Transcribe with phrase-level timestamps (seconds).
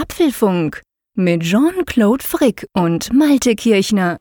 [0.00, 0.82] Apfelfunk
[1.16, 4.18] mit Jean-Claude Frick und Malte Kirchner.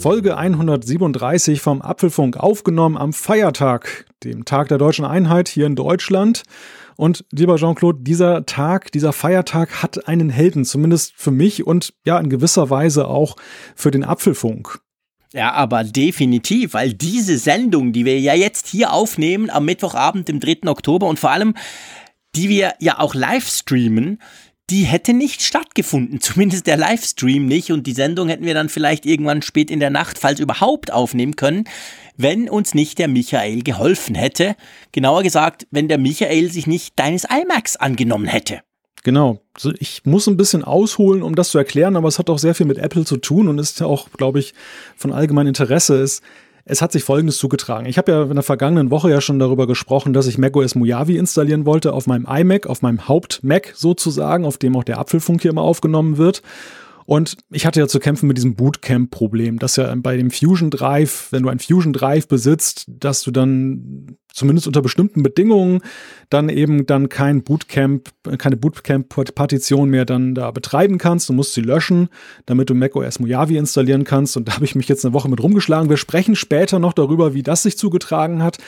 [0.00, 6.42] Folge 137 vom Apfelfunk aufgenommen am Feiertag, dem Tag der deutschen Einheit hier in Deutschland.
[6.96, 12.18] Und lieber Jean-Claude, dieser Tag, dieser Feiertag hat einen Helden, zumindest für mich und ja
[12.18, 13.36] in gewisser Weise auch
[13.76, 14.80] für den Apfelfunk.
[15.32, 20.40] Ja, aber definitiv, weil diese Sendung, die wir ja jetzt hier aufnehmen am Mittwochabend, dem
[20.40, 20.68] 3.
[20.68, 21.54] Oktober und vor allem,
[22.34, 24.18] die wir ja auch live streamen,
[24.70, 29.06] die hätte nicht stattgefunden, zumindest der Livestream nicht und die Sendung hätten wir dann vielleicht
[29.06, 31.64] irgendwann spät in der Nacht, falls überhaupt, aufnehmen können,
[32.16, 34.56] wenn uns nicht der Michael geholfen hätte.
[34.92, 38.62] Genauer gesagt, wenn der Michael sich nicht deines iMacs angenommen hätte.
[39.02, 39.40] Genau.
[39.78, 42.66] Ich muss ein bisschen ausholen, um das zu erklären, aber es hat auch sehr viel
[42.66, 44.54] mit Apple zu tun und ist ja auch, glaube ich,
[44.96, 46.00] von allgemeinem Interesse.
[46.02, 46.20] Es,
[46.64, 47.86] es hat sich Folgendes zugetragen.
[47.86, 51.16] Ich habe ja in der vergangenen Woche ja schon darüber gesprochen, dass ich macOS Mojave
[51.16, 55.50] installieren wollte auf meinem iMac, auf meinem Haupt-Mac sozusagen, auf dem auch der Apfelfunk hier
[55.50, 56.42] immer aufgenommen wird.
[57.10, 61.26] Und ich hatte ja zu kämpfen mit diesem Bootcamp-Problem, dass ja bei dem Fusion Drive,
[61.32, 65.80] wenn du ein Fusion Drive besitzt, dass du dann zumindest unter bestimmten Bedingungen
[66.28, 71.28] dann eben dann kein Bootcamp, keine Bootcamp-Partition mehr dann da betreiben kannst.
[71.28, 72.10] Du musst sie löschen,
[72.46, 74.36] damit du macOS Mojave installieren kannst.
[74.36, 75.90] Und da habe ich mich jetzt eine Woche mit rumgeschlagen.
[75.90, 78.58] Wir sprechen später noch darüber, wie das sich zugetragen hat.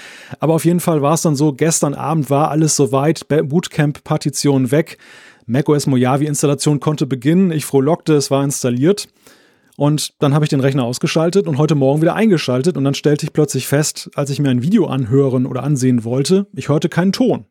[0.40, 4.98] Aber auf jeden Fall war es dann so, gestern Abend war alles soweit, Bootcamp-Partition weg
[5.46, 7.50] macOS Mojave-Installation konnte beginnen.
[7.50, 9.08] Ich frohlockte, es war installiert.
[9.76, 12.76] Und dann habe ich den Rechner ausgeschaltet und heute Morgen wieder eingeschaltet.
[12.76, 16.46] Und dann stellte ich plötzlich fest, als ich mir ein Video anhören oder ansehen wollte,
[16.54, 17.46] ich hörte keinen Ton.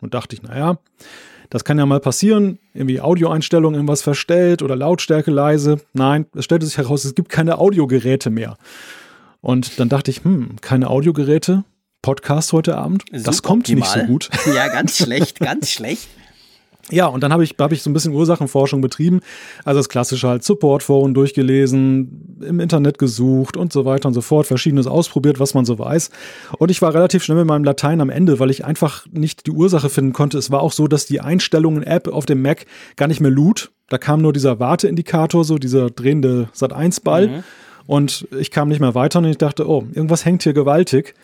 [0.00, 0.78] Und dachte ich, naja,
[1.50, 2.58] das kann ja mal passieren.
[2.74, 5.80] Irgendwie Audioeinstellungen irgendwas verstellt oder Lautstärke leise.
[5.92, 8.56] Nein, es stellte sich heraus, es gibt keine Audiogeräte mehr.
[9.40, 11.64] Und dann dachte ich, hm, keine Audiogeräte?
[12.02, 13.04] Podcast heute Abend?
[13.10, 13.80] Super das kommt optimal.
[13.80, 14.30] nicht so gut.
[14.54, 16.08] Ja, ganz schlecht, ganz schlecht.
[16.90, 19.20] Ja, und dann habe ich, hab ich so ein bisschen Ursachenforschung betrieben.
[19.64, 24.46] Also das klassische halt Supportforen durchgelesen, im Internet gesucht und so weiter und so fort,
[24.46, 26.10] verschiedenes ausprobiert, was man so weiß.
[26.58, 29.50] Und ich war relativ schnell mit meinem Latein am Ende, weil ich einfach nicht die
[29.50, 30.38] Ursache finden konnte.
[30.38, 33.72] Es war auch so, dass die Einstellungen-App auf dem Mac gar nicht mehr lud.
[33.88, 37.28] Da kam nur dieser Warteindikator, so dieser drehende Sat1-Ball.
[37.28, 37.44] Mhm.
[37.86, 41.14] Und ich kam nicht mehr weiter und ich dachte, oh, irgendwas hängt hier gewaltig.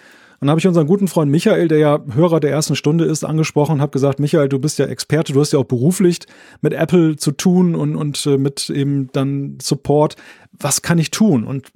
[0.43, 3.75] Dann habe ich unseren guten Freund Michael, der ja Hörer der ersten Stunde ist, angesprochen
[3.75, 6.19] und habe gesagt, Michael, du bist ja Experte, du hast ja auch beruflich
[6.63, 10.17] mit Apple zu tun und, und äh, mit eben dann Support.
[10.59, 11.45] Was kann ich tun?
[11.45, 11.71] Und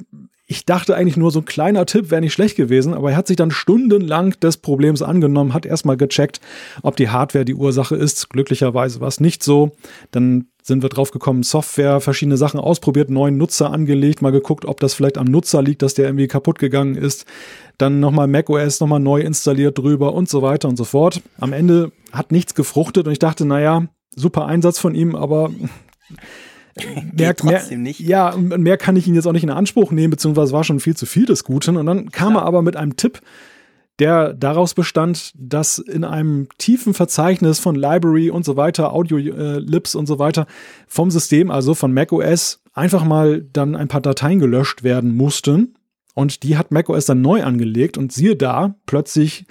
[0.49, 3.29] ich dachte eigentlich nur, so ein kleiner Tipp wäre nicht schlecht gewesen, aber er hat
[3.29, 6.41] sich dann stundenlang des Problems angenommen, hat erstmal gecheckt,
[6.83, 8.31] ob die Hardware die Ursache ist.
[8.31, 9.77] Glücklicherweise war es nicht so.
[10.11, 14.81] Dann sind wir drauf gekommen, Software, verschiedene Sachen ausprobiert, neuen Nutzer angelegt, mal geguckt, ob
[14.81, 17.25] das vielleicht am Nutzer liegt, dass der irgendwie kaputt gegangen ist.
[17.79, 21.23] Dann nochmal macOS nochmal neu installiert drüber und so weiter und so fort.
[21.39, 25.51] Am Ende hat nichts gefruchtet und ich dachte, naja, super Einsatz von ihm, aber
[27.13, 28.01] mehr, mehr, nicht.
[28.01, 30.97] Ja, mehr kann ich ihn jetzt auch nicht in Anspruch nehmen, beziehungsweise war schon viel
[30.97, 31.77] zu viel des Guten.
[31.77, 32.45] Und dann kam Klar.
[32.45, 33.21] er aber mit einem Tipp,
[33.99, 39.99] der daraus bestand, dass in einem tiefen Verzeichnis von Library und so weiter, Audio-Lips äh,
[39.99, 40.47] und so weiter
[40.87, 45.76] vom System, also von macOS, einfach mal dann ein paar Dateien gelöscht werden mussten.
[46.17, 49.45] Und die hat macOS dann neu angelegt und siehe da, plötzlich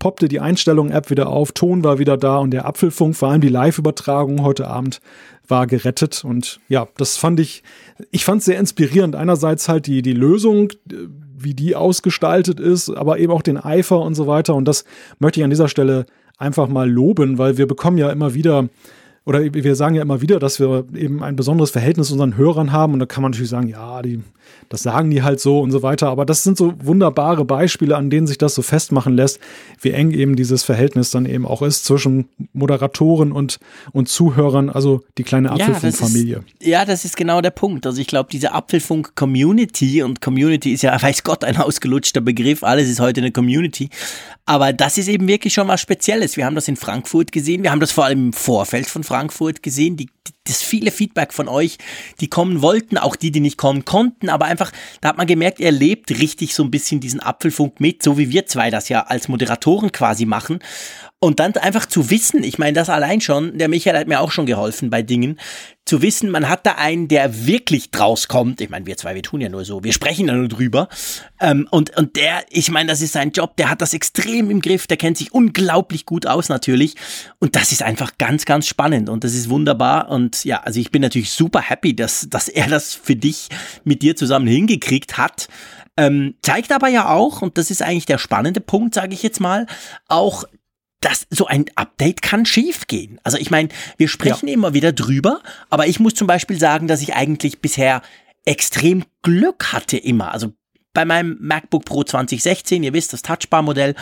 [0.00, 3.48] poppte die Einstellungen-App wieder auf, Ton war wieder da und der Apfelfunk, vor allem die
[3.48, 5.00] Live-Übertragung heute Abend,
[5.46, 6.24] war gerettet.
[6.24, 7.62] Und ja, das fand ich,
[8.10, 9.14] ich fand es sehr inspirierend.
[9.14, 10.72] Einerseits halt die, die Lösung,
[11.36, 14.56] wie die ausgestaltet ist, aber eben auch den Eifer und so weiter.
[14.56, 14.84] Und das
[15.20, 18.68] möchte ich an dieser Stelle einfach mal loben, weil wir bekommen ja immer wieder
[19.28, 22.72] oder wir sagen ja immer wieder, dass wir eben ein besonderes Verhältnis zu unseren Hörern
[22.72, 22.94] haben.
[22.94, 24.22] Und da kann man natürlich sagen, ja, die,
[24.70, 26.08] das sagen die halt so und so weiter.
[26.08, 29.38] Aber das sind so wunderbare Beispiele, an denen sich das so festmachen lässt,
[29.82, 33.58] wie eng eben dieses Verhältnis dann eben auch ist zwischen Moderatoren und,
[33.92, 36.44] und Zuhörern, also die kleine Apfelfunk-Familie.
[36.62, 37.84] Ja, ja, das ist genau der Punkt.
[37.84, 42.62] Also ich glaube, diese Apfelfunk-Community und Community ist ja, weiß Gott, ein ausgelutschter Begriff.
[42.64, 43.90] Alles ist heute eine Community.
[44.48, 46.38] Aber das ist eben wirklich schon was Spezielles.
[46.38, 47.62] Wir haben das in Frankfurt gesehen.
[47.62, 49.98] Wir haben das vor allem im Vorfeld von Frankfurt gesehen.
[49.98, 50.08] Die,
[50.46, 51.78] das viele Feedback von euch,
[52.20, 54.28] die kommen wollten, auch die, die nicht kommen konnten.
[54.28, 58.02] Aber einfach, da hat man gemerkt, er lebt richtig so ein bisschen diesen Apfelfunk mit,
[58.02, 60.60] so wie wir zwei das ja als Moderatoren quasi machen.
[61.20, 64.30] Und dann einfach zu wissen, ich meine, das allein schon, der Michael hat mir auch
[64.30, 65.38] schon geholfen bei Dingen,
[65.84, 68.60] zu wissen, man hat da einen, der wirklich draus kommt.
[68.60, 70.88] Ich meine, wir zwei, wir tun ja nur so, wir sprechen ja nur drüber.
[71.40, 74.60] Ähm, und, und der, ich meine, das ist sein Job, der hat das extrem im
[74.60, 76.94] Griff, der kennt sich unglaublich gut aus natürlich.
[77.40, 80.10] Und das ist einfach ganz, ganz spannend und das ist wunderbar.
[80.18, 83.48] Und ja, also ich bin natürlich super happy, dass, dass er das für dich
[83.84, 85.46] mit dir zusammen hingekriegt hat.
[85.96, 89.38] Ähm, zeigt aber ja auch, und das ist eigentlich der spannende Punkt, sage ich jetzt
[89.38, 89.66] mal,
[90.08, 90.42] auch,
[91.00, 93.20] dass so ein Update kann schiefgehen.
[93.22, 94.54] Also ich meine, wir sprechen ja.
[94.54, 98.02] immer wieder drüber, aber ich muss zum Beispiel sagen, dass ich eigentlich bisher
[98.44, 100.32] extrem Glück hatte immer.
[100.32, 100.52] Also
[100.94, 103.94] bei meinem MacBook Pro 2016, ihr wisst, das Touchbar-Modell,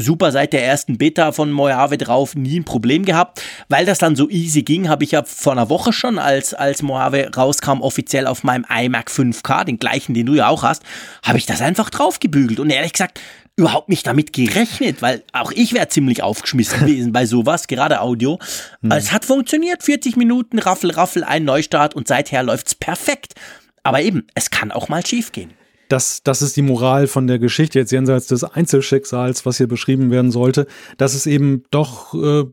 [0.00, 3.42] super seit der ersten Beta von Mojave drauf, nie ein Problem gehabt.
[3.68, 6.82] Weil das dann so easy ging, habe ich ja vor einer Woche schon, als, als
[6.82, 10.82] Mojave rauskam, offiziell auf meinem iMac 5K, den gleichen, den du ja auch hast,
[11.22, 12.60] habe ich das einfach draufgebügelt.
[12.60, 13.20] Und ehrlich gesagt,
[13.56, 18.38] überhaupt nicht damit gerechnet, weil auch ich wäre ziemlich aufgeschmissen gewesen bei sowas, gerade Audio.
[18.82, 18.90] Hm.
[18.92, 23.34] Es hat funktioniert, 40 Minuten, Raffel, Raffel, ein Neustart und seither läuft's perfekt.
[23.82, 25.52] Aber eben, es kann auch mal schiefgehen
[25.90, 30.10] das, das ist die Moral von der Geschichte, jetzt jenseits des Einzelschicksals, was hier beschrieben
[30.10, 30.66] werden sollte,
[30.96, 32.44] dass es eben doch äh,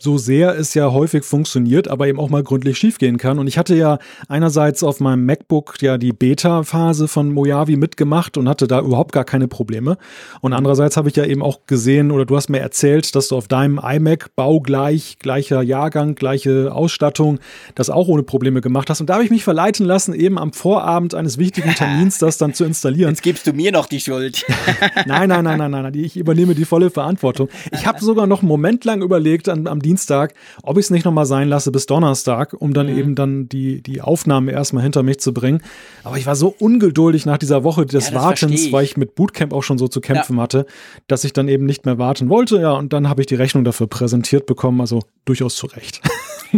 [0.00, 3.38] so sehr es ja häufig funktioniert, aber eben auch mal gründlich schiefgehen kann.
[3.38, 3.98] Und ich hatte ja
[4.28, 9.24] einerseits auf meinem MacBook ja die Beta-Phase von Mojave mitgemacht und hatte da überhaupt gar
[9.24, 9.98] keine Probleme.
[10.40, 13.36] Und andererseits habe ich ja eben auch gesehen oder du hast mir erzählt, dass du
[13.36, 17.38] auf deinem iMac baugleich, gleicher Jahrgang, gleiche Ausstattung,
[17.74, 19.00] das auch ohne Probleme gemacht hast.
[19.00, 22.54] Und da habe ich mich verleiten lassen, eben am Vorabend eines wichtigen Termins das dann
[22.54, 23.10] zu installieren.
[23.10, 24.44] Jetzt gibst du mir noch die Schuld.
[25.06, 27.48] nein, nein, nein, nein, nein, ich übernehme die volle Verantwortung.
[27.72, 31.06] Ich habe sogar noch einen Moment lang überlegt am, am Dienstag, ob ich es nicht
[31.06, 32.98] nochmal sein lasse bis Donnerstag, um dann mhm.
[32.98, 35.62] eben dann die, die Aufnahme erstmal hinter mich zu bringen.
[36.04, 38.72] Aber ich war so ungeduldig nach dieser Woche des ja, Wartens, ich.
[38.72, 40.42] weil ich mit Bootcamp auch schon so zu kämpfen ja.
[40.42, 40.66] hatte,
[41.06, 42.60] dass ich dann eben nicht mehr warten wollte.
[42.60, 46.02] Ja, und dann habe ich die Rechnung dafür präsentiert bekommen, also durchaus zu Recht.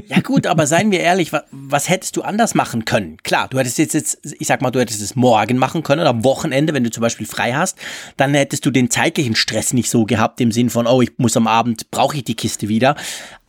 [0.09, 3.17] Ja gut, aber seien wir ehrlich, was, was, hättest du anders machen können?
[3.23, 6.11] Klar, du hättest jetzt, jetzt, ich sag mal, du hättest es morgen machen können oder
[6.11, 7.79] am Wochenende, wenn du zum Beispiel frei hast,
[8.17, 11.37] dann hättest du den zeitlichen Stress nicht so gehabt, im Sinn von, oh, ich muss
[11.37, 12.97] am Abend, brauche ich die Kiste wieder.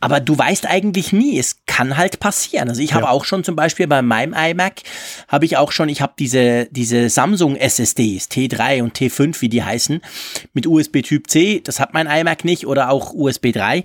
[0.00, 2.68] Aber du weißt eigentlich nie, es kann halt passieren.
[2.68, 2.96] Also ich ja.
[2.96, 4.82] habe auch schon zum Beispiel bei meinem iMac,
[5.28, 9.62] habe ich auch schon, ich habe diese, diese Samsung SSDs, T3 und T5, wie die
[9.62, 10.00] heißen,
[10.54, 13.84] mit USB Typ C, das hat mein iMac nicht oder auch USB 3.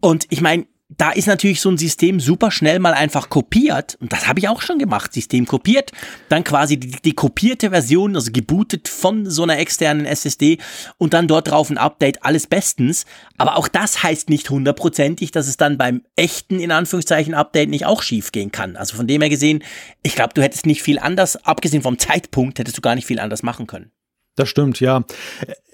[0.00, 3.96] Und ich meine, da ist natürlich so ein System super schnell mal einfach kopiert.
[4.00, 5.12] Und das habe ich auch schon gemacht.
[5.12, 5.90] System kopiert,
[6.28, 10.58] dann quasi die, die, kopierte Version, also gebootet von so einer externen SSD
[10.96, 13.04] und dann dort drauf ein Update, alles bestens.
[13.36, 17.84] Aber auch das heißt nicht hundertprozentig, dass es dann beim echten, in Anführungszeichen, Update nicht
[17.84, 18.76] auch schief gehen kann.
[18.76, 19.64] Also von dem her gesehen,
[20.04, 23.18] ich glaube, du hättest nicht viel anders, abgesehen vom Zeitpunkt, hättest du gar nicht viel
[23.18, 23.90] anders machen können.
[24.36, 25.02] Das stimmt, ja.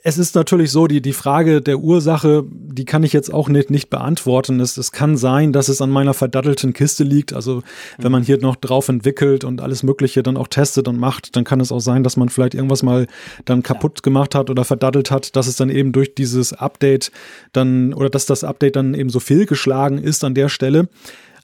[0.04, 3.70] Es ist natürlich so, die, die Frage der Ursache, die kann ich jetzt auch nicht,
[3.70, 4.58] nicht beantworten.
[4.58, 7.32] Es, es kann sein, dass es an meiner verdattelten Kiste liegt.
[7.32, 7.62] Also
[7.98, 11.44] wenn man hier noch drauf entwickelt und alles Mögliche dann auch testet und macht, dann
[11.44, 13.06] kann es auch sein, dass man vielleicht irgendwas mal
[13.44, 17.12] dann kaputt gemacht hat oder verdattelt hat, dass es dann eben durch dieses Update
[17.52, 20.88] dann oder dass das Update dann eben so fehlgeschlagen ist an der Stelle.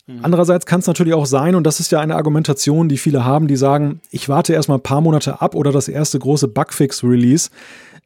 [0.08, 0.20] Mhm.
[0.22, 3.46] Andererseits kann es natürlich auch sein, und das ist ja eine Argumentation, die viele haben,
[3.46, 7.50] die sagen, ich warte erstmal ein paar Monate ab oder das erste große Bugfix-Release,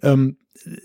[0.03, 0.37] ähm,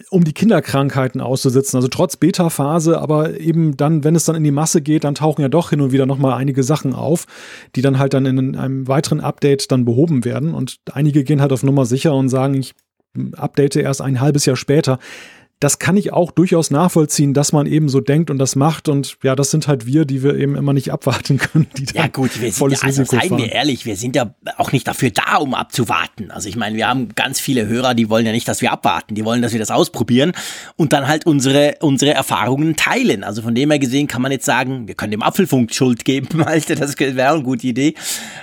[0.09, 1.77] um die Kinderkrankheiten auszusitzen.
[1.77, 5.41] Also trotz Beta-Phase, aber eben dann, wenn es dann in die Masse geht, dann tauchen
[5.41, 7.25] ja doch hin und wieder nochmal einige Sachen auf,
[7.75, 10.53] die dann halt dann in einem weiteren Update dann behoben werden.
[10.53, 12.73] Und einige gehen halt auf Nummer sicher und sagen, ich
[13.35, 14.99] update erst ein halbes Jahr später
[15.59, 18.89] das kann ich auch durchaus nachvollziehen, dass man eben so denkt und das macht.
[18.89, 21.65] Und ja, das sind halt wir, die wir eben immer nicht abwarten können.
[21.75, 23.41] Die ja gut, wir sind ja, also Risiko seien fahren.
[23.41, 26.29] wir ehrlich, wir sind ja auch nicht dafür da, um abzuwarten.
[26.29, 29.15] Also ich meine, wir haben ganz viele Hörer, die wollen ja nicht, dass wir abwarten.
[29.15, 30.33] Die wollen, dass wir das ausprobieren
[30.75, 33.23] und dann halt unsere, unsere Erfahrungen teilen.
[33.23, 36.43] Also von dem her gesehen kann man jetzt sagen, wir können dem Apfelfunk Schuld geben,
[36.45, 37.95] Alter, das wäre eine gute Idee.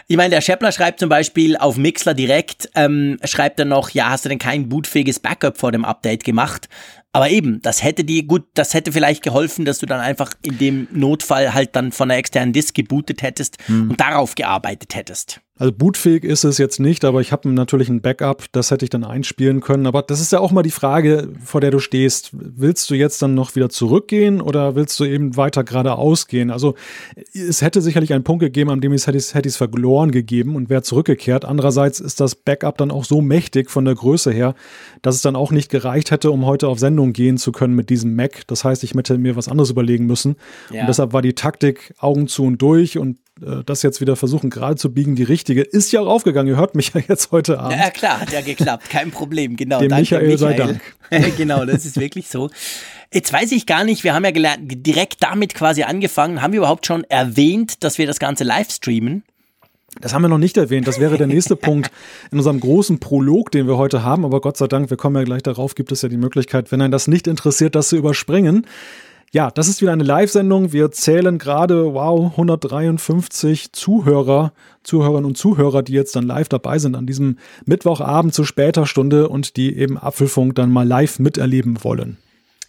[0.09, 4.11] Ich meine, der Scheppler schreibt zum Beispiel auf Mixler direkt, ähm, schreibt er noch, ja,
[4.11, 6.69] hast du denn kein bootfähiges Backup vor dem Update gemacht?
[7.14, 10.59] Aber eben, das hätte die, gut, das hätte vielleicht geholfen, dass du dann einfach in
[10.59, 13.90] dem Notfall halt dann von einer externen Disk gebootet hättest hm.
[13.90, 15.40] und darauf gearbeitet hättest.
[15.57, 18.91] Also bootfähig ist es jetzt nicht, aber ich habe natürlich ein Backup, das hätte ich
[18.91, 19.87] dann einspielen können.
[19.87, 22.31] Aber das ist ja auch mal die Frage, vor der du stehst.
[22.33, 26.51] Willst du jetzt dann noch wieder zurückgehen oder willst du eben weiter geradeaus gehen?
[26.51, 26.75] Also
[27.33, 30.71] es hätte sicherlich einen Punkt gegeben, an dem ich es hätte es verloren gegeben und
[30.71, 31.45] wäre zurückgekehrt.
[31.45, 34.57] Andererseits ist das Backup dann auch so mächtig von der Größe her,
[35.03, 37.91] dass es dann auch nicht gereicht hätte, um heute auf Sendung gehen zu können mit
[37.91, 38.43] diesem Mac.
[38.49, 40.35] Das heißt, ich hätte mir was anderes überlegen müssen.
[40.73, 40.81] Ja.
[40.81, 44.76] Und deshalb war die Taktik Augen zu und durch und das jetzt wieder versuchen gerade
[44.76, 46.49] zu biegen, die richtige, ist ja auch aufgegangen.
[46.49, 47.79] Ihr hört mich ja jetzt heute Abend.
[47.79, 48.88] Ja, klar, hat ja geklappt.
[48.91, 49.81] Kein Problem, genau.
[49.81, 51.37] Dem Danke, Michael, Michael sei Dank.
[51.37, 52.50] genau, das ist wirklich so.
[53.12, 56.43] Jetzt weiß ich gar nicht, wir haben ja gelernt, direkt damit quasi angefangen.
[56.43, 59.25] Haben wir überhaupt schon erwähnt, dass wir das Ganze live streamen?
[60.00, 60.88] Das haben wir noch nicht erwähnt.
[60.88, 61.91] Das wäre der nächste Punkt
[62.31, 64.25] in unserem großen Prolog, den wir heute haben.
[64.25, 66.81] Aber Gott sei Dank, wir kommen ja gleich darauf, gibt es ja die Möglichkeit, wenn
[66.81, 68.67] einen das nicht interessiert, das zu überspringen.
[69.35, 70.73] Ja, das ist wieder eine Live-Sendung.
[70.73, 74.53] Wir zählen gerade, wow, 153 Zuhörer,
[74.85, 79.29] Zuhörerinnen und Zuhörer, die jetzt dann live dabei sind an diesem Mittwochabend zu später Stunde
[79.29, 82.19] und die eben Apfelfunk dann mal live miterleben wollen.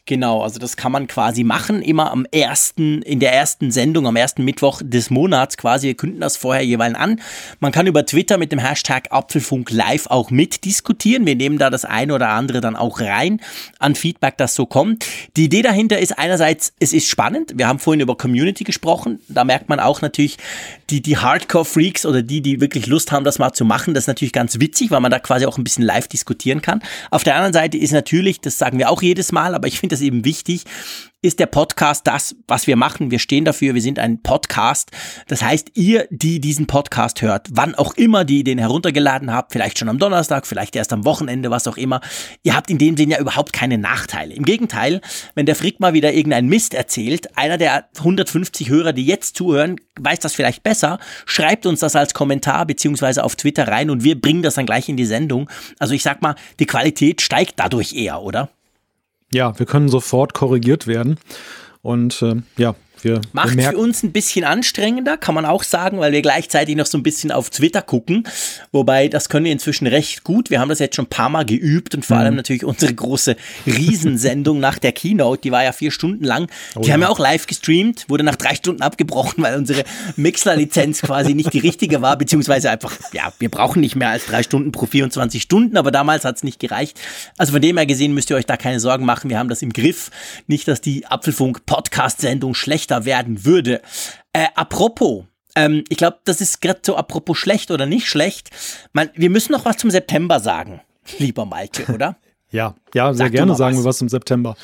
[0.07, 4.15] Genau, also das kann man quasi machen, immer am ersten, in der ersten Sendung, am
[4.15, 5.87] ersten Mittwoch des Monats quasi.
[5.87, 7.19] Wir künden das vorher jeweils an.
[7.59, 11.25] Man kann über Twitter mit dem Hashtag Apfelfunk live auch mitdiskutieren.
[11.25, 13.41] Wir nehmen da das eine oder andere dann auch rein
[13.79, 15.07] an Feedback, das so kommt.
[15.37, 17.53] Die Idee dahinter ist einerseits, es ist spannend.
[17.55, 19.21] Wir haben vorhin über Community gesprochen.
[19.27, 20.37] Da merkt man auch natürlich
[20.91, 23.95] die, die Hardcore-Freaks oder die, die wirklich Lust haben, das mal zu machen.
[23.95, 26.83] Das ist natürlich ganz witzig, weil man da quasi auch ein bisschen live diskutieren kann.
[27.09, 29.94] Auf der anderen Seite ist natürlich, das sagen wir auch jedes Mal, aber ich finde
[29.95, 30.65] das eben wichtig,
[31.21, 33.09] ist der Podcast das, was wir machen.
[33.09, 34.91] Wir stehen dafür, wir sind ein Podcast.
[35.27, 39.79] Das heißt, ihr, die diesen Podcast hört, wann auch immer die den heruntergeladen habt, vielleicht
[39.79, 42.01] schon am Donnerstag, vielleicht erst am Wochenende, was auch immer,
[42.43, 44.35] ihr habt in dem Sinn ja überhaupt keine Nachteile.
[44.35, 45.01] Im Gegenteil,
[45.33, 49.77] wenn der Frick mal wieder irgendeinen Mist erzählt, einer der 150 Hörer, die jetzt zuhören,
[49.99, 54.19] weiß das vielleicht besser, schreibt uns das als Kommentar beziehungsweise auf Twitter rein und wir
[54.19, 55.49] bringen das dann gleich in die Sendung.
[55.79, 58.49] Also ich sag mal, die Qualität steigt dadurch eher, oder?
[59.31, 61.17] Ja, wir können sofort korrigiert werden.
[61.81, 66.11] Und äh, ja, wir Macht für uns ein bisschen anstrengender, kann man auch sagen, weil
[66.11, 68.27] wir gleichzeitig noch so ein bisschen auf Twitter gucken.
[68.71, 70.49] Wobei, das können wir inzwischen recht gut.
[70.49, 72.23] Wir haben das jetzt schon ein paar Mal geübt und vor mhm.
[72.23, 73.35] allem natürlich unsere große
[73.67, 76.47] Riesensendung nach der Keynote, die war ja vier Stunden lang.
[76.75, 76.95] Oh, die ja.
[76.95, 79.83] haben wir auch live gestreamt, wurde nach drei Stunden abgebrochen, weil unsere
[80.15, 84.41] Mixler-Lizenz quasi nicht die richtige war, beziehungsweise einfach, ja, wir brauchen nicht mehr als drei
[84.41, 86.99] Stunden pro 24 Stunden, aber damals hat es nicht gereicht.
[87.37, 89.29] Also von dem her gesehen müsst ihr euch da keine Sorgen machen.
[89.29, 90.09] Wir haben das im Griff.
[90.47, 93.81] Nicht, dass die Apfelfunk-Podcast-Sendung schlechter schlechter werden würde.
[94.33, 95.25] Äh, apropos,
[95.55, 98.49] ähm, ich glaube, das ist gerade so apropos schlecht oder nicht schlecht.
[98.93, 100.81] Man, wir müssen noch was zum September sagen,
[101.19, 102.17] lieber Malte, oder?
[102.51, 103.83] ja, ja, sehr Sag gerne sagen was.
[103.83, 104.55] wir was zum September.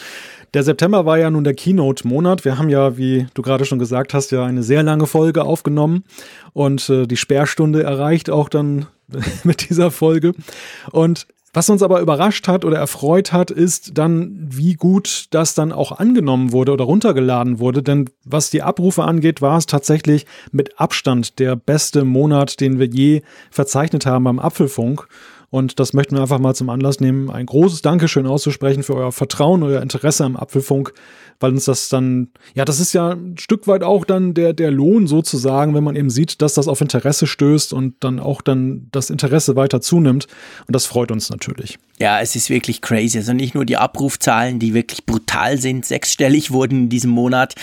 [0.53, 2.43] Der September war ja nun der Keynote-Monat.
[2.43, 6.03] Wir haben ja, wie du gerade schon gesagt hast, ja eine sehr lange Folge aufgenommen
[6.51, 8.87] und äh, die Sperrstunde erreicht auch dann
[9.43, 10.33] mit dieser Folge.
[10.91, 15.73] Und was uns aber überrascht hat oder erfreut hat, ist dann, wie gut das dann
[15.73, 17.83] auch angenommen wurde oder runtergeladen wurde.
[17.83, 22.87] Denn was die Abrufe angeht, war es tatsächlich mit Abstand der beste Monat, den wir
[22.87, 25.07] je verzeichnet haben beim Apfelfunk.
[25.49, 29.11] Und das möchten wir einfach mal zum Anlass nehmen, ein großes Dankeschön auszusprechen für euer
[29.11, 30.93] Vertrauen, euer Interesse am Apfelfunk
[31.41, 34.71] weil uns das dann, ja, das ist ja ein Stück weit auch dann der, der
[34.71, 38.87] Lohn sozusagen, wenn man eben sieht, dass das auf Interesse stößt und dann auch dann
[38.91, 40.27] das Interesse weiter zunimmt.
[40.67, 41.77] Und das freut uns natürlich.
[42.01, 43.19] Ja, es ist wirklich crazy.
[43.19, 47.53] Also nicht nur die Abrufzahlen, die wirklich brutal sind, sechsstellig wurden in diesem Monat,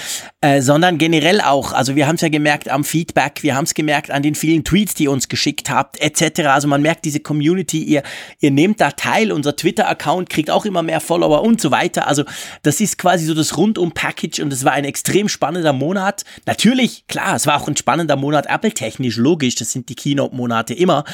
[0.41, 1.73] äh, sondern generell auch.
[1.73, 4.63] Also wir haben es ja gemerkt am Feedback, wir haben es gemerkt an den vielen
[4.63, 6.43] Tweets, die ihr uns geschickt habt, etc.
[6.43, 8.05] Also man merkt diese Community, ihr,
[8.39, 12.07] ihr nehmt da teil, unser Twitter-Account kriegt auch immer mehr Follower und so weiter.
[12.07, 12.23] Also
[12.63, 16.25] das ist quasi so das Rundum-Package und es war ein extrem spannender Monat.
[16.47, 21.05] Natürlich, klar, es war auch ein spannender Monat Apple-technisch, logisch, das sind die Keynote-Monate immer.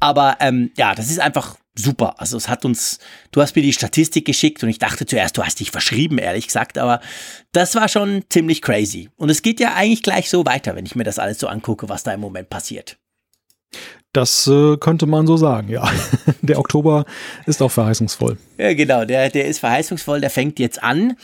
[0.00, 2.14] Aber ähm, ja, das ist einfach super.
[2.18, 2.98] Also es hat uns,
[3.30, 6.46] du hast mir die Statistik geschickt und ich dachte zuerst, du hast dich verschrieben, ehrlich
[6.46, 7.00] gesagt, aber
[7.52, 9.10] das war schon ziemlich crazy.
[9.16, 11.88] Und es geht ja eigentlich gleich so weiter, wenn ich mir das alles so angucke,
[11.88, 12.98] was da im Moment passiert.
[14.14, 15.86] Das äh, könnte man so sagen, ja.
[16.42, 17.04] Der Oktober
[17.44, 18.38] ist auch verheißungsvoll.
[18.56, 21.14] Ja, genau, der, der ist verheißungsvoll, der fängt jetzt an.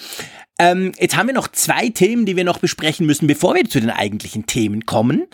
[0.58, 3.80] Ähm, jetzt haben wir noch zwei Themen, die wir noch besprechen müssen, bevor wir zu
[3.80, 5.26] den eigentlichen Themen kommen.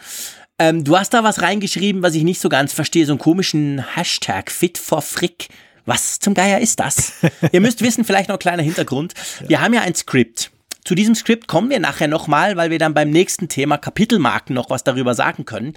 [0.58, 3.94] Ähm, du hast da was reingeschrieben, was ich nicht so ganz verstehe, so einen komischen
[3.94, 5.48] Hashtag Fit for Frick.
[5.86, 7.14] Was zum Geier ist das?
[7.52, 9.14] Ihr müsst wissen, vielleicht noch ein kleiner Hintergrund.
[9.46, 10.50] Wir haben ja ein Skript.
[10.84, 14.70] Zu diesem Skript kommen wir nachher nochmal, weil wir dann beim nächsten Thema Kapitelmarken noch
[14.70, 15.74] was darüber sagen können.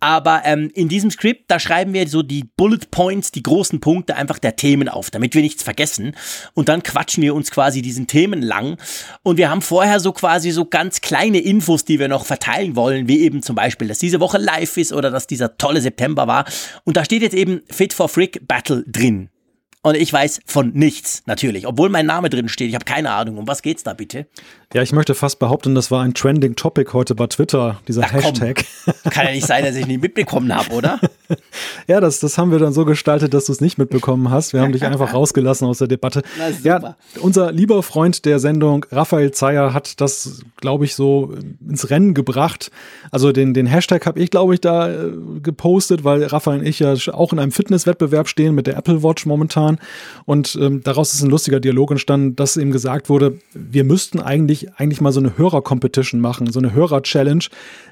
[0.00, 4.16] Aber ähm, in diesem Skript, da schreiben wir so die Bullet Points, die großen Punkte
[4.16, 6.14] einfach der Themen auf, damit wir nichts vergessen.
[6.52, 8.76] Und dann quatschen wir uns quasi diesen Themen lang.
[9.22, 13.08] Und wir haben vorher so quasi so ganz kleine Infos, die wir noch verteilen wollen,
[13.08, 16.44] wie eben zum Beispiel, dass diese Woche live ist oder dass dieser tolle September war.
[16.84, 19.30] Und da steht jetzt eben Fit for Frick Battle drin.
[19.84, 21.66] Und ich weiß von nichts, natürlich.
[21.66, 22.68] Obwohl mein Name drin steht.
[22.68, 23.38] Ich habe keine Ahnung.
[23.38, 24.26] Um was geht's da bitte?
[24.72, 28.08] Ja, ich möchte fast behaupten, das war ein trending Topic heute bei Twitter, dieser Na,
[28.08, 28.64] Hashtag.
[28.84, 28.94] Komm.
[29.12, 30.98] Kann ja nicht sein, dass ich nicht mitbekommen habe, oder?
[31.86, 34.52] ja, das, das haben wir dann so gestaltet, dass du es nicht mitbekommen hast.
[34.52, 36.22] Wir haben dich einfach rausgelassen aus der Debatte.
[36.64, 41.34] Ja, unser lieber Freund der Sendung, Raphael Zeyer, hat das, glaube ich, so
[41.68, 42.72] ins Rennen gebracht.
[43.12, 46.80] Also den, den Hashtag habe ich, glaube ich, da äh, gepostet, weil Raphael und ich
[46.80, 49.73] ja auch in einem Fitnesswettbewerb stehen mit der Apple Watch momentan.
[49.74, 49.78] Waren.
[50.26, 54.74] Und ähm, daraus ist ein lustiger Dialog entstanden, dass eben gesagt wurde, wir müssten eigentlich,
[54.76, 57.44] eigentlich mal so eine Hörer-Competition machen, so eine Hörer-Challenge.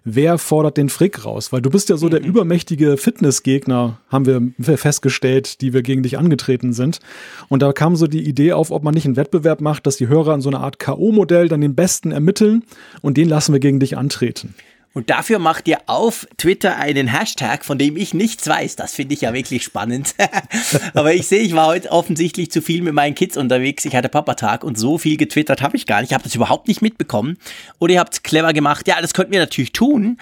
[0.05, 1.53] Wer fordert den Frick raus?
[1.53, 2.11] Weil du bist ja so mhm.
[2.11, 7.01] der übermächtige Fitnessgegner, haben wir festgestellt, die wir gegen dich angetreten sind.
[7.49, 10.09] Und da kam so die Idee auf, ob man nicht einen Wettbewerb macht, dass die
[10.09, 12.65] Hörer in so eine Art K.O.-Modell dann den Besten ermitteln
[13.01, 14.55] und den lassen wir gegen dich antreten.
[14.95, 18.77] Und dafür macht ihr auf Twitter einen Hashtag, von dem ich nichts weiß.
[18.77, 20.15] Das finde ich ja wirklich spannend.
[20.95, 23.85] Aber ich sehe, ich war heute offensichtlich zu viel mit meinen Kids unterwegs.
[23.87, 26.11] Ich hatte Papatag und so viel getwittert habe ich gar nicht.
[26.11, 27.39] Ich habe das überhaupt nicht mitbekommen.
[27.79, 28.87] Oder ihr habt es clever gemacht.
[28.87, 30.19] Ja, das könnten wir natürlich tun.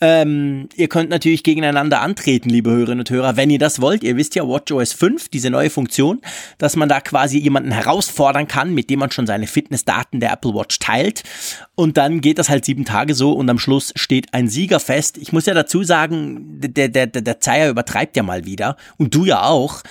[0.00, 4.04] Ähm, ihr könnt natürlich gegeneinander antreten, liebe Hörerinnen und Hörer, wenn ihr das wollt.
[4.04, 6.20] Ihr wisst ja, WatchOS 5, diese neue Funktion,
[6.58, 10.54] dass man da quasi jemanden herausfordern kann, mit dem man schon seine Fitnessdaten der Apple
[10.54, 11.24] Watch teilt.
[11.74, 15.18] Und dann geht das halt sieben Tage so und am Schluss steht ein Sieger fest.
[15.18, 18.76] Ich muss ja dazu sagen, der, der, der, der Zeier übertreibt ja mal wieder.
[18.98, 19.82] Und du ja auch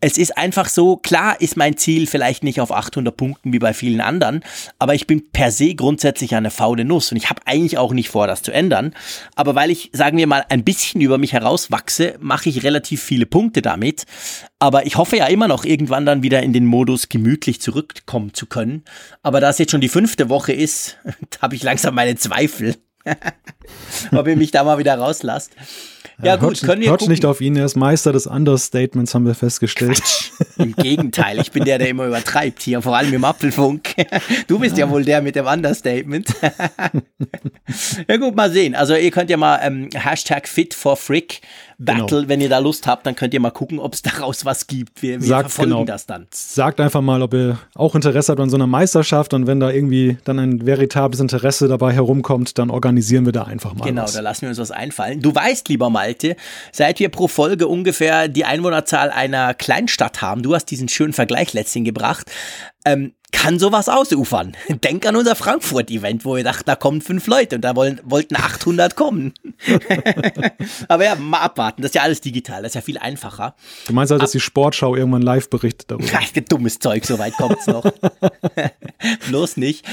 [0.00, 3.72] es ist einfach so, klar ist mein Ziel vielleicht nicht auf 800 Punkten wie bei
[3.72, 4.44] vielen anderen,
[4.78, 8.10] aber ich bin per se grundsätzlich eine faule Nuss und ich habe eigentlich auch nicht
[8.10, 8.94] vor, das zu ändern.
[9.36, 13.24] Aber weil ich, sagen wir mal, ein bisschen über mich herauswachse, mache ich relativ viele
[13.24, 14.04] Punkte damit.
[14.58, 18.46] Aber ich hoffe ja immer noch, irgendwann dann wieder in den Modus gemütlich zurückkommen zu
[18.46, 18.84] können.
[19.22, 20.98] Aber da es jetzt schon die fünfte Woche ist,
[21.40, 22.76] habe ich langsam meine Zweifel,
[24.12, 25.52] ob ihr mich da mal wieder rauslasst.
[26.18, 29.14] Ja, ja gut, hört, können wir hört nicht auf ihn, er ist Meister des Understatements,
[29.14, 29.98] haben wir festgestellt.
[29.98, 30.30] Quatsch.
[30.56, 33.94] Im Gegenteil, ich bin der, der immer übertreibt hier, vor allem im Apfelfunk.
[34.46, 36.34] Du bist ja wohl der mit dem Understatement.
[38.08, 38.74] Ja gut, mal sehen.
[38.74, 41.40] Also ihr könnt ja mal ähm, Hashtag Fit for Frick
[41.78, 42.28] Battle, genau.
[42.28, 45.02] wenn ihr da Lust habt, dann könnt ihr mal gucken, ob es daraus was gibt.
[45.02, 45.84] Wir, wir Sagt, verfolgen genau.
[45.84, 46.26] das dann.
[46.30, 49.70] Sagt einfach mal, ob ihr auch Interesse habt an so einer Meisterschaft und wenn da
[49.70, 54.14] irgendwie dann ein veritables Interesse dabei herumkommt, dann organisieren wir da einfach mal Genau, was.
[54.14, 55.20] da lassen wir uns was einfallen.
[55.20, 56.36] Du weißt, lieber Malte,
[56.72, 61.52] seit wir pro Folge ungefähr die Einwohnerzahl einer Kleinstadt haben, du hast diesen schönen Vergleich
[61.52, 62.30] letztens gebracht,
[62.86, 64.56] ähm, kann sowas ausufern.
[64.68, 68.36] Denk an unser Frankfurt-Event, wo wir dachten, da kommen fünf Leute und da wollen, wollten
[68.36, 69.34] 800 kommen.
[70.88, 71.82] Aber ja, mal abwarten.
[71.82, 72.62] Das ist ja alles digital.
[72.62, 73.54] Das ist ja viel einfacher.
[73.88, 76.06] Du meinst also, dass die Sportschau irgendwann live berichtet darüber?
[76.48, 77.84] Dummes Zeug, so weit kommt's noch.
[79.28, 79.84] Bloß nicht.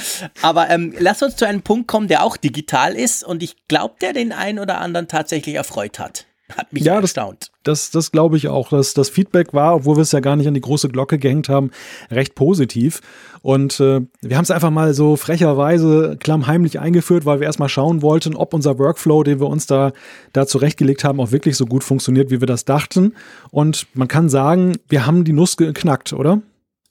[0.42, 3.96] Aber ähm, lass uns zu einem Punkt kommen, der auch digital ist und ich glaube,
[4.02, 6.28] der den einen oder anderen tatsächlich erfreut hat.
[6.58, 7.52] Hat mich ja, erstaunt.
[7.64, 8.70] Das, das, das glaube ich auch.
[8.70, 11.50] Das, das Feedback war, obwohl wir es ja gar nicht an die große Glocke gehängt
[11.50, 11.72] haben,
[12.12, 13.02] recht positiv.
[13.42, 18.02] Und äh, wir haben es einfach mal so frecherweise klammheimlich eingeführt, weil wir erstmal schauen
[18.02, 19.92] wollten, ob unser Workflow, den wir uns da,
[20.32, 23.14] da zurechtgelegt haben, auch wirklich so gut funktioniert, wie wir das dachten.
[23.52, 26.42] Und man kann sagen, wir haben die Nuss geknackt, oder?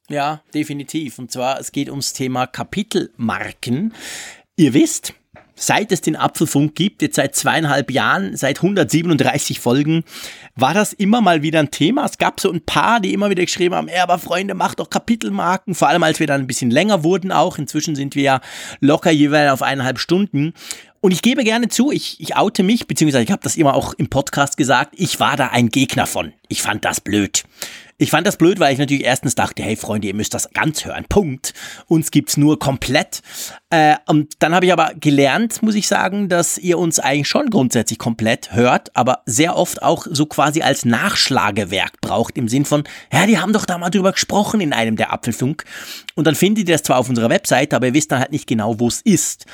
[0.08, 1.18] Ja, definitiv.
[1.18, 3.94] Und zwar, es geht ums Thema Kapitelmarken.
[4.56, 5.14] Ihr wisst,
[5.54, 10.04] seit es den Apfelfunk gibt, jetzt seit zweieinhalb Jahren, seit 137 Folgen,
[10.56, 12.04] war das immer mal wieder ein Thema.
[12.04, 14.90] Es gab so ein paar, die immer wieder geschrieben haben, ja, aber Freunde, macht doch
[14.90, 17.58] Kapitelmarken, vor allem als wir dann ein bisschen länger wurden auch.
[17.58, 18.40] Inzwischen sind wir ja
[18.80, 20.54] locker jeweils auf eineinhalb Stunden.
[21.02, 23.92] Und ich gebe gerne zu, ich, ich oute mich, beziehungsweise ich habe das immer auch
[23.94, 26.32] im Podcast gesagt, ich war da ein Gegner von.
[26.46, 27.42] Ich fand das blöd.
[27.98, 30.84] Ich fand das blöd, weil ich natürlich erstens dachte, hey Freunde, ihr müsst das ganz
[30.84, 31.04] hören.
[31.08, 31.54] Punkt.
[31.88, 33.20] Uns gibt's nur komplett.
[33.70, 37.50] Äh, und dann habe ich aber gelernt, muss ich sagen, dass ihr uns eigentlich schon
[37.50, 42.84] grundsätzlich komplett hört, aber sehr oft auch so quasi als Nachschlagewerk braucht, im Sinn von,
[43.12, 45.64] ja, die haben doch da mal drüber gesprochen in einem der Apfelfunk.
[46.14, 48.46] Und dann findet ihr das zwar auf unserer Webseite, aber ihr wisst dann halt nicht
[48.46, 49.46] genau, wo es ist.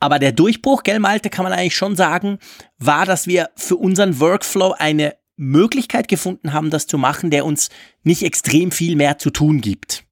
[0.00, 2.38] Aber der Durchbruch, gell, Malte, kann man eigentlich schon sagen,
[2.78, 7.70] war, dass wir für unseren Workflow eine Möglichkeit gefunden haben, das zu machen, der uns
[8.02, 10.04] nicht extrem viel mehr zu tun gibt.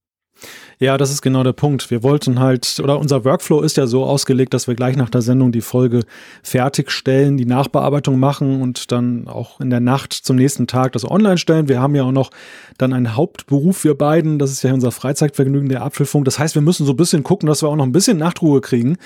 [0.79, 1.91] Ja, das ist genau der Punkt.
[1.91, 5.23] Wir wollten halt, oder unser Workflow ist ja so ausgelegt, dass wir gleich nach der
[5.23, 6.03] Sendung die Folge
[6.43, 11.39] fertigstellen, die Nachbearbeitung machen und dann auch in der Nacht zum nächsten Tag das online
[11.39, 11.71] stellen.
[11.71, 12.31] Wir haben ja auch noch
[12.77, 14.39] dann einen Hauptberuf, wir beiden.
[14.39, 16.27] Das ist ja unser Freizeitvergnügen, der Apfelfunk.
[16.27, 18.61] Das heißt, wir müssen so ein bisschen gucken, dass wir auch noch ein bisschen Nachtruhe
[18.61, 18.99] kriegen.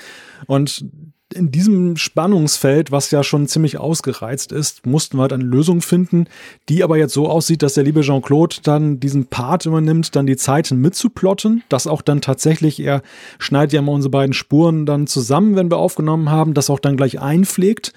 [0.47, 0.83] Und
[1.33, 6.27] in diesem Spannungsfeld, was ja schon ziemlich ausgereizt ist, mussten wir halt eine Lösung finden,
[6.69, 10.37] die aber jetzt so aussieht, dass der liebe Jean-Claude dann diesen Part übernimmt, dann die
[10.37, 13.01] Zeiten mitzuplotten, dass auch dann tatsächlich, er
[13.39, 16.97] schneidet ja mal unsere beiden Spuren dann zusammen, wenn wir aufgenommen haben, das auch dann
[16.97, 17.93] gleich einpflegt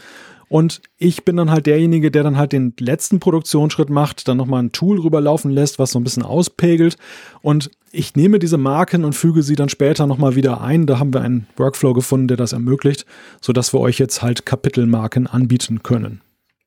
[0.49, 4.63] und ich bin dann halt derjenige, der dann halt den letzten Produktionsschritt macht, dann nochmal
[4.63, 6.97] ein Tool rüberlaufen lässt, was so ein bisschen auspegelt.
[7.43, 10.87] Und ich nehme diese Marken und füge sie dann später nochmal wieder ein.
[10.87, 13.07] Da haben wir einen Workflow gefunden, der das ermöglicht,
[13.41, 16.21] sodass wir euch jetzt halt Kapitelmarken anbieten können.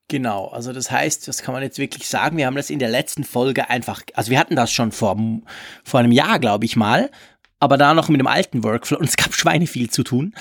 [0.10, 2.90] Genau, also das heißt, das kann man jetzt wirklich sagen, wir haben das in der
[2.90, 5.18] letzten Folge einfach, also wir hatten das schon vor,
[5.84, 7.12] vor einem Jahr, glaube ich mal,
[7.60, 10.34] aber da noch mit dem alten Workflow und es gab Schweine viel zu tun.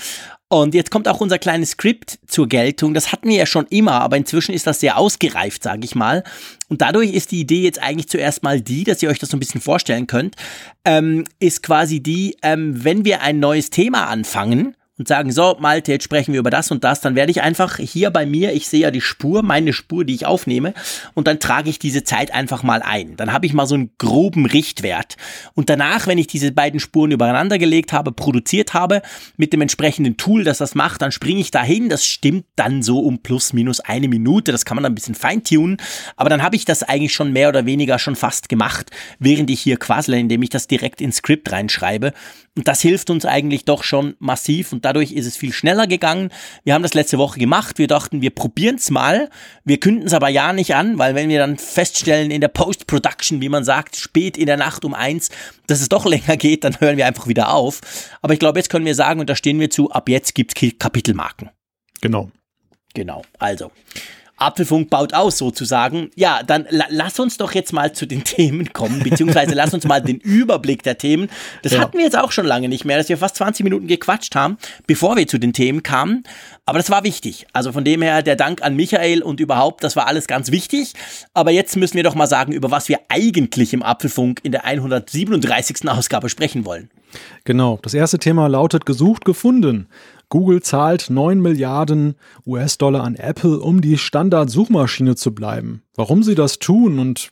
[0.48, 2.94] Und jetzt kommt auch unser kleines Skript zur Geltung.
[2.94, 6.22] Das hatten wir ja schon immer, aber inzwischen ist das sehr ausgereift, sage ich mal.
[6.68, 9.36] Und dadurch ist die Idee jetzt eigentlich zuerst mal die, dass ihr euch das so
[9.36, 10.36] ein bisschen vorstellen könnt,
[10.84, 15.92] ähm, ist quasi die, ähm, wenn wir ein neues Thema anfangen, und sagen, so, Malte,
[15.92, 18.68] jetzt sprechen wir über das und das, dann werde ich einfach hier bei mir, ich
[18.68, 20.72] sehe ja die Spur, meine Spur, die ich aufnehme,
[21.14, 23.16] und dann trage ich diese Zeit einfach mal ein.
[23.16, 25.16] Dann habe ich mal so einen groben Richtwert.
[25.54, 29.02] Und danach, wenn ich diese beiden Spuren übereinander gelegt habe, produziert habe,
[29.36, 31.88] mit dem entsprechenden Tool, das das macht, dann springe ich dahin.
[31.88, 34.52] Das stimmt dann so um plus minus eine Minute.
[34.52, 35.76] Das kann man dann ein bisschen feintunen.
[36.16, 39.60] Aber dann habe ich das eigentlich schon mehr oder weniger schon fast gemacht, während ich
[39.60, 42.12] hier quassle, indem ich das direkt ins Skript reinschreibe.
[42.56, 46.30] Und das hilft uns eigentlich doch schon massiv und dadurch ist es viel schneller gegangen.
[46.64, 47.78] Wir haben das letzte Woche gemacht.
[47.78, 49.28] Wir dachten, wir probieren es mal.
[49.64, 53.40] Wir künden es aber ja nicht an, weil wenn wir dann feststellen in der Post-Production,
[53.40, 55.30] wie man sagt, spät in der Nacht um eins,
[55.66, 57.80] dass es doch länger geht, dann hören wir einfach wieder auf.
[58.22, 60.60] Aber ich glaube, jetzt können wir sagen, und da stehen wir zu, ab jetzt gibt
[60.62, 61.50] es Kapitelmarken.
[62.00, 62.30] Genau.
[62.94, 63.22] Genau.
[63.38, 63.70] Also,
[64.36, 66.10] Apfelfunk baut aus sozusagen.
[66.14, 69.84] Ja, dann la lass uns doch jetzt mal zu den Themen kommen, beziehungsweise lass uns
[69.84, 71.28] mal den Überblick der Themen.
[71.62, 71.80] Das ja.
[71.80, 74.58] hatten wir jetzt auch schon lange nicht mehr, dass wir fast 20 Minuten gequatscht haben,
[74.86, 76.24] bevor wir zu den Themen kamen.
[76.66, 77.46] Aber das war wichtig.
[77.52, 80.92] Also von dem her der Dank an Michael und überhaupt, das war alles ganz wichtig.
[81.32, 84.64] Aber jetzt müssen wir doch mal sagen, über was wir eigentlich im Apfelfunk in der
[84.64, 85.88] 137.
[85.88, 86.90] Ausgabe sprechen wollen.
[87.44, 87.78] Genau.
[87.82, 89.86] Das erste Thema lautet gesucht, gefunden.
[90.28, 95.82] Google zahlt 9 Milliarden US-Dollar an Apple, um die Standard-Suchmaschine zu bleiben.
[95.94, 97.30] Warum sie das tun und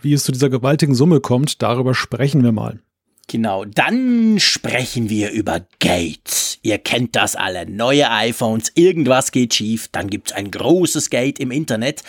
[0.00, 2.80] wie es zu dieser gewaltigen Summe kommt, darüber sprechen wir mal.
[3.28, 6.58] Genau, dann sprechen wir über Gates.
[6.62, 7.68] Ihr kennt das alle.
[7.68, 12.02] Neue iPhones, irgendwas geht schief, dann gibt's ein großes Gate im Internet.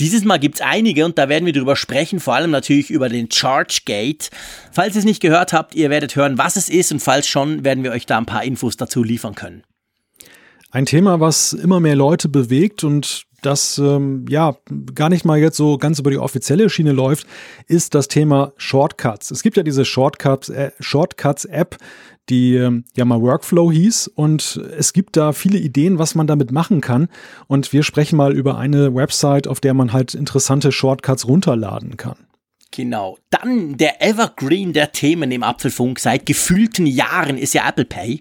[0.00, 3.30] Dieses Mal gibt's einige und da werden wir drüber sprechen, vor allem natürlich über den
[3.30, 4.30] Charge Gate.
[4.72, 7.64] Falls ihr es nicht gehört habt, ihr werdet hören, was es ist und falls schon,
[7.64, 9.62] werden wir euch da ein paar Infos dazu liefern können.
[10.74, 14.56] Ein Thema, was immer mehr Leute bewegt und das ähm, ja
[14.92, 17.28] gar nicht mal jetzt so ganz über die offizielle Schiene läuft,
[17.68, 19.30] ist das Thema Shortcuts.
[19.30, 21.46] Es gibt ja diese Shortcuts, äh, Shortcuts
[22.28, 26.50] die ähm, ja mal Workflow hieß und es gibt da viele Ideen, was man damit
[26.50, 27.08] machen kann
[27.46, 32.16] und wir sprechen mal über eine Website, auf der man halt interessante Shortcuts runterladen kann.
[32.72, 33.18] Genau.
[33.30, 38.20] Dann der Evergreen der Themen im Apfelfunk seit gefühlten Jahren ist ja Apple Pay.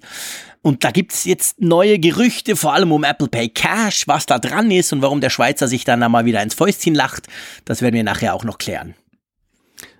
[0.63, 4.71] Und da gibt's jetzt neue Gerüchte, vor allem um Apple Pay Cash, was da dran
[4.71, 7.27] ist und warum der Schweizer sich dann einmal wieder ins Fäustchen lacht.
[7.65, 8.95] Das werden wir nachher auch noch klären.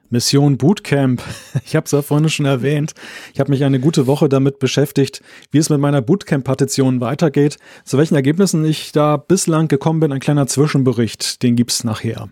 [0.09, 1.21] Mission Bootcamp.
[1.65, 2.93] Ich habe es ja vorhin schon erwähnt.
[3.33, 5.21] Ich habe mich eine gute Woche damit beschäftigt,
[5.51, 7.57] wie es mit meiner Bootcamp-Partition weitergeht.
[7.83, 12.29] Zu welchen Ergebnissen ich da bislang gekommen bin, ein kleiner Zwischenbericht, den gibt's nachher.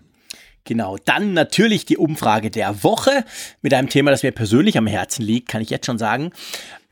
[0.64, 3.24] Genau, dann natürlich die Umfrage der Woche
[3.62, 6.30] mit einem Thema, das mir persönlich am Herzen liegt, kann ich jetzt schon sagen.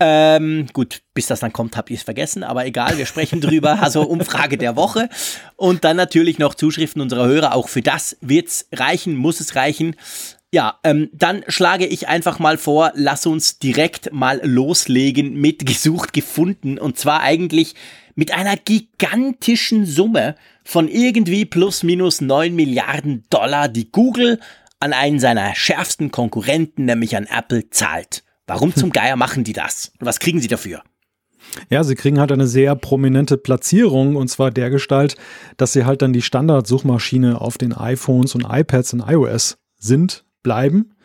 [0.03, 3.83] Ähm, gut, bis das dann kommt, habt ihr es vergessen, aber egal, wir sprechen drüber.
[3.83, 5.11] Also Umfrage der Woche.
[5.57, 7.55] Und dann natürlich noch Zuschriften unserer Hörer.
[7.55, 9.95] Auch für das wird's reichen, muss es reichen.
[10.53, 16.15] Ja, ähm, dann schlage ich einfach mal vor, lass uns direkt mal loslegen mit gesucht
[16.15, 16.79] gefunden.
[16.79, 17.75] Und zwar eigentlich
[18.15, 20.35] mit einer gigantischen Summe
[20.65, 24.41] von irgendwie plus minus 9 Milliarden Dollar, die Google
[24.81, 28.25] an einen seiner schärfsten Konkurrenten, nämlich an Apple, zahlt.
[28.51, 29.93] Warum zum Geier machen die das?
[30.01, 30.83] Und was kriegen sie dafür?
[31.69, 35.15] Ja, sie kriegen halt eine sehr prominente Platzierung und zwar der Gestalt,
[35.57, 40.97] dass sie halt dann die Standardsuchmaschine auf den iPhones und iPads in iOS sind, bleiben,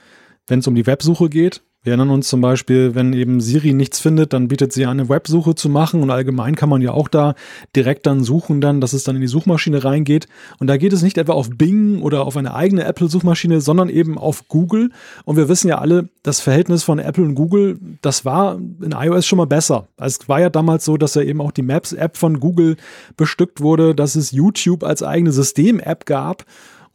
[0.47, 1.61] wenn es um die Websuche geht.
[1.85, 5.53] Wir erinnern uns zum Beispiel, wenn eben Siri nichts findet, dann bietet sie eine Websuche
[5.53, 7.35] zu machen und allgemein kann man ja auch da
[7.75, 10.27] direkt dann suchen, dann, dass es dann in die Suchmaschine reingeht.
[10.57, 14.17] Und da geht es nicht etwa auf Bing oder auf eine eigene Apple-Suchmaschine, sondern eben
[14.17, 14.89] auf Google.
[15.25, 19.27] Und wir wissen ja alle, das Verhältnis von Apple und Google, das war in iOS
[19.27, 19.87] schon mal besser.
[19.95, 22.77] Also es war ja damals so, dass ja eben auch die Maps-App von Google
[23.15, 26.45] bestückt wurde, dass es YouTube als eigene System-App gab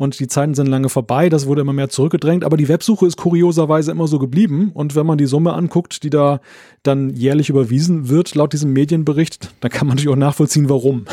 [0.00, 3.18] und die Zeiten sind lange vorbei, das wurde immer mehr zurückgedrängt, aber die Websuche ist
[3.18, 6.40] kurioserweise immer so geblieben und wenn man die Summe anguckt, die da
[6.82, 11.04] dann jährlich überwiesen wird, laut diesem Medienbericht, dann kann man natürlich auch nachvollziehen, warum.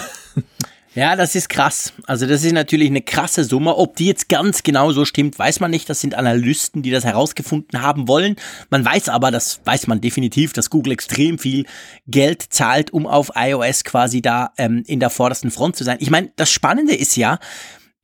[0.95, 1.93] Ja, das ist krass.
[2.07, 3.75] Also das ist natürlich eine krasse Summe.
[3.75, 5.87] Ob die jetzt ganz genau so stimmt, weiß man nicht.
[5.87, 8.35] Das sind Analysten, die das herausgefunden haben wollen.
[8.71, 11.67] Man weiß aber, das weiß man definitiv, dass Google extrem viel
[12.07, 15.97] Geld zahlt, um auf iOS quasi da ähm, in der vordersten Front zu sein.
[15.99, 17.37] Ich meine, das Spannende ist ja,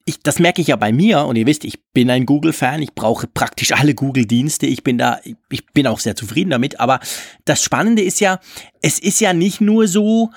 [0.06, 2.94] ich, das merke ich ja bei mir und ihr wisst, ich bin ein Google-Fan, ich
[2.94, 7.00] brauche praktisch alle Google-Dienste, ich bin da, ich bin auch sehr zufrieden damit, aber
[7.46, 8.40] das Spannende ist ja,
[8.82, 10.32] es ist ja nicht nur so,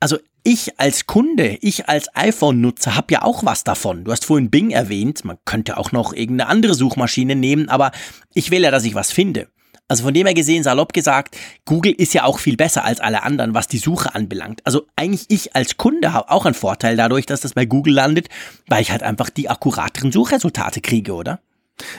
[0.00, 4.02] also ich als Kunde, ich als iPhone-Nutzer habe ja auch was davon.
[4.02, 7.92] Du hast vorhin Bing erwähnt, man könnte auch noch irgendeine andere Suchmaschine nehmen, aber
[8.34, 9.48] ich will ja, dass ich was finde.
[9.92, 13.24] Also von dem her gesehen, salopp gesagt, Google ist ja auch viel besser als alle
[13.24, 14.62] anderen, was die Suche anbelangt.
[14.64, 18.30] Also eigentlich ich als Kunde habe auch einen Vorteil dadurch, dass das bei Google landet,
[18.68, 21.40] weil ich halt einfach die akkurateren Suchresultate kriege, oder?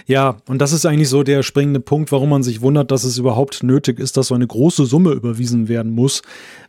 [0.07, 3.19] Ja, und das ist eigentlich so der springende Punkt, warum man sich wundert, dass es
[3.19, 6.23] überhaupt nötig ist, dass so eine große Summe überwiesen werden muss,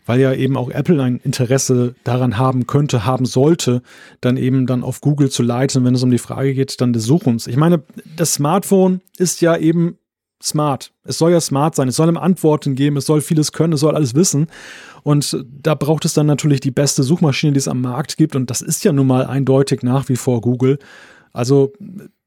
[0.04, 3.80] weil ja eben auch Apple ein Interesse daran haben könnte, haben sollte,
[4.20, 7.04] dann eben dann auf Google zu leiten, wenn es um die Frage geht, dann des
[7.04, 7.46] Suchens.
[7.46, 7.82] Ich meine,
[8.14, 9.96] das Smartphone ist ja eben
[10.44, 10.92] smart.
[11.04, 13.80] Es soll ja smart sein, es soll ihm Antworten geben, es soll vieles können, es
[13.80, 14.48] soll alles wissen.
[15.02, 18.36] Und da braucht es dann natürlich die beste Suchmaschine, die es am Markt gibt.
[18.36, 20.78] Und das ist ja nun mal eindeutig nach wie vor Google.
[21.32, 21.72] Also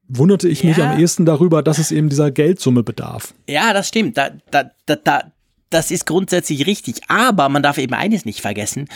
[0.07, 0.69] wunderte ich ja.
[0.69, 3.33] mich am ehesten darüber, dass es eben dieser Geldsumme bedarf.
[3.47, 4.17] Ja, das stimmt.
[4.17, 5.23] Da, da, da, da,
[5.69, 7.01] das ist grundsätzlich richtig.
[7.07, 8.87] Aber man darf eben eines nicht vergessen.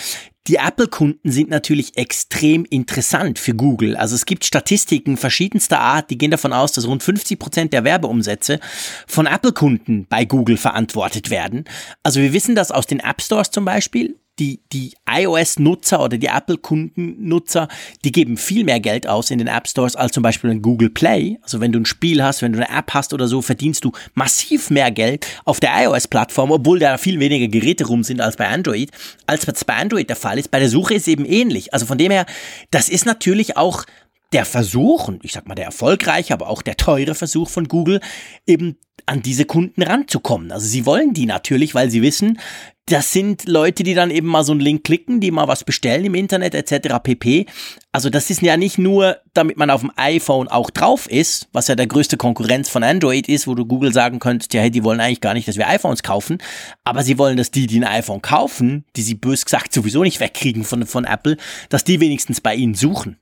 [0.47, 3.95] Die Apple-Kunden sind natürlich extrem interessant für Google.
[3.95, 7.83] Also es gibt Statistiken verschiedenster Art, die gehen davon aus, dass rund 50 Prozent der
[7.83, 8.59] Werbeumsätze
[9.05, 11.65] von Apple-Kunden bei Google verantwortet werden.
[12.01, 16.25] Also wir wissen das aus den App Stores zum Beispiel die, die iOS-Nutzer oder die
[16.25, 17.67] Apple-Kunden-Nutzer,
[18.03, 20.89] die geben viel mehr Geld aus in den App Stores als zum Beispiel in Google
[20.89, 21.37] Play.
[21.43, 23.91] Also wenn du ein Spiel hast, wenn du eine App hast oder so, verdienst du
[24.15, 28.47] massiv mehr Geld auf der iOS-Plattform, obwohl da viel weniger Geräte rum sind als bei
[28.47, 28.89] Android,
[29.27, 30.49] als was bei Android der Fall ist.
[30.49, 31.71] Bei der Suche ist es eben ähnlich.
[31.71, 32.25] Also von dem her,
[32.71, 33.85] das ist natürlich auch
[34.33, 37.99] der Versuch, und ich sag mal der erfolgreiche, aber auch der teure Versuch von Google,
[38.45, 40.51] eben an diese Kunden ranzukommen.
[40.51, 42.39] Also sie wollen die natürlich, weil sie wissen,
[42.85, 46.03] das sind Leute, die dann eben mal so einen Link klicken, die mal was bestellen
[46.05, 46.95] im Internet etc.
[47.01, 47.45] pp.
[47.91, 51.67] Also das ist ja nicht nur, damit man auf dem iPhone auch drauf ist, was
[51.67, 54.83] ja der größte Konkurrenz von Android ist, wo du Google sagen könntest, ja, hey, die
[54.83, 56.39] wollen eigentlich gar nicht, dass wir iPhones kaufen,
[56.83, 60.19] aber sie wollen, dass die, die ein iPhone kaufen, die sie bös gesagt sowieso nicht
[60.19, 61.37] wegkriegen von, von Apple,
[61.69, 63.20] dass die wenigstens bei ihnen suchen.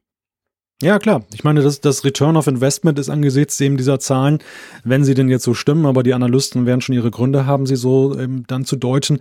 [0.82, 1.26] Ja, klar.
[1.34, 4.39] Ich meine, das, das Return of Investment ist angesichts eben dieser Zahlen,
[4.86, 7.76] wenn sie denn jetzt so stimmen, aber die Analysten werden schon ihre Gründe haben, sie
[7.76, 9.20] so ähm, dann zu deuten,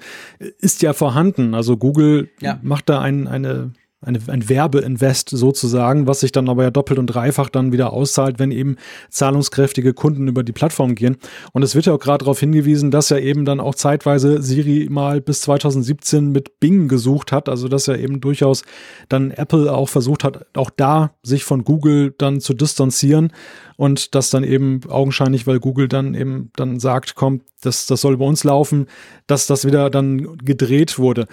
[0.58, 1.54] ist ja vorhanden.
[1.54, 2.60] Also Google ja.
[2.62, 7.08] macht da ein, eine eine, ein Werbeinvest sozusagen, was sich dann aber ja doppelt und
[7.08, 8.76] dreifach dann wieder auszahlt, wenn eben
[9.10, 11.16] zahlungskräftige Kunden über die Plattform gehen.
[11.52, 14.86] Und es wird ja auch gerade darauf hingewiesen, dass ja eben dann auch zeitweise Siri
[14.88, 18.62] mal bis 2017 mit Bing gesucht hat, also dass ja eben durchaus
[19.08, 23.32] dann Apple auch versucht hat, auch da sich von Google dann zu distanzieren
[23.78, 28.14] und das dann eben augenscheinlich, weil Google dann eben dann sagt, kommt, das, das soll
[28.14, 28.86] über uns laufen,
[29.28, 31.28] dass das wieder dann gedreht wurde.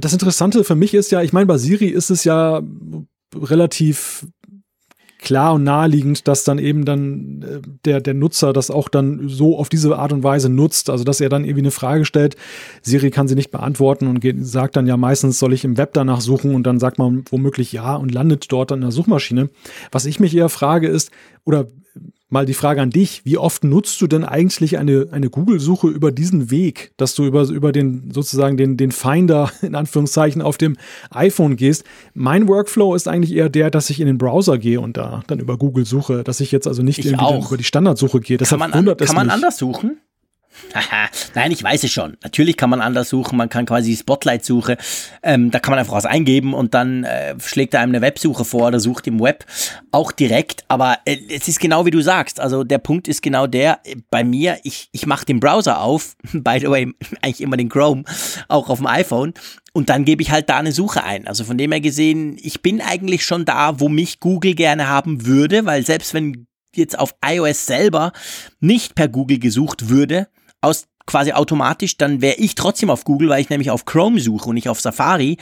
[0.00, 2.60] Das Interessante für mich ist ja, ich meine, bei Siri ist es ja
[3.32, 4.26] relativ
[5.18, 9.58] klar und naheliegend, dass dann eben dann äh, der, der Nutzer das auch dann so
[9.58, 10.90] auf diese Art und Weise nutzt.
[10.90, 12.36] Also dass er dann irgendwie eine Frage stellt,
[12.82, 15.92] Siri kann sie nicht beantworten und geht, sagt dann ja meistens, soll ich im Web
[15.92, 19.50] danach suchen und dann sagt man womöglich ja und landet dort an der Suchmaschine.
[19.90, 21.10] Was ich mich eher frage ist,
[21.44, 21.66] oder
[22.28, 26.12] mal die Frage an dich, wie oft nutzt du denn eigentlich eine, eine Google-Suche über
[26.12, 30.76] diesen Weg, dass du über, über den sozusagen den, den Finder in Anführungszeichen auf dem
[31.10, 31.84] iPhone gehst?
[32.14, 35.38] Mein Workflow ist eigentlich eher der, dass ich in den Browser gehe und da dann
[35.38, 38.36] über Google suche, dass ich jetzt also nicht irgendwie über die Standardsuche gehe.
[38.36, 39.98] Deshalb kann man, an, kann man anders suchen?
[41.34, 42.16] Nein, ich weiß es schon.
[42.22, 43.36] Natürlich kann man anders suchen.
[43.36, 44.76] Man kann quasi Spotlight-Suche,
[45.22, 48.44] ähm, da kann man einfach was eingeben und dann äh, schlägt er einem eine Websuche
[48.44, 49.44] vor oder sucht im Web
[49.90, 50.64] auch direkt.
[50.68, 52.40] Aber äh, es ist genau wie du sagst.
[52.40, 56.16] Also der Punkt ist genau der, äh, bei mir, ich, ich mache den Browser auf,
[56.32, 56.92] by the way,
[57.22, 58.04] eigentlich immer den Chrome,
[58.48, 59.34] auch auf dem iPhone.
[59.72, 61.26] Und dann gebe ich halt da eine Suche ein.
[61.28, 65.26] Also von dem her gesehen, ich bin eigentlich schon da, wo mich Google gerne haben
[65.26, 68.12] würde, weil selbst wenn jetzt auf iOS selber
[68.60, 70.28] nicht per Google gesucht würde,
[70.60, 74.48] aus quasi automatisch, dann wäre ich trotzdem auf Google, weil ich nämlich auf Chrome suche
[74.48, 75.38] und nicht auf Safari.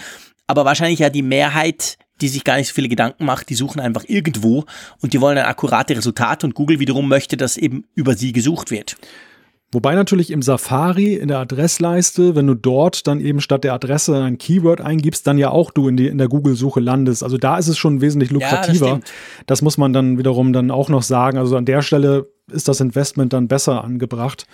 [0.46, 3.80] Aber wahrscheinlich ja die Mehrheit, die sich gar nicht so viele Gedanken macht, die suchen
[3.80, 4.64] einfach irgendwo
[5.02, 8.70] und die wollen ein akkurate Resultat und Google wiederum möchte, dass eben über sie gesucht
[8.70, 8.96] wird.
[9.72, 14.22] Wobei natürlich im Safari in der Adressleiste, wenn du dort dann eben statt der Adresse
[14.22, 17.24] ein Keyword eingibst, dann ja auch du in, die, in der Google-Suche landest.
[17.24, 18.86] Also da ist es schon wesentlich lukrativer.
[18.86, 19.10] Ja, das,
[19.46, 21.36] das, muss man dann wiederum dann auch noch sagen.
[21.36, 24.46] Also an der Stelle ist das Investment dann besser angebracht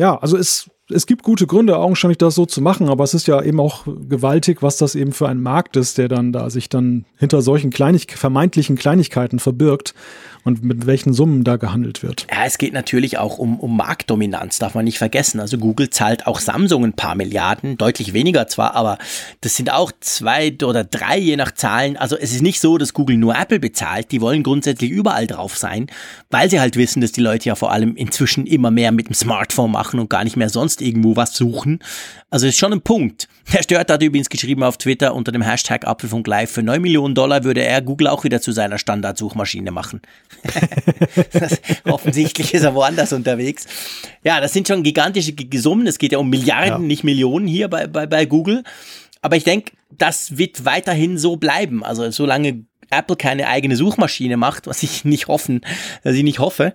[0.00, 3.26] ja, also es, es gibt gute Gründe, augenscheinlich das so zu machen, aber es ist
[3.26, 6.70] ja eben auch gewaltig, was das eben für ein Markt ist, der dann da sich
[6.70, 9.94] dann hinter solchen Kleinig vermeintlichen Kleinigkeiten verbirgt
[10.44, 12.26] und mit welchen Summen da gehandelt wird.
[12.30, 15.40] Ja, es geht natürlich auch um, um Marktdominanz, darf man nicht vergessen.
[15.40, 18.98] Also Google zahlt auch Samsung ein paar Milliarden, deutlich weniger zwar, aber
[19.40, 21.96] das sind auch zwei oder drei je nach Zahlen.
[21.96, 24.12] Also es ist nicht so, dass Google nur Apple bezahlt.
[24.12, 25.86] Die wollen grundsätzlich überall drauf sein,
[26.30, 29.14] weil sie halt wissen, dass die Leute ja vor allem inzwischen immer mehr mit dem
[29.14, 31.80] Smartphone machen und gar nicht mehr sonst irgendwo was suchen.
[32.30, 33.28] Also ist schon ein Punkt.
[33.50, 37.16] Herr Stört hat übrigens geschrieben auf Twitter unter dem Hashtag Apfelfunk Live, für 9 Millionen
[37.16, 40.00] Dollar würde er Google auch wieder zu seiner Standardsuchmaschine machen.
[41.84, 43.66] offensichtlich ist er woanders unterwegs.
[44.22, 45.88] Ja, das sind schon gigantische Summen.
[45.88, 46.86] Es geht ja um Milliarden, ja.
[46.86, 48.62] nicht Millionen hier bei, bei, bei Google.
[49.20, 51.84] Aber ich denke, das wird weiterhin so bleiben.
[51.84, 55.60] Also solange Apple keine eigene Suchmaschine macht, was ich nicht hoffen,
[56.02, 56.74] was ich nicht hoffe,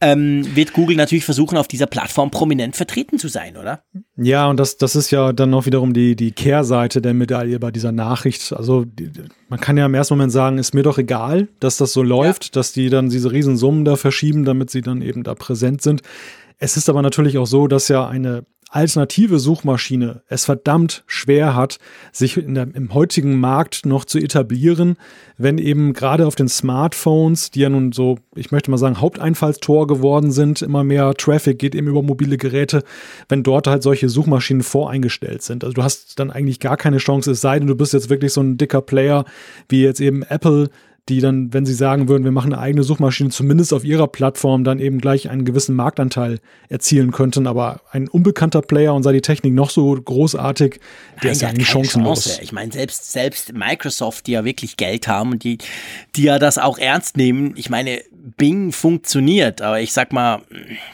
[0.00, 3.82] ähm, wird Google natürlich versuchen, auf dieser Plattform prominent vertreten zu sein, oder?
[4.16, 7.70] Ja, und das, das ist ja dann noch wiederum die, die Kehrseite der Medaille bei
[7.70, 8.52] dieser Nachricht.
[8.52, 9.10] Also die,
[9.48, 12.44] man kann ja im ersten Moment sagen, ist mir doch egal, dass das so läuft,
[12.44, 12.50] ja.
[12.52, 16.02] dass die dann diese Riesensummen da verschieben, damit sie dann eben da präsent sind.
[16.58, 21.78] Es ist aber natürlich auch so, dass ja eine alternative Suchmaschine es verdammt schwer hat,
[22.12, 24.96] sich der, im heutigen Markt noch zu etablieren,
[25.38, 29.86] wenn eben gerade auf den Smartphones, die ja nun so, ich möchte mal sagen, Haupteinfallstor
[29.86, 32.82] geworden sind, immer mehr Traffic geht eben über mobile Geräte,
[33.28, 35.62] wenn dort halt solche Suchmaschinen voreingestellt sind.
[35.62, 38.32] Also du hast dann eigentlich gar keine Chance, es sei denn, du bist jetzt wirklich
[38.32, 39.24] so ein dicker Player,
[39.68, 40.70] wie jetzt eben Apple,
[41.08, 44.64] die dann, wenn sie sagen würden, wir machen eine eigene Suchmaschine, zumindest auf ihrer Plattform
[44.64, 47.46] dann eben gleich einen gewissen Marktanteil erzielen könnten.
[47.46, 50.80] Aber ein unbekannter Player und sei die Technik noch so großartig,
[51.16, 52.24] der Nein, ist ja eigentlich chancenlos.
[52.24, 52.42] Chance.
[52.42, 55.58] Ich meine, selbst, selbst Microsoft, die ja wirklich Geld haben und die,
[56.16, 58.00] die ja das auch ernst nehmen, ich meine,
[58.36, 60.42] Bing funktioniert, aber ich sag mal,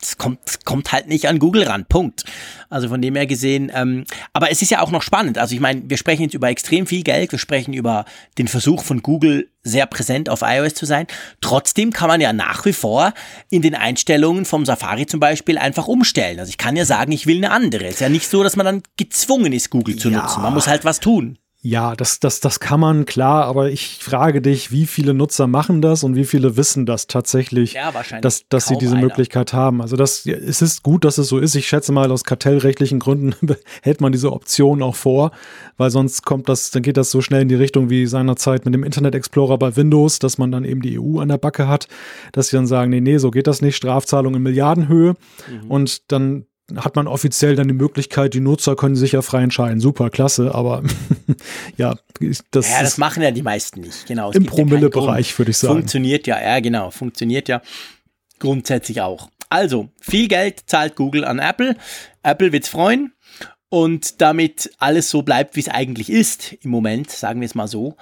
[0.03, 1.87] es kommt, kommt halt nicht an Google ran.
[1.88, 2.25] Punkt.
[2.68, 5.38] Also von dem her gesehen, ähm, aber es ist ja auch noch spannend.
[5.38, 8.05] Also ich meine, wir sprechen jetzt über extrem viel Geld, wir sprechen über
[8.37, 11.07] den Versuch von Google sehr präsent auf iOS zu sein.
[11.40, 13.12] Trotzdem kann man ja nach wie vor
[13.48, 16.40] in den Einstellungen vom Safari zum Beispiel einfach umstellen.
[16.40, 17.87] Also ich kann ja sagen, ich will eine andere.
[17.87, 20.22] Es ist ja nicht so, dass man dann gezwungen ist, Google zu ja.
[20.22, 20.42] nutzen.
[20.42, 21.38] Man muss halt was tun.
[21.64, 25.81] Ja, das, das, das kann man, klar, aber ich frage dich, wie viele Nutzer machen
[25.81, 29.07] das und wie viele wissen das tatsächlich, ja, dass, dass sie diese einer.
[29.07, 29.81] Möglichkeit haben.
[29.81, 31.55] Also das, es ist gut, dass es so ist.
[31.55, 33.35] Ich schätze mal, aus kartellrechtlichen Gründen
[33.83, 35.31] hält man diese Option auch vor,
[35.77, 38.75] weil sonst kommt das, dann geht das so schnell in die Richtung wie seinerzeit mit
[38.75, 41.87] dem Internet Explorer bei Windows, dass man dann eben die EU an der Backe hat,
[42.33, 45.14] dass sie dann sagen, nee, nee, so geht das nicht, Strafzahlung in Milliardenhöhe.
[45.48, 45.70] Mhm.
[45.70, 49.80] Und dann hat man offiziell dann die Möglichkeit, die Nutzer können sich ja frei entscheiden.
[49.80, 50.82] Super, klasse, aber
[51.76, 51.94] ja,
[52.50, 52.70] das.
[52.70, 54.30] Ja, das machen ja die meisten nicht, genau.
[54.30, 55.74] Es Im Promille-Bereich, würde ich sagen.
[55.74, 57.62] Funktioniert ja, ja, genau, funktioniert ja
[58.38, 59.30] grundsätzlich auch.
[59.48, 61.76] Also, viel Geld zahlt Google an Apple.
[62.22, 63.12] Apple wird's freuen.
[63.68, 67.68] Und damit alles so bleibt, wie es eigentlich ist, im Moment, sagen wir es mal
[67.68, 67.96] so,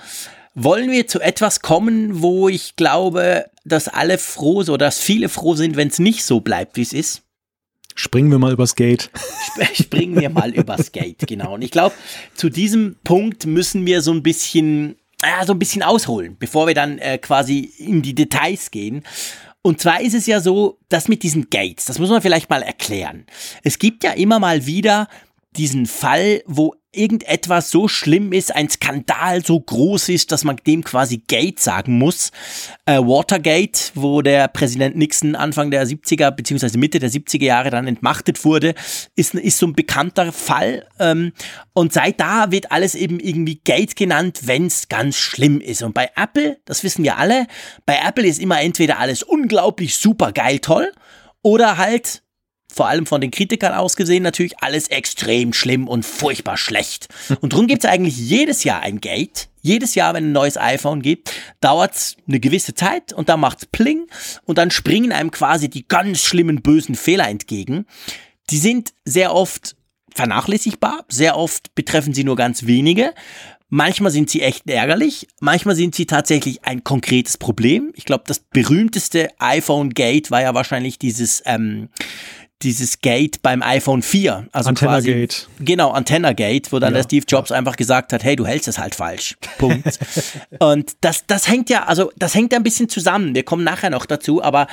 [0.55, 5.29] wollen wir zu etwas kommen, wo ich glaube, dass alle froh sind oder dass viele
[5.29, 7.23] froh sind, wenn es nicht so bleibt, wie es ist?
[8.01, 9.11] Springen wir mal übers Gate.
[9.75, 11.55] Springen wir mal übers Gate, genau.
[11.55, 11.95] Und ich glaube,
[12.35, 16.73] zu diesem Punkt müssen wir so ein bisschen, ja, so ein bisschen ausholen, bevor wir
[16.73, 19.03] dann äh, quasi in die Details gehen.
[19.61, 22.63] Und zwar ist es ja so, dass mit diesen Gates, das muss man vielleicht mal
[22.63, 23.27] erklären.
[23.65, 25.07] Es gibt ja immer mal wieder
[25.57, 30.83] diesen Fall, wo irgendetwas so schlimm ist, ein Skandal so groß ist, dass man dem
[30.83, 32.33] quasi Gate sagen muss.
[32.85, 37.87] Äh, Watergate, wo der Präsident Nixon Anfang der 70er beziehungsweise Mitte der 70er Jahre dann
[37.87, 38.75] entmachtet wurde,
[39.15, 40.89] ist, ist so ein bekannter Fall.
[40.99, 41.33] Ähm,
[41.75, 45.83] und seit da wird alles eben irgendwie Gate genannt, wenn es ganz schlimm ist.
[45.83, 47.47] Und bei Apple, das wissen wir alle,
[47.87, 50.93] bei Apple ist immer entweder alles unglaublich super geil toll
[51.43, 52.23] oder halt
[52.73, 57.09] vor allem von den Kritikern ausgesehen, natürlich alles extrem schlimm und furchtbar schlecht.
[57.41, 59.49] Und darum gibt es eigentlich jedes Jahr ein Gate.
[59.63, 63.67] Jedes Jahr, wenn ein neues iPhone gibt, dauert es eine gewisse Zeit und dann macht's
[63.67, 64.07] Pling
[64.47, 67.87] und dann springen einem quasi die ganz schlimmen, bösen Fehler entgegen.
[68.49, 69.77] Die sind sehr oft
[70.15, 73.15] vernachlässigbar, sehr oft betreffen sie nur ganz wenige.
[73.73, 77.93] Manchmal sind sie echt ärgerlich, manchmal sind sie tatsächlich ein konkretes Problem.
[77.95, 81.89] Ich glaube, das berühmteste iPhone Gate war ja wahrscheinlich dieses ähm,
[82.63, 84.49] dieses Gate beim iPhone 4.
[84.53, 85.49] Also Antenna quasi, Gate.
[85.61, 86.99] Genau, Antenna Gate, wo dann ja.
[86.99, 89.37] der Steve Jobs einfach gesagt hat, hey, du hältst es halt falsch.
[89.59, 89.99] Punkt.
[90.59, 93.35] und das, das hängt ja, also das hängt ja ein bisschen zusammen.
[93.35, 94.67] Wir kommen nachher noch dazu, aber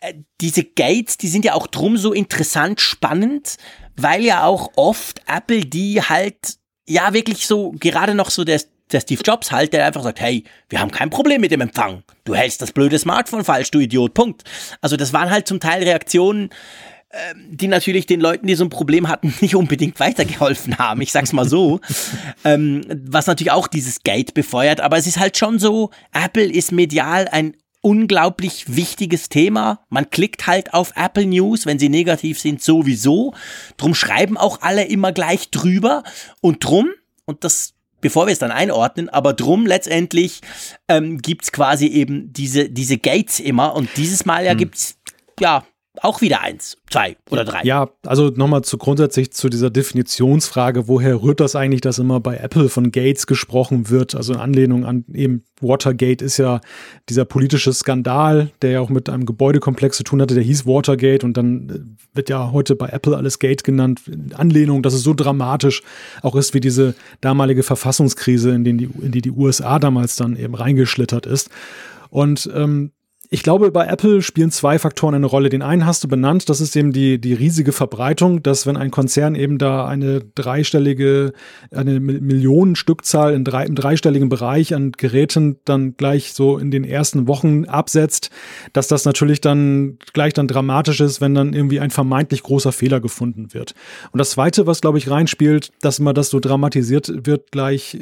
[0.00, 3.56] äh, diese Gates, die sind ja auch drum so interessant, spannend,
[3.96, 8.62] weil ja auch oft Apple die halt, ja wirklich so, gerade noch so der,
[8.92, 12.02] der Steve Jobs halt, der einfach sagt, hey, wir haben kein Problem mit dem Empfang.
[12.24, 14.14] Du hältst das blöde Smartphone falsch, du Idiot.
[14.14, 14.44] Punkt.
[14.80, 16.50] Also das waren halt zum Teil Reaktionen,
[17.50, 21.00] die natürlich den Leuten, die so ein Problem hatten, nicht unbedingt weitergeholfen haben.
[21.00, 21.80] Ich sag's mal so.
[22.44, 24.80] ähm, was natürlich auch dieses Gate befeuert.
[24.80, 29.80] Aber es ist halt schon so, Apple ist medial ein unglaublich wichtiges Thema.
[29.88, 33.34] Man klickt halt auf Apple News, wenn sie negativ sind, sowieso.
[33.76, 36.02] Drum schreiben auch alle immer gleich drüber.
[36.40, 36.90] Und drum,
[37.24, 40.40] und das bevor wir es dann einordnen, aber drum letztendlich
[40.88, 44.58] ähm, gibt's quasi eben diese, diese Gates immer und dieses Mal ja hm.
[44.58, 44.98] gibt's
[45.40, 45.64] ja
[46.02, 47.62] auch wieder eins, zwei oder drei.
[47.62, 52.36] Ja, also nochmal zu grundsätzlich zu dieser Definitionsfrage, woher rührt das eigentlich, dass immer bei
[52.36, 54.14] Apple von Gates gesprochen wird?
[54.14, 56.60] Also in Anlehnung an eben Watergate ist ja
[57.08, 61.24] dieser politische Skandal, der ja auch mit einem Gebäudekomplex zu tun hatte, der hieß Watergate
[61.24, 65.02] und dann äh, wird ja heute bei Apple alles Gate genannt, in Anlehnung, dass es
[65.02, 65.82] so dramatisch
[66.22, 70.54] auch ist wie diese damalige Verfassungskrise, in, die, in die die USA damals dann eben
[70.54, 71.50] reingeschlittert ist.
[72.10, 72.92] Und ähm,
[73.30, 75.50] ich glaube, bei Apple spielen zwei Faktoren eine Rolle.
[75.50, 78.90] Den einen hast du benannt, das ist eben die, die riesige Verbreitung, dass wenn ein
[78.90, 81.32] Konzern eben da eine dreistellige,
[81.70, 87.28] eine Millionenstückzahl in drei, im dreistelligen Bereich an Geräten dann gleich so in den ersten
[87.28, 88.30] Wochen absetzt,
[88.72, 93.00] dass das natürlich dann gleich dann dramatisch ist, wenn dann irgendwie ein vermeintlich großer Fehler
[93.00, 93.74] gefunden wird.
[94.10, 97.98] Und das zweite, was glaube ich reinspielt, dass immer das so dramatisiert wird, gleich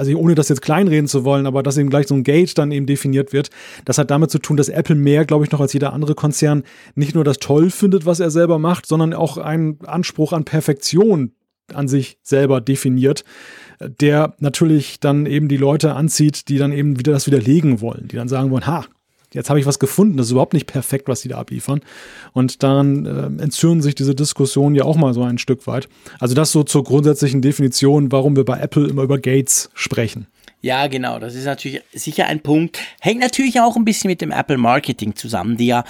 [0.00, 2.72] also ohne das jetzt kleinreden zu wollen, aber dass eben gleich so ein Gate dann
[2.72, 3.50] eben definiert wird,
[3.84, 6.64] das hat damit zu tun, dass Apple mehr, glaube ich, noch als jeder andere Konzern
[6.94, 11.32] nicht nur das toll findet, was er selber macht, sondern auch einen Anspruch an Perfektion
[11.74, 13.24] an sich selber definiert,
[13.78, 18.16] der natürlich dann eben die Leute anzieht, die dann eben wieder das widerlegen wollen, die
[18.16, 18.86] dann sagen wollen, ha,
[19.32, 21.80] jetzt habe ich was gefunden, das ist überhaupt nicht perfekt, was die da abliefern.
[22.32, 25.88] Und daran äh, entzünden sich diese Diskussionen ja auch mal so ein Stück weit.
[26.18, 30.26] Also das so zur grundsätzlichen Definition, warum wir bei Apple immer über Gates sprechen.
[30.62, 31.18] Ja, genau.
[31.18, 32.80] Das ist natürlich sicher ein Punkt.
[33.00, 35.84] Hängt natürlich auch ein bisschen mit dem Apple Marketing zusammen, die ja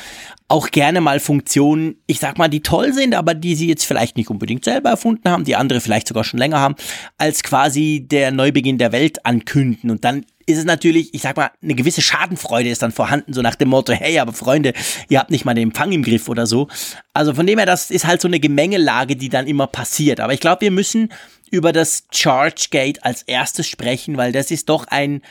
[0.47, 4.16] auch gerne mal Funktionen, ich sag mal, die toll sind, aber die sie jetzt vielleicht
[4.16, 6.76] nicht unbedingt selber erfunden haben, die andere vielleicht sogar schon länger haben,
[7.18, 11.51] als quasi der Neubeginn der Welt ankünden und dann ist es natürlich, ich sag mal,
[11.62, 14.72] eine gewisse Schadenfreude ist dann vorhanden, so nach dem Motto, hey, aber Freunde,
[15.09, 16.68] ihr habt nicht mal den Empfang im Griff oder so.
[17.12, 20.20] Also von dem her, das ist halt so eine Gemengelage, die dann immer passiert.
[20.20, 21.12] Aber ich glaube, wir müssen
[21.51, 25.22] über das ChargeGate als erstes sprechen, weil das ist doch ein,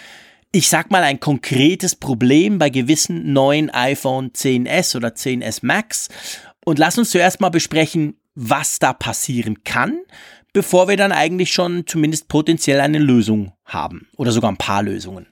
[0.52, 6.10] ich sag mal, ein konkretes Problem bei gewissen neuen iPhone 10s oder 10s Max.
[6.66, 10.00] Und lass uns zuerst mal besprechen, was da passieren kann
[10.54, 15.28] bevor wir dann eigentlich schon zumindest potenziell eine Lösung haben oder sogar ein paar Lösungen.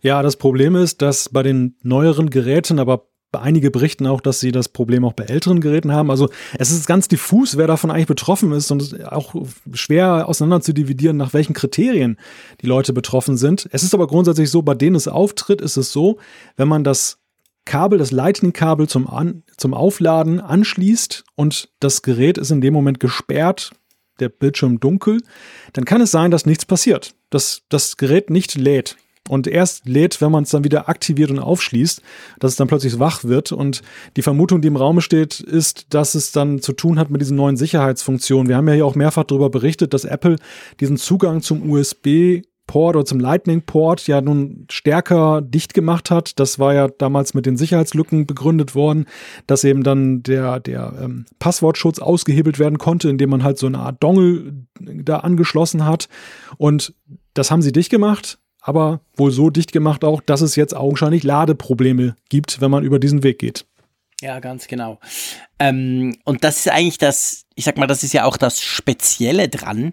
[0.00, 4.52] Ja, das Problem ist, dass bei den neueren Geräten, aber einige berichten auch, dass sie
[4.52, 6.10] das Problem auch bei älteren Geräten haben.
[6.10, 9.34] Also es ist ganz diffus, wer davon eigentlich betroffen ist und auch
[9.72, 12.18] schwer auseinander zu dividieren, nach welchen Kriterien
[12.62, 13.68] die Leute betroffen sind.
[13.72, 16.18] Es ist aber grundsätzlich so, bei denen es auftritt, ist es so,
[16.56, 17.18] wenn man das
[17.64, 23.00] Kabel, das Lightning-Kabel zum, An zum Aufladen anschließt und das Gerät ist in dem Moment
[23.00, 23.72] gesperrt,
[24.20, 25.20] der Bildschirm dunkel,
[25.72, 28.96] dann kann es sein, dass nichts passiert, dass das Gerät nicht lädt.
[29.28, 32.00] Und erst lädt, wenn man es dann wieder aktiviert und aufschließt,
[32.38, 33.50] dass es dann plötzlich wach wird.
[33.50, 33.82] Und
[34.16, 37.36] die Vermutung, die im Raum steht, ist, dass es dann zu tun hat mit diesen
[37.36, 38.48] neuen Sicherheitsfunktionen.
[38.48, 40.36] Wir haben ja hier auch mehrfach darüber berichtet, dass Apple
[40.78, 46.38] diesen Zugang zum USB Port oder zum Lightning Port ja nun stärker dicht gemacht hat.
[46.40, 49.06] Das war ja damals mit den Sicherheitslücken begründet worden,
[49.46, 53.78] dass eben dann der, der ähm, Passwortschutz ausgehebelt werden konnte, indem man halt so eine
[53.78, 56.08] Art Dongle da angeschlossen hat.
[56.56, 56.94] Und
[57.34, 61.22] das haben sie dicht gemacht, aber wohl so dicht gemacht auch, dass es jetzt augenscheinlich
[61.22, 63.64] Ladeprobleme gibt, wenn man über diesen Weg geht.
[64.22, 64.98] Ja, ganz genau.
[65.58, 69.48] Ähm, und das ist eigentlich das, ich sag mal, das ist ja auch das Spezielle
[69.48, 69.92] dran,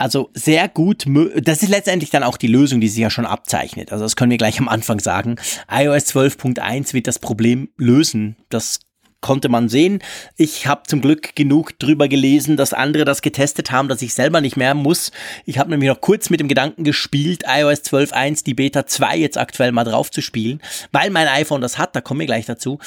[0.00, 1.04] also sehr gut,
[1.42, 3.92] das ist letztendlich dann auch die Lösung, die sich ja schon abzeichnet.
[3.92, 5.36] Also das können wir gleich am Anfang sagen.
[5.70, 8.36] iOS 12.1 wird das Problem lösen.
[8.48, 8.80] Das
[9.20, 9.98] konnte man sehen.
[10.38, 14.40] Ich habe zum Glück genug drüber gelesen, dass andere das getestet haben, dass ich selber
[14.40, 15.12] nicht mehr muss.
[15.44, 19.36] Ich habe nämlich noch kurz mit dem Gedanken gespielt, iOS 12.1, die Beta 2 jetzt
[19.36, 22.78] aktuell mal drauf zu spielen, weil mein iPhone das hat, da kommen wir gleich dazu.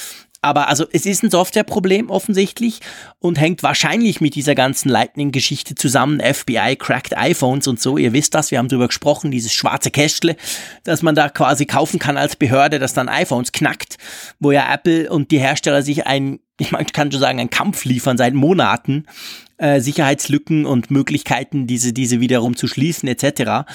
[0.43, 2.81] Aber also es ist ein Softwareproblem offensichtlich
[3.19, 6.19] und hängt wahrscheinlich mit dieser ganzen Lightning-Geschichte zusammen.
[6.19, 7.97] FBI cracked iPhones und so.
[7.97, 10.35] Ihr wisst das, wir haben drüber gesprochen, dieses schwarze Kästle,
[10.83, 13.97] das man da quasi kaufen kann als Behörde, das dann iPhones knackt,
[14.39, 18.17] wo ja Apple und die Hersteller sich ein, ich kann schon sagen, einen Kampf liefern
[18.17, 19.05] seit Monaten.
[19.57, 23.65] Äh, Sicherheitslücken und Möglichkeiten, diese, diese wiederum zu schließen, etc.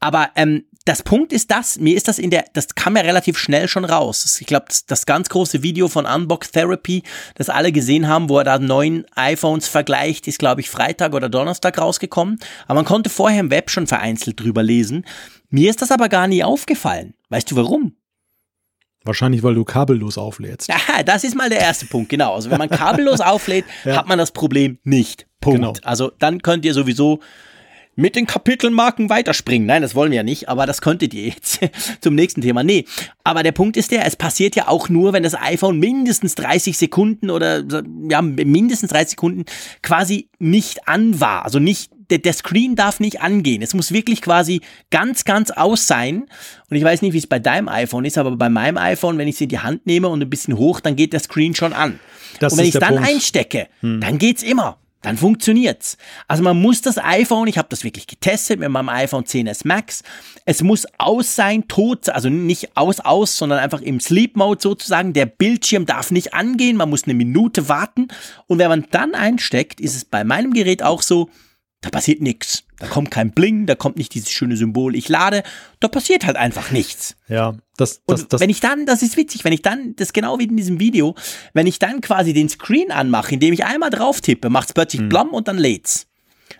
[0.00, 3.38] Aber ähm, das Punkt ist das, mir ist das in der, das kam ja relativ
[3.38, 4.38] schnell schon raus.
[4.40, 7.04] Ich glaube, das, das, ganz große Video von Unbox Therapy,
[7.36, 11.28] das alle gesehen haben, wo er da neun iPhones vergleicht, ist, glaube ich, Freitag oder
[11.28, 12.40] Donnerstag rausgekommen.
[12.66, 15.06] Aber man konnte vorher im Web schon vereinzelt drüber lesen.
[15.48, 17.14] Mir ist das aber gar nie aufgefallen.
[17.28, 17.94] Weißt du warum?
[19.04, 20.70] Wahrscheinlich, weil du kabellos auflädst.
[20.72, 22.34] Aha, das ist mal der erste Punkt, genau.
[22.34, 23.96] Also wenn man kabellos auflädt, ja.
[23.96, 25.28] hat man das Problem nicht.
[25.40, 25.60] Punkt.
[25.60, 25.72] Genau.
[25.84, 27.20] Also dann könnt ihr sowieso
[28.00, 29.66] mit den Kapitelmarken weiterspringen.
[29.66, 31.60] Nein, das wollen wir ja nicht, aber das könntet ihr jetzt
[32.00, 32.64] zum nächsten Thema.
[32.64, 32.86] Nee,
[33.24, 36.76] aber der Punkt ist der, es passiert ja auch nur, wenn das iPhone mindestens 30
[36.76, 37.62] Sekunden oder
[38.08, 39.44] ja, mindestens 30 Sekunden
[39.82, 41.44] quasi nicht an war.
[41.44, 43.62] Also nicht der, der Screen darf nicht angehen.
[43.62, 46.26] Es muss wirklich quasi ganz, ganz aus sein.
[46.68, 49.28] Und ich weiß nicht, wie es bei deinem iPhone ist, aber bei meinem iPhone, wenn
[49.28, 51.72] ich es in die Hand nehme und ein bisschen hoch, dann geht der Screen schon
[51.72, 52.00] an.
[52.40, 53.06] Das und wenn ich der dann Punkt.
[53.06, 53.14] Hm.
[53.14, 54.78] einstecke, dann geht's immer.
[55.02, 55.96] Dann funktioniert's.
[56.28, 60.02] Also man muss das iPhone, ich habe das wirklich getestet mit meinem iPhone 10s Max.
[60.44, 65.14] Es muss aus sein, tot, also nicht aus aus, sondern einfach im Sleep Mode sozusagen.
[65.14, 68.08] Der Bildschirm darf nicht angehen, man muss eine Minute warten
[68.46, 71.30] und wenn man dann einsteckt, ist es bei meinem Gerät auch so,
[71.80, 72.64] da passiert nichts.
[72.80, 75.42] Da kommt kein Bling, da kommt nicht dieses schöne Symbol, ich lade,
[75.80, 77.14] da passiert halt einfach nichts.
[77.28, 80.08] Ja, das, das, Und das, wenn ich dann, das ist witzig, wenn ich dann, das
[80.08, 81.14] ist genau wie in diesem Video,
[81.52, 85.06] wenn ich dann quasi den Screen anmache, indem ich einmal drauf tippe, macht es plötzlich
[85.08, 86.06] blam und dann lädt's.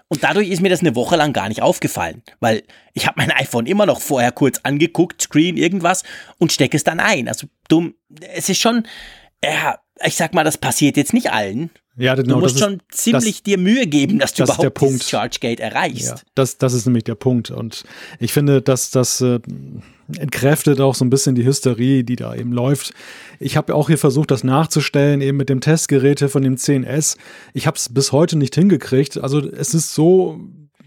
[0.09, 3.31] Und dadurch ist mir das eine Woche lang gar nicht aufgefallen, weil ich habe mein
[3.37, 6.03] iPhone immer noch vorher kurz angeguckt, Screen, irgendwas
[6.39, 7.29] und stecke es dann ein.
[7.29, 7.95] Also dumm,
[8.35, 8.87] es ist schon,
[9.43, 11.71] ja, ich sag mal, das passiert jetzt nicht allen.
[11.97, 14.75] Ja, Du genau, musst das ist, schon ziemlich dir Mühe geben, dass du das überhaupt
[14.75, 14.95] Punkt.
[14.95, 16.09] dieses Chargegate erreichst.
[16.09, 17.51] Ja, das, das ist nämlich der Punkt.
[17.51, 17.85] Und
[18.19, 19.41] ich finde, dass das äh,
[20.19, 22.93] entkräftet auch so ein bisschen die Hysterie, die da eben läuft.
[23.39, 27.17] Ich habe auch hier versucht, das nachzustellen, eben mit dem Testgerät von dem 10S.
[27.55, 29.19] Ich habe es bis heute nicht hingekriegt.
[29.19, 30.41] Also es ist so,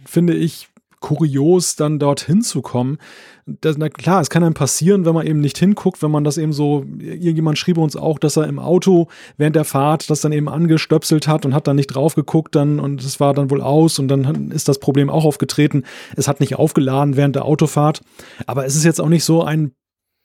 [0.06, 0.68] finde ich,
[1.04, 2.97] kurios, dann dorthin zu kommen.
[3.45, 6.38] Das, na klar, es kann einem passieren, wenn man eben nicht hinguckt, wenn man das
[6.38, 10.32] eben so, irgendjemand schrieb uns auch, dass er im Auto während der Fahrt das dann
[10.32, 13.62] eben angestöpselt hat und hat dann nicht drauf geguckt dann und es war dann wohl
[13.62, 15.84] aus und dann ist das Problem auch aufgetreten.
[16.16, 18.01] Es hat nicht aufgeladen während der Autofahrt.
[18.47, 19.74] Aber es ist jetzt auch nicht so ein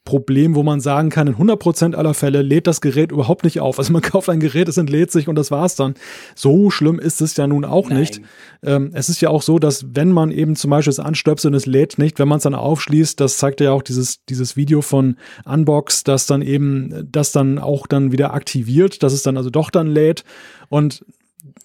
[0.05, 3.78] Problem, wo man sagen kann, in 100% aller Fälle lädt das Gerät überhaupt nicht auf.
[3.78, 5.94] Also man kauft ein Gerät, es entlädt sich und das war's dann.
[6.34, 8.01] So schlimm ist es ja nun auch Nein.
[8.01, 8.20] nicht.
[8.62, 11.57] Ähm, es ist ja auch so, dass wenn man eben zum Beispiel es anstöpselt und
[11.57, 14.80] es lädt nicht, wenn man es dann aufschließt, das zeigt ja auch dieses, dieses Video
[14.80, 19.51] von Unbox, das dann eben das dann auch dann wieder aktiviert, dass es dann also
[19.51, 20.24] doch dann lädt.
[20.70, 21.05] Und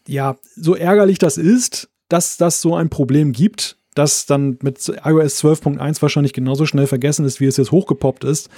[0.05, 5.43] ja, so ärgerlich das ist, dass das so ein Problem gibt, das dann mit iOS
[5.43, 8.49] 12.1 wahrscheinlich genauso schnell vergessen ist, wie es jetzt hochgepoppt ist.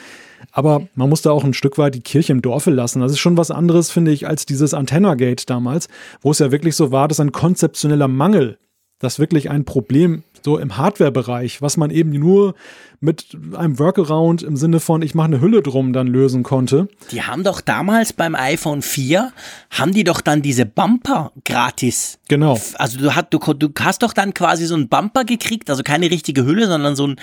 [0.52, 3.02] Aber man muss da auch ein Stück weit die Kirche im Dorfe lassen.
[3.02, 5.88] Das ist schon was anderes, finde ich, als dieses Antenna-Gate damals,
[6.22, 8.58] wo es ja wirklich so war, dass ein konzeptioneller Mangel,
[9.00, 12.54] das wirklich ein Problem so im Hardware-Bereich, was man eben nur
[13.00, 16.88] mit einem Workaround im Sinne von, ich mache eine Hülle drum, dann lösen konnte.
[17.12, 19.32] Die haben doch damals beim iPhone 4,
[19.72, 22.20] haben die doch dann diese Bumper gratis.
[22.30, 22.60] Genau.
[22.76, 26.10] Also du, hast, du, du hast doch dann quasi so einen Bumper gekriegt, also keine
[26.12, 27.16] richtige Hülle, sondern so ein,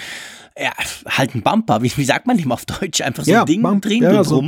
[0.61, 0.73] ja,
[1.09, 1.83] halt ein Bumper.
[1.83, 3.01] Wie, wie sagt man dem auf Deutsch?
[3.01, 4.45] Einfach so Ja, ein Ding Bump- drin ja, und so-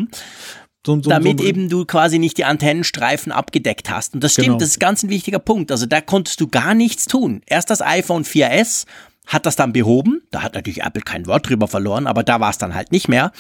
[0.86, 4.14] So, so, damit so, eben du quasi nicht die Antennenstreifen abgedeckt hast.
[4.14, 4.58] Und das stimmt, Genau.
[4.58, 5.70] das ist ganz ein wichtiger Punkt.
[5.72, 7.40] Also da konntest du gar nichts tun.
[7.46, 8.84] Erst das iPhone 4S
[9.26, 10.20] hat das dann behoben.
[10.30, 13.08] Da hat natürlich Apple kein Wort drüber verloren, aber da war es dann halt nicht
[13.08, 13.32] mehr.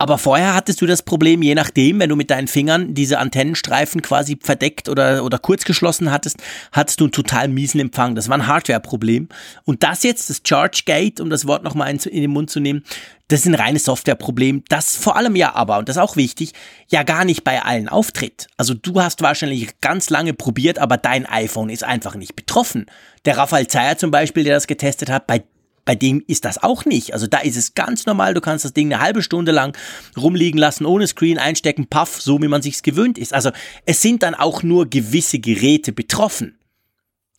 [0.00, 4.00] Aber vorher hattest du das Problem, je nachdem, wenn du mit deinen Fingern diese Antennenstreifen
[4.00, 6.38] quasi verdeckt oder, oder kurz geschlossen hattest,
[6.72, 8.14] hattest du einen total miesen Empfang.
[8.14, 9.28] Das war ein Hardware-Problem.
[9.66, 12.82] Und das jetzt, das ChargeGate, um das Wort nochmal in, in den Mund zu nehmen,
[13.28, 16.52] das ist ein reines Softwareproblem, das vor allem ja aber, und das ist auch wichtig,
[16.88, 18.46] ja gar nicht bei allen auftritt.
[18.56, 22.86] Also du hast wahrscheinlich ganz lange probiert, aber dein iPhone ist einfach nicht betroffen.
[23.26, 25.44] Der Raphael Zeyer zum Beispiel, der das getestet hat, bei
[25.84, 27.12] bei dem ist das auch nicht.
[27.14, 29.76] Also da ist es ganz normal, du kannst das Ding eine halbe Stunde lang
[30.16, 33.32] rumliegen lassen, ohne Screen einstecken, paff, so wie man sich's gewöhnt ist.
[33.34, 33.50] Also
[33.86, 36.56] es sind dann auch nur gewisse Geräte betroffen.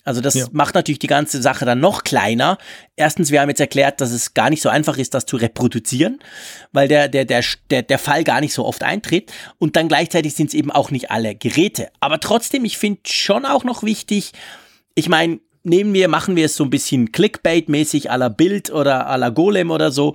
[0.04, 0.48] Also das Ja.
[0.52, 2.58] macht natürlich die ganze Sache dann noch kleiner.
[2.96, 6.18] Erstens, wir haben jetzt erklärt, dass es gar nicht so einfach ist, das zu reproduzieren,
[6.72, 9.32] weil der, der, der, der, der Fall gar nicht so oft eintritt.
[9.60, 11.90] Und dann gleichzeitig sind es eben auch nicht alle Geräte.
[12.00, 14.32] Aber trotzdem, ich finde schon auch noch wichtig,
[14.96, 19.10] ich meine, nehmen wir, machen wir es so ein bisschen Clickbait-mäßig à la Bild oder
[19.10, 20.14] à la Golem oder so.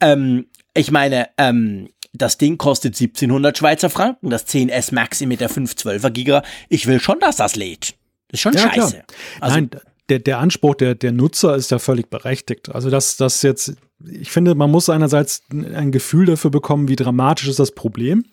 [0.00, 5.50] Ähm, ich meine, ähm, das Ding kostet 1700 Schweizer Franken, das 10S Maxi mit der
[5.50, 6.42] 512er Giga.
[6.68, 7.94] Ich will schon, dass das lädt.
[8.28, 8.90] Das ist schon Ja, scheiße.
[8.92, 9.04] klar.
[9.40, 9.70] Also, Nein,
[10.08, 12.70] der, der Anspruch der, der Nutzer ist ja völlig berechtigt.
[12.74, 13.74] Also das, das jetzt,
[14.04, 18.24] ich finde, man muss einerseits ein Gefühl dafür bekommen, wie dramatisch ist das Problem.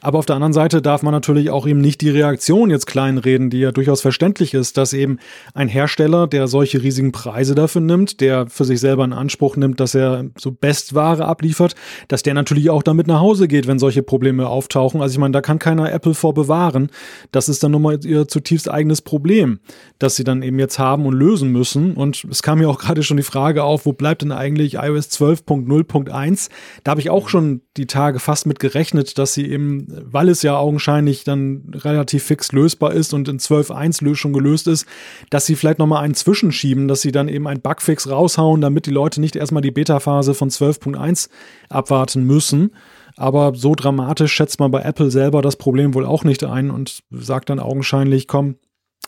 [0.00, 3.50] Aber auf der anderen Seite darf man natürlich auch eben nicht die Reaktion jetzt kleinreden,
[3.50, 5.18] die ja durchaus verständlich ist, dass eben
[5.54, 9.80] ein Hersteller, der solche riesigen Preise dafür nimmt, der für sich selber in Anspruch nimmt,
[9.80, 11.74] dass er so Bestware abliefert,
[12.08, 15.00] dass der natürlich auch damit nach Hause geht, wenn solche Probleme auftauchen.
[15.00, 16.90] Also ich meine, da kann keiner Apple vor bewahren.
[17.32, 19.60] Das ist dann nochmal ihr zutiefst eigenes Problem,
[19.98, 21.94] das sie dann eben jetzt haben und lösen müssen.
[21.94, 25.10] Und es kam ja auch gerade schon die Frage auf, wo bleibt denn eigentlich iOS
[25.10, 26.50] 12.0.1?
[26.82, 30.42] Da habe ich auch schon die Tage fast mit gerechnet, dass sie eben, weil es
[30.42, 34.86] ja augenscheinlich dann relativ fix lösbar ist und in 12.1 lö- schon gelöst ist,
[35.30, 38.90] dass sie vielleicht nochmal einen zwischenschieben, dass sie dann eben einen Bugfix raushauen, damit die
[38.90, 41.28] Leute nicht erstmal die Beta-Phase von 12.1
[41.68, 42.70] abwarten müssen.
[43.16, 47.02] Aber so dramatisch schätzt man bei Apple selber das Problem wohl auch nicht ein und
[47.10, 48.56] sagt dann augenscheinlich, komm,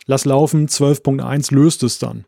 [0.06, 2.24] lass laufen, 12.1 löst es dann.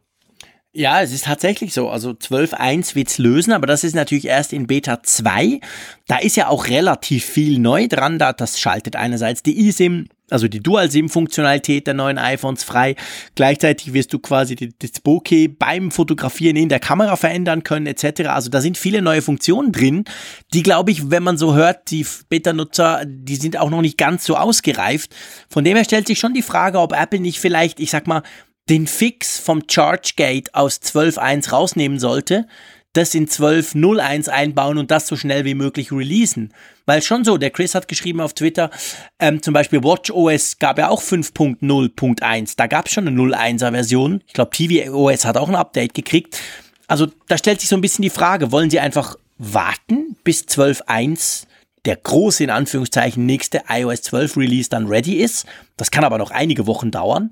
[0.73, 1.89] Ja, es ist tatsächlich so.
[1.89, 5.61] Also 12.1 wird's lösen, aber das ist natürlich erst in Beta 2.
[6.07, 8.19] Da ist ja auch relativ viel neu dran.
[8.19, 12.97] Da, das schaltet einerseits die eSIM also die Dual-SIM-Funktionalität der neuen iPhones frei.
[13.35, 18.29] Gleichzeitig wirst du quasi das Bokeh beim Fotografieren in der Kamera verändern können etc.
[18.29, 20.05] Also da sind viele neue Funktionen drin,
[20.53, 24.25] die glaube ich, wenn man so hört, die Beta-Nutzer, die sind auch noch nicht ganz
[24.25, 25.15] so ausgereift.
[25.49, 28.23] Von dem her stellt sich schon die Frage, ob Apple nicht vielleicht, ich sag mal,
[28.69, 32.47] den Fix vom ChargeGate aus 12.1 rausnehmen sollte,
[32.93, 36.53] das in 12.01 einbauen und das so schnell wie möglich releasen.
[36.87, 38.71] Weil schon so, der Chris hat geschrieben auf Twitter,
[39.19, 44.23] ähm, zum Beispiel WatchOS gab ja auch 5.0.1, da gab es schon eine 0.1er Version.
[44.27, 46.41] Ich glaube, tvOS hat auch ein Update gekriegt.
[46.87, 51.45] Also da stellt sich so ein bisschen die Frage, wollen sie einfach warten, bis 12.1
[51.85, 55.47] der große, in Anführungszeichen, nächste iOS 12 Release dann ready ist.
[55.77, 57.31] Das kann aber noch einige Wochen dauern.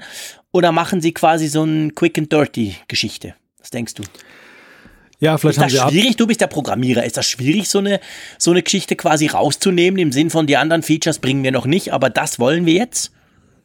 [0.56, 3.34] Oder machen sie quasi so ein Quick and Dirty Geschichte?
[3.58, 4.04] Was denkst du?
[5.20, 6.16] Ja, vielleicht ist haben das schwierig?
[6.16, 7.04] Du bist der Programmierer.
[7.04, 8.00] Ist das schwierig, so eine,
[8.38, 11.92] so eine Geschichte quasi rauszunehmen, im Sinn von die anderen Features bringen wir noch nicht,
[11.92, 13.12] aber das wollen wir jetzt?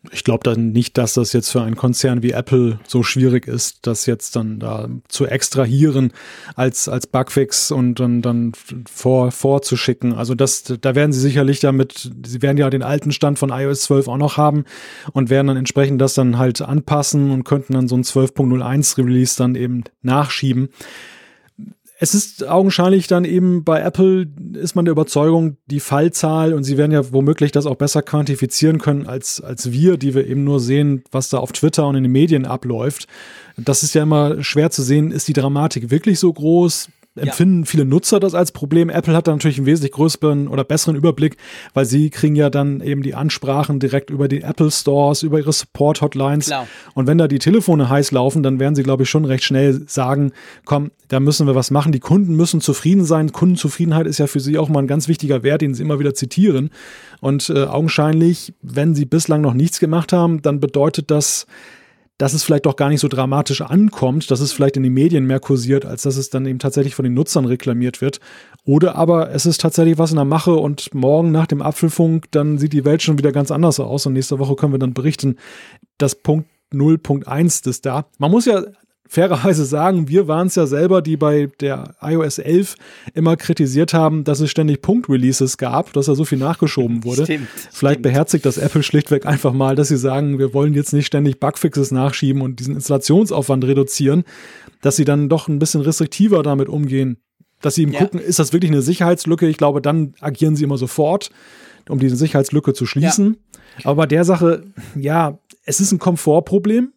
[0.09, 3.85] Ich glaube dann nicht, dass das jetzt für einen Konzern wie Apple so schwierig ist,
[3.85, 6.11] das jetzt dann da zu extrahieren
[6.55, 8.53] als, als Bugfix und dann, dann
[8.91, 10.13] vor, vorzuschicken.
[10.13, 13.81] Also das, da werden sie sicherlich damit, sie werden ja den alten Stand von iOS
[13.81, 14.65] 12 auch noch haben
[15.11, 19.37] und werden dann entsprechend das dann halt anpassen und könnten dann so ein 12.01 Release
[19.37, 20.69] dann eben nachschieben.
[22.03, 26.75] Es ist augenscheinlich dann eben bei Apple ist man der Überzeugung, die Fallzahl und sie
[26.75, 30.59] werden ja womöglich das auch besser quantifizieren können als, als wir, die wir eben nur
[30.59, 33.05] sehen, was da auf Twitter und in den Medien abläuft.
[33.55, 36.89] Das ist ja immer schwer zu sehen, ist die Dramatik wirklich so groß?
[37.15, 37.65] Empfinden ja.
[37.65, 38.89] viele Nutzer das als Problem.
[38.89, 41.37] Apple hat da natürlich einen wesentlich größeren oder besseren Überblick,
[41.73, 45.51] weil sie kriegen ja dann eben die Ansprachen direkt über die Apple Stores, über ihre
[45.51, 46.51] Support-Hotlines.
[46.93, 49.83] Und wenn da die Telefone heiß laufen, dann werden sie, glaube ich, schon recht schnell
[49.87, 50.31] sagen,
[50.65, 51.91] komm, da müssen wir was machen.
[51.91, 53.33] Die Kunden müssen zufrieden sein.
[53.33, 56.13] Kundenzufriedenheit ist ja für sie auch mal ein ganz wichtiger Wert, den sie immer wieder
[56.13, 56.69] zitieren.
[57.19, 61.45] Und äh, augenscheinlich, wenn sie bislang noch nichts gemacht haben, dann bedeutet das,
[62.21, 65.25] dass es vielleicht doch gar nicht so dramatisch ankommt, dass es vielleicht in den Medien
[65.25, 68.19] mehr kursiert, als dass es dann eben tatsächlich von den Nutzern reklamiert wird.
[68.63, 72.59] Oder aber es ist tatsächlich was in der Mache und morgen nach dem Apfelfunk, dann
[72.59, 75.37] sieht die Welt schon wieder ganz anders aus und nächste Woche können wir dann berichten,
[75.97, 78.05] dass Punkt 0.1 ist da.
[78.19, 78.65] Man muss ja
[79.11, 82.75] fairerweise sagen, wir waren es ja selber, die bei der iOS 11
[83.13, 87.25] immer kritisiert haben, dass es ständig Punkt-Releases gab, dass da so viel nachgeschoben wurde.
[87.25, 88.03] Stimmt, Vielleicht stimmt.
[88.03, 91.91] beherzigt das Apple schlichtweg einfach mal, dass sie sagen, wir wollen jetzt nicht ständig Bugfixes
[91.91, 94.23] nachschieben und diesen Installationsaufwand reduzieren,
[94.79, 97.17] dass sie dann doch ein bisschen restriktiver damit umgehen.
[97.59, 97.99] Dass sie eben ja.
[97.99, 99.45] gucken, ist das wirklich eine Sicherheitslücke?
[99.45, 101.31] Ich glaube, dann agieren sie immer sofort,
[101.89, 103.35] um diese Sicherheitslücke zu schließen.
[103.79, 103.87] Ja.
[103.87, 104.63] Aber bei der Sache,
[104.95, 106.93] ja, es ist ein Komfortproblem,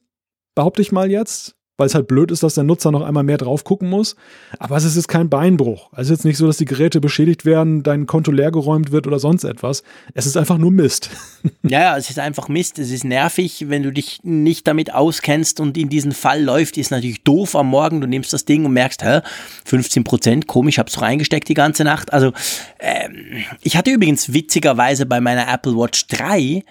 [0.54, 3.36] behaupte ich mal jetzt weil es halt blöd ist, dass der Nutzer noch einmal mehr
[3.36, 4.14] drauf gucken muss.
[4.58, 5.90] Aber es ist jetzt kein Beinbruch.
[5.92, 9.18] Es ist jetzt nicht so, dass die Geräte beschädigt werden, dein Konto leergeräumt wird oder
[9.18, 9.82] sonst etwas.
[10.14, 11.10] Es ist einfach nur Mist.
[11.62, 12.78] Ja, ja, es ist einfach Mist.
[12.78, 16.90] Es ist nervig, wenn du dich nicht damit auskennst und in diesen Fall läuft, ist
[16.90, 18.00] natürlich doof am Morgen.
[18.00, 19.20] Du nimmst das Ding und merkst, hä,
[19.64, 22.12] 15 Prozent, komisch, hab's reingesteckt die ganze Nacht.
[22.12, 22.32] Also,
[22.80, 26.64] ähm, ich hatte übrigens witzigerweise bei meiner Apple Watch 3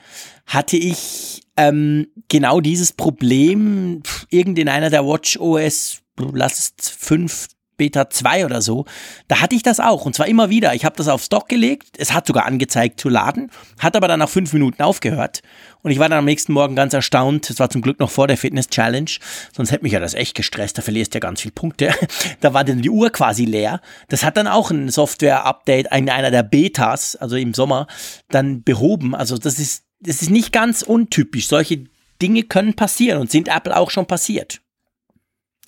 [0.46, 8.10] hatte ich ähm, genau dieses Problem irgend in einer der Watch OS, es fünf Beta
[8.10, 8.86] 2 oder so,
[9.28, 10.74] da hatte ich das auch und zwar immer wieder.
[10.74, 14.20] Ich habe das auf Stock gelegt, es hat sogar angezeigt zu laden, hat aber dann
[14.20, 15.42] nach fünf Minuten aufgehört
[15.82, 17.50] und ich war dann am nächsten Morgen ganz erstaunt.
[17.50, 19.10] Es war zum Glück noch vor der Fitness Challenge,
[19.56, 20.78] sonst hätte mich ja das echt gestresst.
[20.78, 21.94] Da verlierst du ja ganz viele Punkte.
[22.42, 23.82] da war dann die Uhr quasi leer.
[24.08, 27.88] Das hat dann auch ein Software-Update in einer der Betas, also im Sommer,
[28.30, 29.16] dann behoben.
[29.16, 31.48] Also das ist das ist nicht ganz untypisch.
[31.48, 31.86] Solche
[32.22, 34.62] Dinge können passieren und sind Apple auch schon passiert.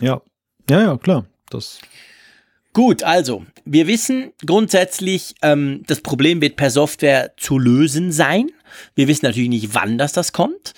[0.02, 0.22] Ja,
[0.70, 1.26] ja, ja, klar.
[1.50, 1.80] Das
[2.76, 8.52] Gut, also, wir wissen grundsätzlich, ähm, das Problem wird per Software zu lösen sein.
[8.96, 10.74] Wir wissen natürlich nicht, wann das das kommt.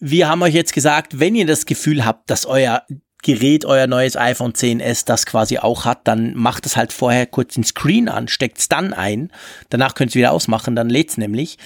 [0.00, 2.82] Wir haben euch jetzt gesagt, wenn ihr das Gefühl habt, dass euer
[3.22, 7.54] Gerät, euer neues iPhone 10s das quasi auch hat, dann macht es halt vorher kurz
[7.54, 9.30] den Screen an, steckt es dann ein.
[9.68, 11.58] Danach könnt ihr wieder ausmachen, dann lädt es nämlich.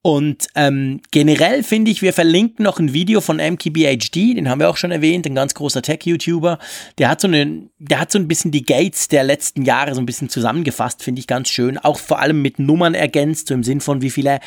[0.00, 4.70] Und ähm, generell finde ich, wir verlinken noch ein Video von MKBHD, den haben wir
[4.70, 6.60] auch schon erwähnt, ein ganz großer Tech-YouTuber.
[6.98, 10.00] Der hat so eine, der hat so ein bisschen die Gates der letzten Jahre so
[10.00, 11.78] ein bisschen zusammengefasst, finde ich ganz schön.
[11.78, 14.38] Auch vor allem mit Nummern ergänzt, so im Sinn von wie viele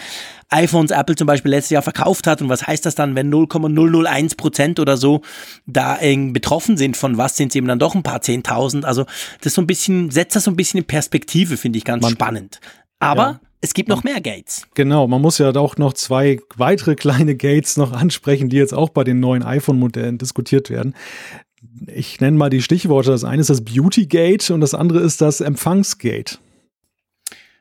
[0.47, 4.36] iPhones Apple zum Beispiel letztes Jahr verkauft hat und was heißt das dann, wenn 0,001
[4.36, 5.22] Prozent oder so
[5.66, 8.86] da betroffen sind von was sind es eben dann doch ein paar Zehntausend.
[8.86, 9.06] Also
[9.41, 12.12] das so ein bisschen setzt das so ein bisschen in Perspektive, finde ich ganz Man,
[12.14, 12.62] spannend.
[12.99, 14.68] Aber ja es gibt noch mehr Gates.
[14.74, 18.89] Genau, man muss ja auch noch zwei weitere kleine Gates noch ansprechen, die jetzt auch
[18.89, 20.95] bei den neuen iPhone-Modellen diskutiert werden.
[21.86, 23.12] Ich nenne mal die Stichworte.
[23.12, 26.39] Das eine ist das Beauty Gate und das andere ist das Empfangsgate.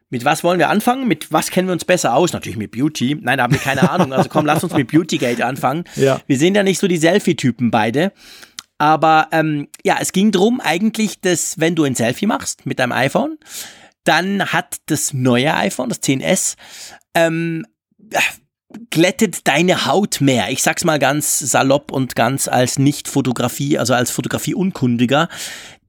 [0.08, 1.06] Mit was wollen wir anfangen?
[1.06, 2.32] Mit was kennen wir uns besser aus?
[2.32, 3.16] Natürlich mit Beauty.
[3.20, 4.12] Nein, da haben wir keine Ahnung.
[4.12, 5.84] Also komm, lass uns mit Beautygate anfangen.
[5.96, 6.20] Ja.
[6.26, 8.12] Wir sind ja nicht so die Selfie-Typen beide.
[8.78, 12.92] Aber ähm, ja, es ging drum eigentlich, dass wenn du ein Selfie machst mit deinem
[12.92, 13.36] iPhone,
[14.04, 16.56] dann hat das neue iPhone, das 10S,
[17.14, 17.66] ähm,
[18.90, 20.50] glättet deine Haut mehr.
[20.50, 25.28] Ich sag's mal ganz salopp und ganz als Nicht-Fotografie, also als Fotografie-Unkundiger.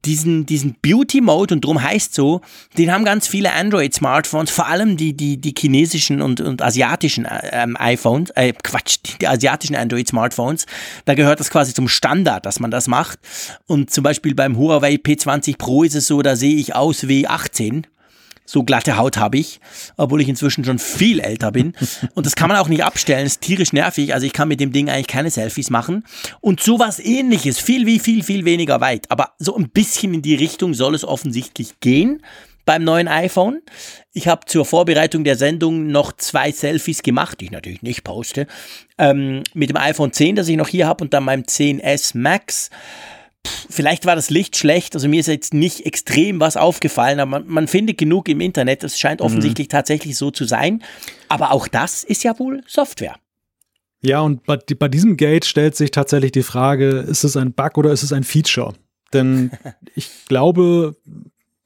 [0.04, 2.42] Diesen, diesen Beauty-Mode, und drum heißt so,
[2.76, 7.78] den haben ganz viele Android-Smartphones, vor allem die, die, die chinesischen und, und asiatischen ähm,
[7.80, 10.66] iPhones, äh, Quatsch, die asiatischen Android-Smartphones.
[11.06, 13.20] Da gehört das quasi zum Standard, dass man das macht.
[13.68, 17.28] Und zum Beispiel beim Huawei P20 Pro ist es so, da sehe ich aus wie
[17.28, 17.86] 18
[18.46, 19.60] so glatte Haut habe ich,
[19.98, 21.74] obwohl ich inzwischen schon viel älter bin.
[22.16, 24.14] Und das kann man auch nicht abstellen, ist tierisch nervig.
[24.14, 26.04] Also ich kann mit dem Ding eigentlich keine Selfies machen.
[26.42, 29.10] Und sowas ähnliches, viel, wie viel, viel weniger weit.
[29.10, 32.22] Aber so ein bisschen in die Richtung soll es offensichtlich gehen
[32.66, 33.62] beim neuen iPhone.
[34.14, 38.48] Ich habe zur Vorbereitung der Sendung noch zwei Selfies gemacht, die ich natürlich nicht poste,
[38.98, 42.70] ähm, mit dem iPhone 10, das ich noch hier habe, und dann meinem 10S Max
[43.70, 47.48] vielleicht war das Licht schlecht, also mir ist jetzt nicht extrem was aufgefallen, aber man,
[47.48, 49.26] man findet genug im Internet, es scheint mhm.
[49.26, 49.72] offensichtlich mhm.
[49.72, 50.84] tatsächlich so zu sein.
[51.30, 53.16] Aber auch das ist ja wohl Software.
[54.02, 57.78] Ja, und bei, bei diesem Gate stellt sich tatsächlich die Frage, ist es ein Bug
[57.78, 58.74] oder ist es ein Feature?
[59.14, 59.52] Denn
[59.96, 60.96] ich glaube,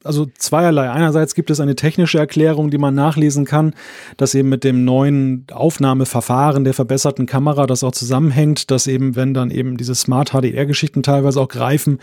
[0.06, 0.90] also zweierlei.
[0.90, 3.74] Einerseits gibt es eine technische Erklärung, die man nachlesen kann,
[4.16, 9.34] dass eben mit dem neuen Aufnahmeverfahren der verbesserten Kamera das auch zusammenhängt, dass eben, wenn
[9.34, 11.98] dann eben diese Smart HDR-Geschichten teilweise auch greifen,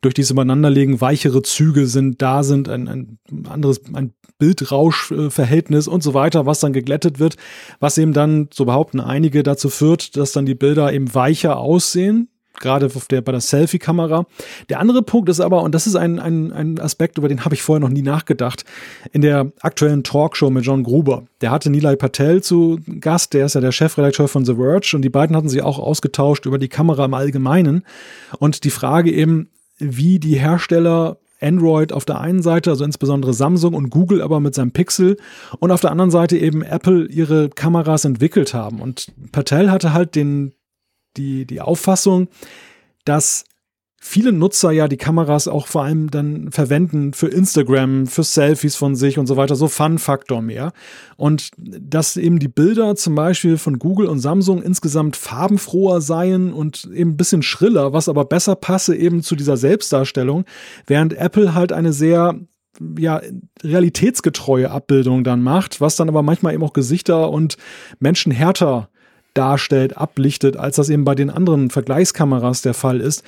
[0.00, 6.14] durch dieses Übereinanderlegen weichere Züge sind, da sind ein, ein anderes, ein Bildrauschverhältnis und so
[6.14, 7.36] weiter, was dann geglättet wird,
[7.80, 12.28] was eben dann, so behaupten einige, dazu führt, dass dann die Bilder eben weicher aussehen,
[12.60, 14.26] gerade der, bei der Selfie-Kamera.
[14.68, 17.54] Der andere Punkt ist aber, und das ist ein, ein, ein Aspekt, über den habe
[17.54, 18.64] ich vorher noch nie nachgedacht,
[19.12, 21.24] in der aktuellen Talkshow mit John Gruber.
[21.40, 25.02] Der hatte Nilay Patel zu Gast, der ist ja der Chefredakteur von The Verge und
[25.02, 27.84] die beiden hatten sich auch ausgetauscht über die Kamera im Allgemeinen
[28.38, 33.74] und die Frage eben, wie die Hersteller Android auf der einen Seite, also insbesondere Samsung
[33.74, 35.16] und Google aber mit seinem Pixel
[35.60, 38.80] und auf der anderen Seite eben Apple ihre Kameras entwickelt haben.
[38.80, 40.52] Und Patel hatte halt den,
[41.16, 42.28] die, die Auffassung,
[43.04, 43.44] dass
[44.00, 48.94] viele Nutzer ja die Kameras auch vor allem dann verwenden für Instagram, für Selfies von
[48.94, 50.72] sich und so weiter, so Fun-Faktor mehr.
[51.16, 56.88] Und dass eben die Bilder zum Beispiel von Google und Samsung insgesamt farbenfroher seien und
[56.94, 60.44] eben ein bisschen schriller, was aber besser passe eben zu dieser Selbstdarstellung,
[60.86, 62.38] während Apple halt eine sehr
[62.96, 63.20] ja,
[63.64, 67.56] realitätsgetreue Abbildung dann macht, was dann aber manchmal eben auch Gesichter und
[67.98, 68.88] Menschen härter
[69.38, 73.22] darstellt, ablichtet, als das eben bei den anderen Vergleichskameras der Fall ist.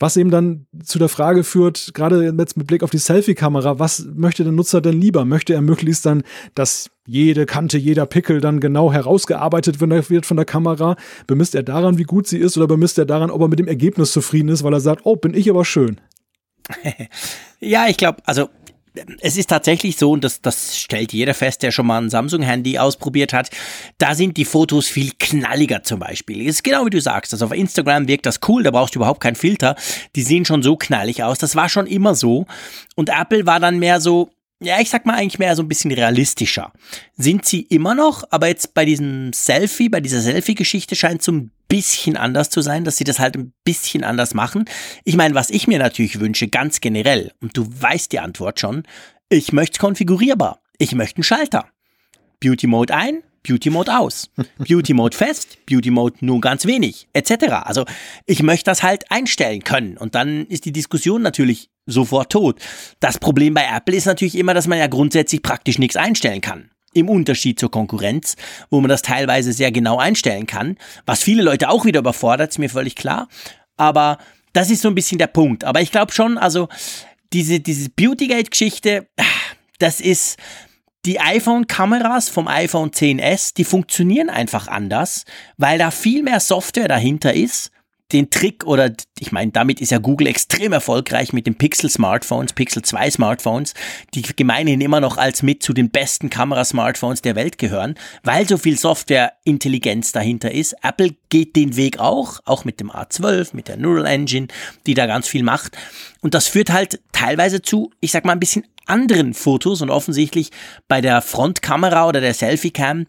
[0.00, 4.04] Was eben dann zu der Frage führt, gerade jetzt mit Blick auf die Selfie-Kamera, was
[4.12, 5.24] möchte der Nutzer denn lieber?
[5.24, 6.24] Möchte er möglichst dann,
[6.56, 10.96] dass jede Kante, jeder Pickel dann genau herausgearbeitet wird von der Kamera?
[11.28, 13.68] Bemisst er daran, wie gut sie ist, oder bemisst er daran, ob er mit dem
[13.68, 16.00] Ergebnis zufrieden ist, weil er sagt, oh, bin ich aber schön?
[17.60, 18.48] ja, ich glaube, also
[19.20, 22.78] es ist tatsächlich so, und das, das stellt jeder fest, der schon mal ein Samsung-Handy
[22.78, 23.50] ausprobiert hat,
[23.98, 26.42] da sind die Fotos viel knalliger zum Beispiel.
[26.42, 28.98] Es ist genau wie du sagst, also auf Instagram wirkt das cool, da brauchst du
[28.98, 29.76] überhaupt keinen Filter,
[30.14, 32.46] die sehen schon so knallig aus, das war schon immer so.
[32.94, 34.30] Und Apple war dann mehr so,
[34.62, 36.72] ja, ich sag mal eigentlich mehr so ein bisschen realistischer.
[37.16, 41.50] Sind sie immer noch, aber jetzt bei diesem Selfie, bei dieser Selfie-Geschichte scheint so ein
[41.68, 44.66] bisschen anders zu sein, dass sie das halt ein bisschen anders machen.
[45.04, 48.82] Ich meine, was ich mir natürlich wünsche, ganz generell, und du weißt die Antwort schon,
[49.28, 50.60] ich möchte konfigurierbar.
[50.78, 51.66] Ich möchte einen Schalter.
[52.40, 54.30] Beauty Mode ein, Beauty Mode aus.
[54.58, 57.44] Beauty Mode fest, Beauty Mode nur ganz wenig, etc.
[57.64, 57.84] Also
[58.26, 59.96] ich möchte das halt einstellen können.
[59.96, 62.60] Und dann ist die Diskussion natürlich sofort tot.
[63.00, 66.70] Das Problem bei Apple ist natürlich immer, dass man ja grundsätzlich praktisch nichts einstellen kann.
[66.94, 68.36] Im Unterschied zur Konkurrenz,
[68.70, 70.76] wo man das teilweise sehr genau einstellen kann,
[71.06, 73.28] was viele Leute auch wieder überfordert, ist mir völlig klar.
[73.76, 74.18] Aber
[74.52, 75.64] das ist so ein bisschen der Punkt.
[75.64, 76.68] Aber ich glaube schon, also
[77.32, 79.08] diese, diese Beautygate-Geschichte,
[79.78, 80.38] das ist,
[81.04, 85.24] die iPhone-Kameras vom iPhone 10s, die funktionieren einfach anders,
[85.56, 87.72] weil da viel mehr Software dahinter ist
[88.12, 92.52] den Trick oder ich meine, damit ist ja Google extrem erfolgreich mit den Pixel Smartphones,
[92.52, 93.74] Pixel 2 Smartphones,
[94.14, 98.58] die gemeinhin immer noch als mit zu den besten Kamerasmartphones der Welt gehören, weil so
[98.58, 100.74] viel Software-Intelligenz dahinter ist.
[100.82, 104.48] Apple geht den Weg auch, auch mit dem A12, mit der Neural Engine,
[104.86, 105.76] die da ganz viel macht.
[106.20, 110.50] Und das führt halt teilweise zu, ich sag mal, ein bisschen anderen Fotos und offensichtlich
[110.88, 113.06] bei der Frontkamera oder der Selfie-Cam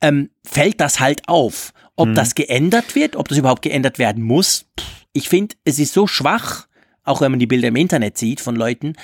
[0.00, 1.72] ähm, fällt das halt auf.
[1.96, 2.14] Ob mhm.
[2.14, 4.66] das geändert wird, ob das überhaupt geändert werden muss,
[5.12, 6.66] ich finde, es ist so schwach,
[7.04, 8.94] auch wenn man die Bilder im Internet sieht von Leuten.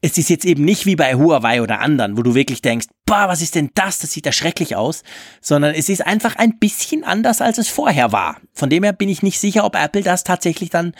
[0.00, 3.26] es ist jetzt eben nicht wie bei Huawei oder anderen, wo du wirklich denkst, boah,
[3.26, 3.98] was ist denn das?
[3.98, 5.02] Das sieht ja schrecklich aus.
[5.40, 8.38] Sondern es ist einfach ein bisschen anders, als es vorher war.
[8.52, 10.94] Von dem her bin ich nicht sicher, ob Apple das tatsächlich dann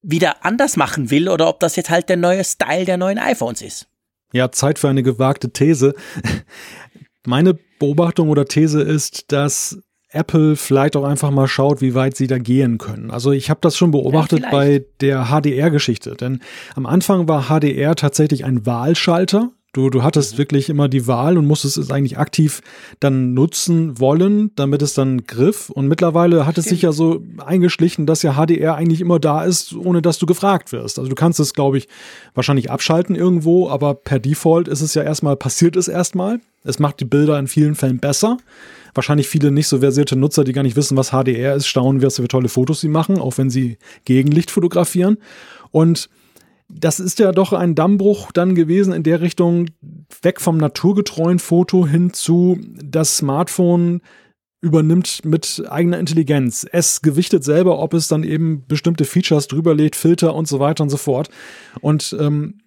[0.00, 3.60] wieder anders machen will oder ob das jetzt halt der neue Style der neuen iPhones
[3.60, 3.88] ist.
[4.32, 5.94] Ja, Zeit für eine gewagte These.
[7.26, 12.26] Meine Beobachtung oder These ist, dass Apple vielleicht auch einfach mal schaut, wie weit sie
[12.26, 13.10] da gehen können.
[13.10, 16.40] Also ich habe das schon beobachtet ja, bei der HDR-Geschichte, denn
[16.74, 19.50] am Anfang war HDR tatsächlich ein Wahlschalter.
[19.72, 20.38] Du, du hattest mhm.
[20.38, 22.62] wirklich immer die Wahl und musstest es eigentlich aktiv
[22.98, 25.68] dann nutzen wollen, damit es dann griff.
[25.68, 29.74] Und mittlerweile hat es sich ja so eingeschlichen, dass ja HDR eigentlich immer da ist,
[29.74, 30.98] ohne dass du gefragt wirst.
[30.98, 31.88] Also du kannst es, glaube ich,
[32.34, 36.40] wahrscheinlich abschalten irgendwo, aber per Default ist es ja erstmal, passiert es erstmal.
[36.64, 38.38] Es macht die Bilder in vielen Fällen besser
[38.96, 42.16] wahrscheinlich viele nicht so versierte Nutzer, die gar nicht wissen, was HDR ist, staunen, was
[42.16, 45.18] für tolle Fotos sie machen, auch wenn sie Gegenlicht fotografieren.
[45.70, 46.08] Und
[46.68, 49.66] das ist ja doch ein Dammbruch dann gewesen in der Richtung
[50.22, 54.00] weg vom naturgetreuen Foto hin zu das Smartphone
[54.60, 56.66] übernimmt mit eigener Intelligenz.
[56.70, 60.90] Es gewichtet selber, ob es dann eben bestimmte Features drüberlegt, Filter und so weiter und
[60.90, 61.28] so fort.
[61.80, 62.60] Und ähm,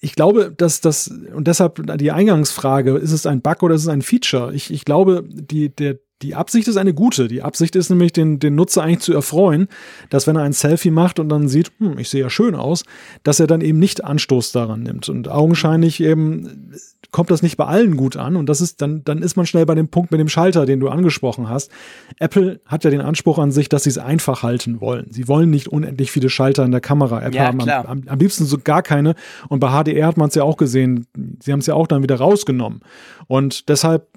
[0.00, 3.88] ich glaube, dass das, und deshalb die Eingangsfrage, ist es ein Bug oder ist es
[3.88, 4.54] ein Feature?
[4.54, 7.28] Ich, ich glaube, die, der, die Absicht ist eine gute.
[7.28, 9.68] Die Absicht ist nämlich, den, den Nutzer eigentlich zu erfreuen,
[10.10, 12.84] dass wenn er ein Selfie macht und dann sieht, hm, ich sehe ja schön aus,
[13.22, 15.08] dass er dann eben nicht Anstoß daran nimmt.
[15.08, 16.74] Und augenscheinlich eben
[17.10, 18.36] kommt das nicht bei allen gut an.
[18.36, 20.78] Und das ist, dann, dann ist man schnell bei dem Punkt mit dem Schalter, den
[20.78, 21.70] du angesprochen hast.
[22.18, 25.06] Apple hat ja den Anspruch an sich, dass sie es einfach halten wollen.
[25.10, 27.60] Sie wollen nicht unendlich viele Schalter in der Kamera-App ja, haben.
[27.62, 29.14] Am, am, am, liebsten so gar keine.
[29.48, 31.06] Und bei HDR hat man es ja auch gesehen.
[31.40, 32.80] Sie haben es ja auch dann wieder rausgenommen.
[33.26, 34.08] Und deshalb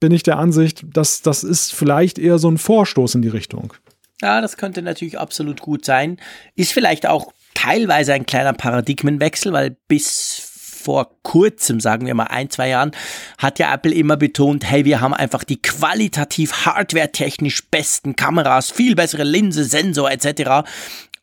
[0.00, 3.72] bin ich der Ansicht, dass das ist vielleicht eher so ein Vorstoß in die Richtung.
[4.20, 6.18] Ja, das könnte natürlich absolut gut sein.
[6.56, 10.48] Ist vielleicht auch teilweise ein kleiner Paradigmenwechsel, weil bis
[10.88, 12.92] vor kurzem, sagen wir mal ein, zwei Jahren,
[13.36, 18.94] hat ja Apple immer betont, hey, wir haben einfach die qualitativ hardware-technisch besten Kameras, viel
[18.94, 20.66] bessere Linse, Sensor etc.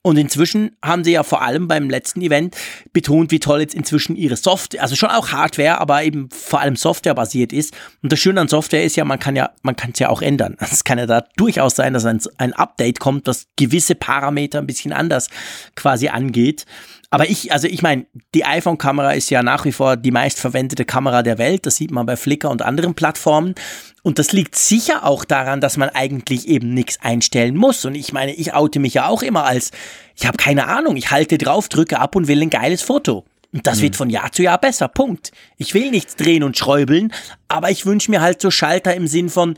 [0.05, 2.55] Und inzwischen haben sie ja vor allem beim letzten Event
[2.93, 6.75] betont, wie toll jetzt inzwischen ihre Software, also schon auch Hardware, aber eben vor allem
[6.75, 7.73] Software basiert ist.
[8.03, 10.21] Und das Schöne an Software ist ja, man kann ja, man kann es ja auch
[10.21, 10.57] ändern.
[10.75, 14.67] Es kann ja da durchaus sein, dass ein, ein Update kommt, das gewisse Parameter ein
[14.67, 15.29] bisschen anders
[15.73, 16.67] quasi angeht.
[17.15, 21.23] Aber ich, also ich meine, die iPhone-Kamera ist ja nach wie vor die meistverwendete Kamera
[21.23, 21.65] der Welt.
[21.65, 23.55] Das sieht man bei Flickr und anderen Plattformen.
[24.03, 27.85] Und das liegt sicher auch daran, dass man eigentlich eben nichts einstellen muss.
[27.85, 29.71] Und ich meine, ich oute mich ja auch immer als,
[30.13, 33.23] ich habe keine Ahnung, ich halte drauf, drücke ab und will ein geiles Foto.
[33.53, 33.83] Und das mhm.
[33.83, 34.89] wird von Jahr zu Jahr besser.
[34.89, 35.31] Punkt.
[35.55, 37.13] Ich will nichts drehen und schräubeln,
[37.47, 39.55] aber ich wünsche mir halt so Schalter im Sinn von,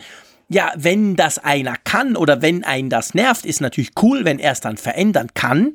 [0.48, 4.52] ja, wenn das einer kann oder wenn einen das nervt, ist natürlich cool, wenn er
[4.52, 5.74] es dann verändern kann.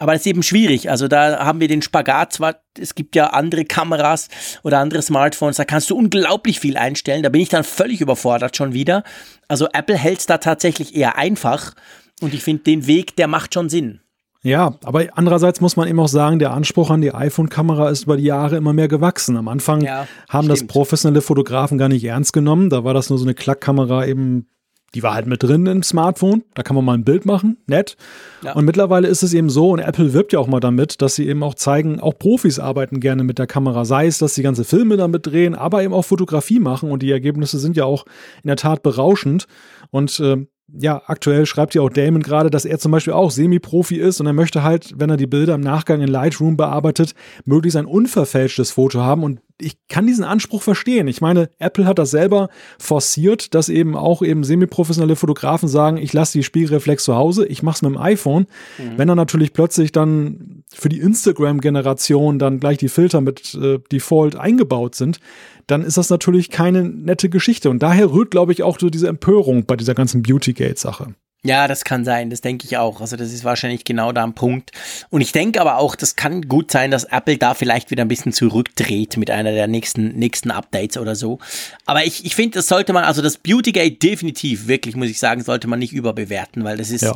[0.00, 0.88] Aber das ist eben schwierig.
[0.88, 4.28] Also da haben wir den Spagat zwar, es gibt ja andere Kameras
[4.62, 7.22] oder andere Smartphones, da kannst du unglaublich viel einstellen.
[7.22, 9.04] Da bin ich dann völlig überfordert schon wieder.
[9.46, 11.74] Also Apple hält es da tatsächlich eher einfach.
[12.22, 14.00] Und ich finde, den Weg, der macht schon Sinn.
[14.42, 18.16] Ja, aber andererseits muss man eben auch sagen, der Anspruch an die iPhone-Kamera ist über
[18.16, 19.36] die Jahre immer mehr gewachsen.
[19.36, 20.62] Am Anfang ja, haben stimmt.
[20.62, 22.70] das professionelle Fotografen gar nicht ernst genommen.
[22.70, 24.48] Da war das nur so eine Klackkamera eben,
[24.94, 26.42] die war halt mit drin im Smartphone.
[26.54, 27.96] Da kann man mal ein Bild machen, nett.
[28.42, 28.54] Ja.
[28.54, 31.28] Und mittlerweile ist es eben so, und Apple wirbt ja auch mal damit, dass sie
[31.28, 33.84] eben auch zeigen, auch Profis arbeiten gerne mit der Kamera.
[33.84, 36.90] Sei es, dass sie ganze Filme damit drehen, aber eben auch Fotografie machen.
[36.90, 38.04] Und die Ergebnisse sind ja auch
[38.42, 39.46] in der Tat berauschend.
[39.90, 40.46] Und äh,
[40.78, 44.26] ja, aktuell schreibt ja auch Damon gerade, dass er zum Beispiel auch Semi-Profi ist und
[44.26, 47.14] er möchte halt, wenn er die Bilder im Nachgang in Lightroom bearbeitet,
[47.44, 51.08] möglichst ein unverfälschtes Foto haben und ich kann diesen Anspruch verstehen.
[51.08, 52.48] Ich meine, Apple hat das selber
[52.78, 57.62] forciert, dass eben auch eben semi-professionelle Fotografen sagen, ich lasse die Spiegelreflex zu Hause, ich
[57.62, 58.46] mache es mit dem iPhone.
[58.78, 58.92] Mhm.
[58.96, 64.36] Wenn dann natürlich plötzlich dann für die Instagram-Generation dann gleich die Filter mit äh, Default
[64.36, 65.20] eingebaut sind,
[65.66, 67.70] dann ist das natürlich keine nette Geschichte.
[67.70, 71.14] Und daher rührt, glaube ich, auch so diese Empörung bei dieser ganzen Beautygate-Sache.
[71.42, 73.00] Ja, das kann sein, das denke ich auch.
[73.00, 74.72] Also das ist wahrscheinlich genau da ein Punkt.
[75.08, 78.08] Und ich denke aber auch, das kann gut sein, dass Apple da vielleicht wieder ein
[78.08, 81.38] bisschen zurückdreht mit einer der nächsten, nächsten Updates oder so.
[81.86, 85.42] Aber ich, ich finde, das sollte man, also das Beautygate definitiv, wirklich, muss ich sagen,
[85.42, 87.14] sollte man nicht überbewerten, weil das ist, ja,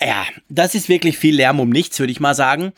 [0.00, 2.72] ja das ist wirklich viel Lärm um nichts, würde ich mal sagen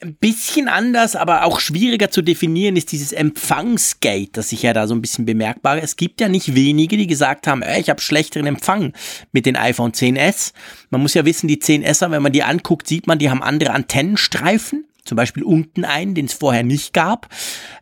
[0.00, 4.86] ein bisschen anders, aber auch schwieriger zu definieren ist dieses Empfangsgate, das sich ja da
[4.86, 5.82] so ein bisschen bemerkbar.
[5.82, 8.92] Es gibt ja nicht wenige, die gesagt haben, ey, ich habe schlechteren Empfang
[9.32, 10.52] mit den iPhone 10s.
[10.90, 13.72] Man muss ja wissen, die 10s, wenn man die anguckt, sieht man, die haben andere
[13.72, 14.84] Antennenstreifen.
[15.04, 17.28] Zum Beispiel unten einen, den es vorher nicht gab.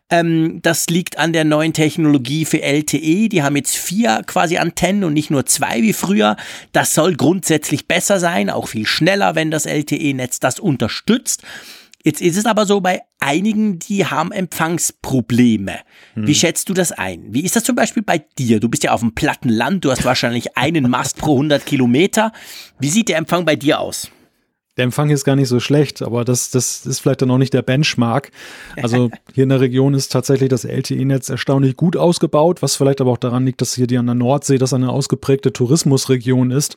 [0.09, 3.29] Ähm, das liegt an der neuen Technologie für LTE.
[3.29, 6.35] Die haben jetzt vier quasi Antennen und nicht nur zwei wie früher.
[6.73, 11.43] Das soll grundsätzlich besser sein, auch viel schneller, wenn das LTE-Netz das unterstützt.
[12.03, 15.79] Jetzt ist es aber so, bei einigen, die haben Empfangsprobleme.
[16.15, 16.27] Hm.
[16.27, 17.33] Wie schätzt du das ein?
[17.33, 18.59] Wie ist das zum Beispiel bei dir?
[18.59, 22.33] Du bist ja auf dem platten Land, du hast wahrscheinlich einen Mast pro 100 Kilometer.
[22.77, 24.11] Wie sieht der Empfang bei dir aus?
[24.77, 27.53] Der Empfang ist gar nicht so schlecht, aber das, das ist vielleicht dann auch nicht
[27.53, 28.31] der Benchmark.
[28.81, 33.11] Also hier in der Region ist tatsächlich das LTE-Netz erstaunlich gut ausgebaut, was vielleicht aber
[33.11, 36.75] auch daran liegt, dass hier die an der Nordsee das eine ausgeprägte Tourismusregion ist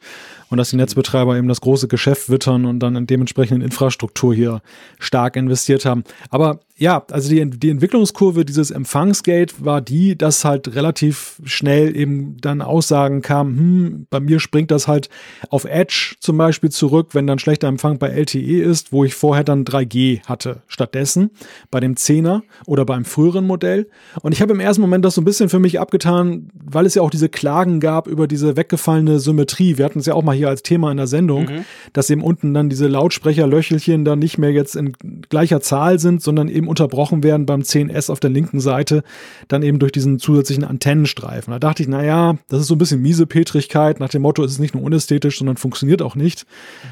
[0.51, 4.61] und dass die Netzbetreiber eben das große Geschäft wittern und dann in dementsprechenden Infrastruktur hier
[4.99, 6.05] stark investiert haben.
[6.29, 12.37] Aber ja, also die, die Entwicklungskurve dieses Empfangsgate war die, dass halt relativ schnell eben
[12.43, 15.09] dann Aussagen kamen, hm, bei mir springt das halt
[15.49, 19.43] auf Edge zum Beispiel zurück, wenn dann schlechter Empfang bei LTE ist, wo ich vorher
[19.43, 21.31] dann 3G hatte stattdessen,
[21.71, 23.89] bei dem 10er oder beim früheren Modell.
[24.21, 26.95] Und ich habe im ersten Moment das so ein bisschen für mich abgetan, weil es
[26.95, 29.79] ja auch diese Klagen gab über diese weggefallene Symmetrie.
[29.79, 31.65] Wir hatten es ja auch mal hier als Thema in der Sendung, mhm.
[31.95, 34.93] dass eben unten dann diese Lautsprecherlöchelchen dann nicht mehr jetzt in
[35.31, 39.03] gleicher Zahl sind, sondern eben unterbrochen werden beim 10S auf der linken Seite,
[39.49, 41.53] dann eben durch diesen zusätzlichen Antennenstreifen.
[41.53, 44.53] Da dachte ich, naja, das ist so ein bisschen miese Petrigkeit, nach dem Motto, es
[44.53, 46.47] ist nicht nur unästhetisch, sondern funktioniert auch nicht.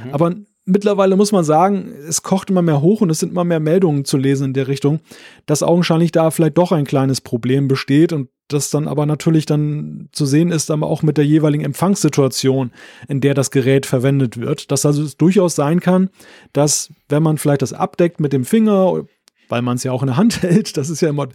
[0.05, 0.14] Mhm.
[0.14, 3.61] Aber mittlerweile muss man sagen, es kocht immer mehr hoch und es sind immer mehr
[3.61, 5.01] Meldungen zu lesen in der Richtung,
[5.47, 10.09] dass augenscheinlich da vielleicht doch ein kleines Problem besteht und das dann aber natürlich dann
[10.12, 12.72] zu sehen ist, aber auch mit der jeweiligen Empfangssituation,
[13.09, 14.70] in der das Gerät verwendet wird.
[14.70, 16.11] Dass also es durchaus sein kann,
[16.53, 19.05] dass wenn man vielleicht das abdeckt mit dem Finger,
[19.49, 21.28] weil man es ja auch in der Hand hält, das ist ja immer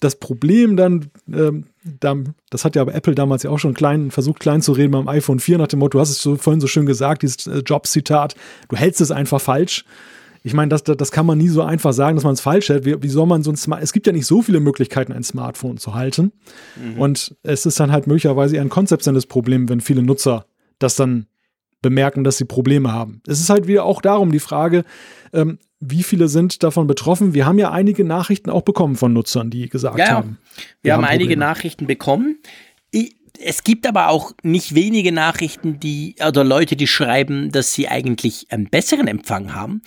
[0.00, 1.66] das Problem dann, ähm,
[2.50, 5.08] das hat ja aber Apple damals ja auch schon klein, versucht klein zu reden beim
[5.08, 7.62] iPhone 4 nach dem Motto, du hast es so, vorhin so schön gesagt, dieses äh,
[7.64, 8.34] Jobs-Zitat,
[8.68, 9.84] du hältst es einfach falsch.
[10.42, 12.84] Ich meine, das, das kann man nie so einfach sagen, dass man es falsch hält.
[12.84, 15.24] Wie, wie, soll man so ein Smart Es gibt ja nicht so viele Möglichkeiten, ein
[15.24, 16.30] Smartphone zu halten.
[16.76, 17.00] Mhm.
[17.00, 20.46] Und es ist dann halt möglicherweise eher ein konzeptionelles Problem, wenn viele Nutzer
[20.78, 21.26] das dann
[21.82, 23.22] bemerken, dass sie Probleme haben.
[23.26, 24.84] Es ist halt wieder auch darum die Frage,
[25.32, 27.34] ähm, wie viele sind davon betroffen?
[27.34, 30.38] Wir haben ja einige Nachrichten auch bekommen von Nutzern, die gesagt ja, haben.
[30.54, 32.38] Wir, wir haben, haben einige Nachrichten bekommen.
[32.90, 37.88] Ich, es gibt aber auch nicht wenige Nachrichten, die oder Leute, die schreiben, dass sie
[37.88, 39.82] eigentlich einen besseren Empfang haben.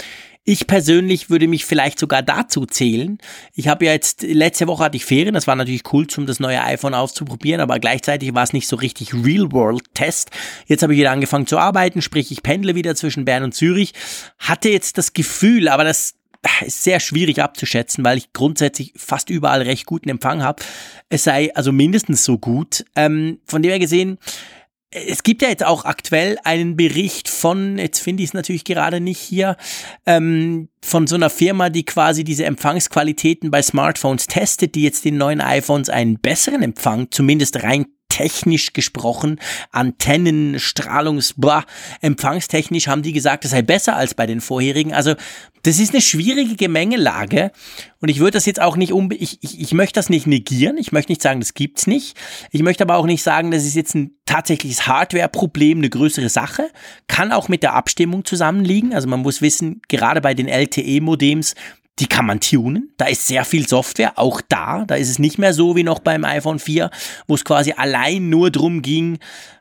[0.49, 3.19] Ich persönlich würde mich vielleicht sogar dazu zählen.
[3.53, 6.39] Ich habe ja jetzt, letzte Woche hatte ich Ferien, das war natürlich cool, um das
[6.39, 10.31] neue iPhone auszuprobieren, aber gleichzeitig war es nicht so richtig Real-World-Test.
[10.65, 13.93] Jetzt habe ich wieder angefangen zu arbeiten, sprich ich pendle wieder zwischen Bern und Zürich.
[14.39, 16.15] Hatte jetzt das Gefühl, aber das
[16.65, 20.63] ist sehr schwierig abzuschätzen, weil ich grundsätzlich fast überall recht guten Empfang habe.
[21.09, 22.85] Es sei also mindestens so gut.
[22.95, 24.17] Ähm, von dem her gesehen,
[24.91, 28.99] es gibt ja jetzt auch aktuell einen Bericht von, jetzt finde ich es natürlich gerade
[28.99, 29.55] nicht hier,
[30.05, 35.17] ähm, von so einer Firma, die quasi diese Empfangsqualitäten bei Smartphones testet, die jetzt den
[35.17, 39.39] neuen iPhones einen besseren Empfang, zumindest rein technisch gesprochen,
[39.71, 41.63] Antennen, Strahlungs, blah,
[42.01, 44.93] empfangstechnisch haben die gesagt, das sei besser als bei den vorherigen.
[44.93, 45.15] Also
[45.63, 47.51] das ist eine schwierige Gemengelage
[47.99, 50.77] und ich würde das jetzt auch nicht um, ich, ich, ich möchte das nicht negieren,
[50.77, 52.17] ich möchte nicht sagen, das gibt's nicht.
[52.51, 56.69] Ich möchte aber auch nicht sagen, das ist jetzt ein tatsächliches Hardware-Problem, eine größere Sache.
[57.07, 58.93] Kann auch mit der Abstimmung zusammenliegen.
[58.93, 61.55] Also man muss wissen, gerade bei den LTE-Modems,
[61.99, 62.91] die kann man tunen.
[62.97, 64.85] Da ist sehr viel Software, auch da.
[64.85, 66.89] Da ist es nicht mehr so wie noch beim iPhone 4,
[67.27, 69.19] wo es quasi allein nur drum ging,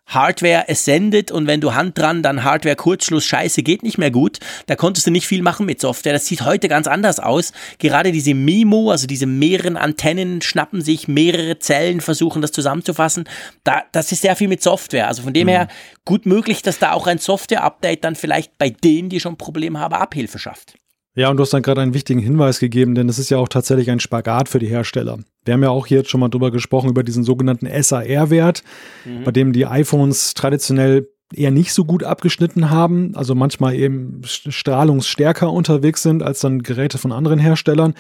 [0.09, 4.39] Hardware ascended und wenn du Hand dran, dann Hardware Kurzschluss, scheiße, geht nicht mehr gut.
[4.66, 6.14] Da konntest du nicht viel machen mit Software.
[6.14, 7.53] Das sieht heute ganz anders aus.
[7.78, 13.28] Gerade diese MIMO, also diese mehreren Antennen schnappen sich mehrere Zellen, versuchen das zusammenzufassen.
[13.64, 15.09] Da, das ist sehr viel mit Software.
[15.09, 15.51] Also von dem mhm.
[15.51, 15.68] her
[16.07, 19.95] gut möglich, dass da auch ein Software-Update dann vielleicht bei denen, die schon Probleme haben,
[19.95, 20.78] Abhilfe schafft.
[21.19, 23.49] Ja, und du hast dann gerade einen wichtigen Hinweis gegeben, denn es ist ja auch
[23.49, 25.19] tatsächlich ein Spagat für die Hersteller.
[25.45, 28.62] Wir haben ja auch hier jetzt schon mal drüber gesprochen, über diesen sogenannten SAR-Wert,
[29.05, 29.25] mhm.
[29.25, 35.53] bei dem die iPhones traditionell eher nicht so gut abgeschnitten haben, also manchmal eben strahlungsstärker
[35.53, 37.95] unterwegs sind als dann Geräte von anderen Herstellern.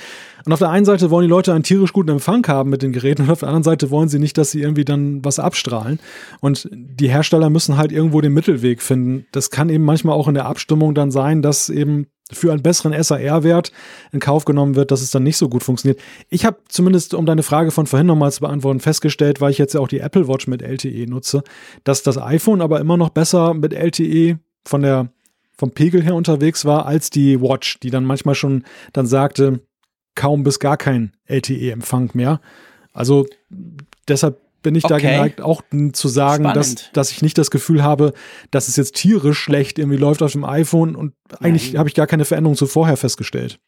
[0.46, 2.92] Und auf der einen Seite wollen die Leute einen tierisch guten Empfang haben mit den
[2.92, 5.98] Geräten und auf der anderen Seite wollen sie nicht, dass sie irgendwie dann was abstrahlen.
[6.40, 9.26] Und die Hersteller müssen halt irgendwo den Mittelweg finden.
[9.32, 13.00] Das kann eben manchmal auch in der Abstimmung dann sein, dass eben für einen besseren
[13.02, 13.72] SAR-Wert
[14.12, 16.00] in Kauf genommen wird, dass es dann nicht so gut funktioniert.
[16.28, 19.74] Ich habe zumindest, um deine Frage von vorhin nochmal zu beantworten, festgestellt, weil ich jetzt
[19.74, 21.42] ja auch die Apple Watch mit LTE nutze,
[21.84, 25.10] dass das iPhone aber immer noch besser mit LTE von der,
[25.56, 29.60] vom Pegel her unterwegs war als die Watch, die dann manchmal schon dann sagte,
[30.14, 32.40] kaum bis gar kein LTE-Empfang mehr.
[32.92, 33.26] Also
[34.08, 34.92] deshalb bin ich okay.
[34.92, 35.62] da geneigt, auch
[35.94, 38.12] zu sagen, dass, dass ich nicht das Gefühl habe,
[38.50, 42.06] dass es jetzt tierisch schlecht irgendwie läuft auf dem iPhone und eigentlich habe ich gar
[42.06, 43.60] keine Veränderung zu vorher festgestellt.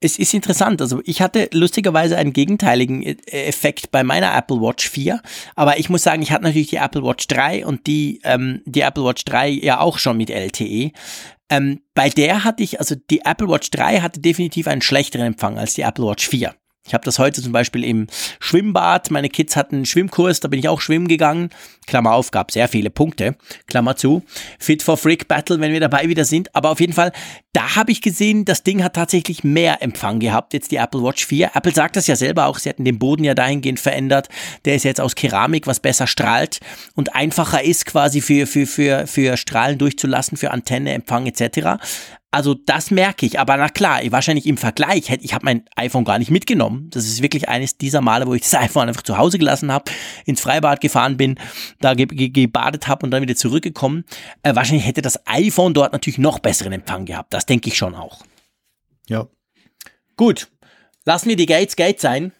[0.00, 0.80] es ist interessant.
[0.80, 5.20] Also ich hatte lustigerweise einen gegenteiligen äh, Effekt bei meiner Apple Watch 4.
[5.56, 8.80] Aber ich muss sagen, ich hatte natürlich die Apple Watch 3 und die, ähm, die
[8.80, 10.92] Apple Watch 3 ja auch schon mit LTE.
[11.50, 15.58] Ähm, bei der hatte ich, also die Apple Watch 3 hatte definitiv einen schlechteren Empfang
[15.58, 16.54] als die Apple Watch 4.
[16.86, 18.08] Ich habe das heute zum Beispiel im
[18.40, 19.10] Schwimmbad.
[19.10, 21.48] Meine Kids hatten einen Schwimmkurs, da bin ich auch schwimmen gegangen.
[21.86, 23.36] Klammer auf, gab sehr viele Punkte.
[23.66, 24.22] Klammer zu.
[24.58, 26.54] Fit for Freak Battle, wenn wir dabei wieder sind.
[26.54, 27.12] Aber auf jeden Fall,
[27.54, 31.24] da habe ich gesehen, das Ding hat tatsächlich mehr Empfang gehabt, jetzt die Apple Watch
[31.24, 31.52] 4.
[31.54, 34.28] Apple sagt das ja selber auch, sie hatten den Boden ja dahingehend verändert.
[34.66, 36.60] Der ist jetzt aus Keramik, was besser strahlt
[36.94, 41.80] und einfacher ist quasi für, für, für, für Strahlen durchzulassen, für Antenne, Empfang etc.
[42.34, 46.02] Also das merke ich, aber na klar, wahrscheinlich im Vergleich hätte ich habe mein iPhone
[46.04, 46.90] gar nicht mitgenommen.
[46.90, 49.92] Das ist wirklich eines dieser Male, wo ich das iPhone einfach zu Hause gelassen habe,
[50.26, 51.38] ins Freibad gefahren bin,
[51.78, 54.04] da ge ge gebadet habe und dann wieder zurückgekommen.
[54.42, 57.32] Äh, wahrscheinlich hätte das iPhone dort natürlich noch besseren Empfang gehabt.
[57.32, 58.24] Das denke ich schon auch.
[59.08, 59.28] Ja.
[60.16, 60.48] Gut,
[61.04, 62.32] lassen wir die Gates Gates sein.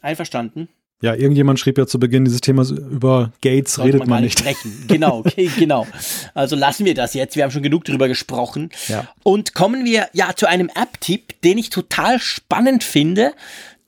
[0.00, 0.68] Einverstanden?
[1.02, 4.38] Ja, irgendjemand schrieb ja zu Beginn dieses Themas über Gates Sollte redet man, gar nicht.
[4.38, 4.84] sprechen.
[4.86, 5.86] Genau, okay, genau.
[6.34, 7.36] Also lassen wir das jetzt.
[7.36, 8.70] Wir haben schon genug drüber gesprochen.
[8.88, 9.08] Ja.
[9.22, 13.32] Und kommen wir ja zu einem App-Tipp, den ich total spannend finde.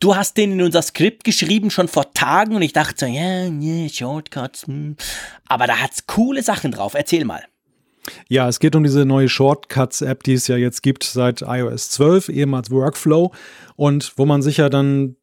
[0.01, 3.47] Du hast den in unser Skript geschrieben schon vor Tagen und ich dachte so, ja,
[3.47, 4.67] yeah, Shortcuts.
[4.67, 4.97] Hm.
[5.47, 6.95] Aber da hat's coole Sachen drauf.
[6.95, 7.43] Erzähl mal.
[8.29, 12.31] Ja, es geht um diese neue Shortcuts-App, die es ja jetzt gibt seit iOS 12,
[12.31, 13.33] eben als Workflow
[13.77, 15.17] und wo man sich ja dann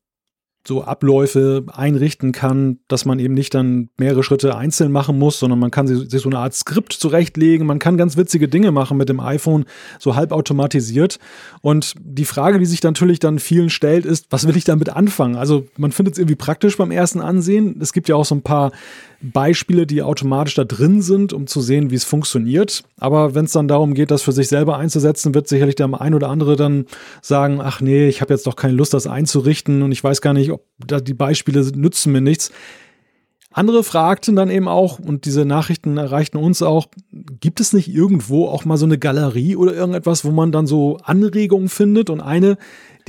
[0.69, 5.59] so Abläufe einrichten kann, dass man eben nicht dann mehrere Schritte einzeln machen muss, sondern
[5.59, 7.65] man kann sich, so eine Art Skript zurechtlegen.
[7.65, 9.65] Man kann ganz witzige Dinge machen mit dem iPhone,
[9.97, 11.19] so halbautomatisiert.
[11.61, 15.35] Und die Frage, die sich natürlich dann vielen stellt, ist, was will ich damit anfangen?
[15.35, 17.79] Also man findet es irgendwie praktisch beim ersten Ansehen.
[17.81, 18.71] Es gibt ja auch so ein paar
[19.21, 22.83] Beispiele, die automatisch da drin sind, um zu sehen, wie es funktioniert.
[22.97, 26.13] Aber wenn es dann darum geht, das für sich selber einzusetzen, wird sicherlich der ein
[26.13, 26.85] oder andere dann
[27.21, 30.33] sagen, ach nee, ich habe jetzt doch keine Lust, das einzurichten und ich weiß gar
[30.33, 32.51] nicht, ob da die Beispiele nützen mir nichts.
[33.51, 38.47] Andere fragten dann eben auch, und diese Nachrichten erreichten uns auch, gibt es nicht irgendwo
[38.47, 42.11] auch mal so eine Galerie oder irgendetwas, wo man dann so Anregungen findet?
[42.11, 42.57] Und eine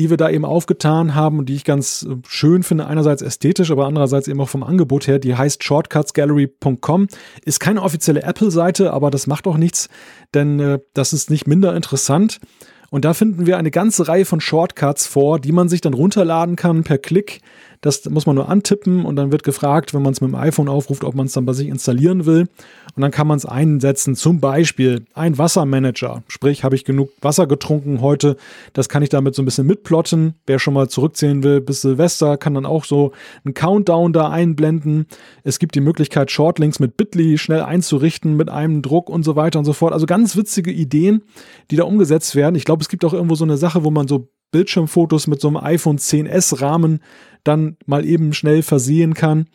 [0.01, 3.71] die wir da eben aufgetan haben und die ich ganz äh, schön finde, einerseits ästhetisch,
[3.71, 5.19] aber andererseits eben auch vom Angebot her.
[5.19, 7.07] Die heißt shortcutsgallery.com.
[7.45, 9.91] Ist keine offizielle Apple-Seite, aber das macht auch nichts,
[10.33, 12.41] denn äh, das ist nicht minder interessant.
[12.89, 16.57] Und da finden wir eine ganze Reihe von Shortcuts vor, die man sich dann runterladen
[16.57, 17.41] kann per Klick.
[17.83, 20.69] Das muss man nur antippen und dann wird gefragt, wenn man es mit dem iPhone
[20.69, 22.49] aufruft, ob man es dann bei sich installieren will.
[22.95, 26.23] Und dann kann man es einsetzen, zum Beispiel ein Wassermanager.
[26.29, 28.37] Sprich, habe ich genug Wasser getrunken heute,
[28.75, 30.35] das kann ich damit so ein bisschen mitplotten.
[30.47, 33.13] Wer schon mal zurückzählen will bis Silvester, kann dann auch so
[33.45, 35.07] einen Countdown da einblenden.
[35.43, 39.59] Es gibt die Möglichkeit, Shortlinks mit Bitly schnell einzurichten, mit einem Druck und so weiter
[39.59, 39.95] und so fort.
[39.95, 41.23] Also ganz witzige Ideen,
[41.71, 42.57] die da umgesetzt werden.
[42.57, 45.49] Ich glaube, es gibt auch irgendwo so eine Sache, wo man so Bildschirmfotos mit so
[45.49, 47.01] einem iPhone 10s Rahmen
[47.45, 49.47] dann mal eben schnell versehen kann.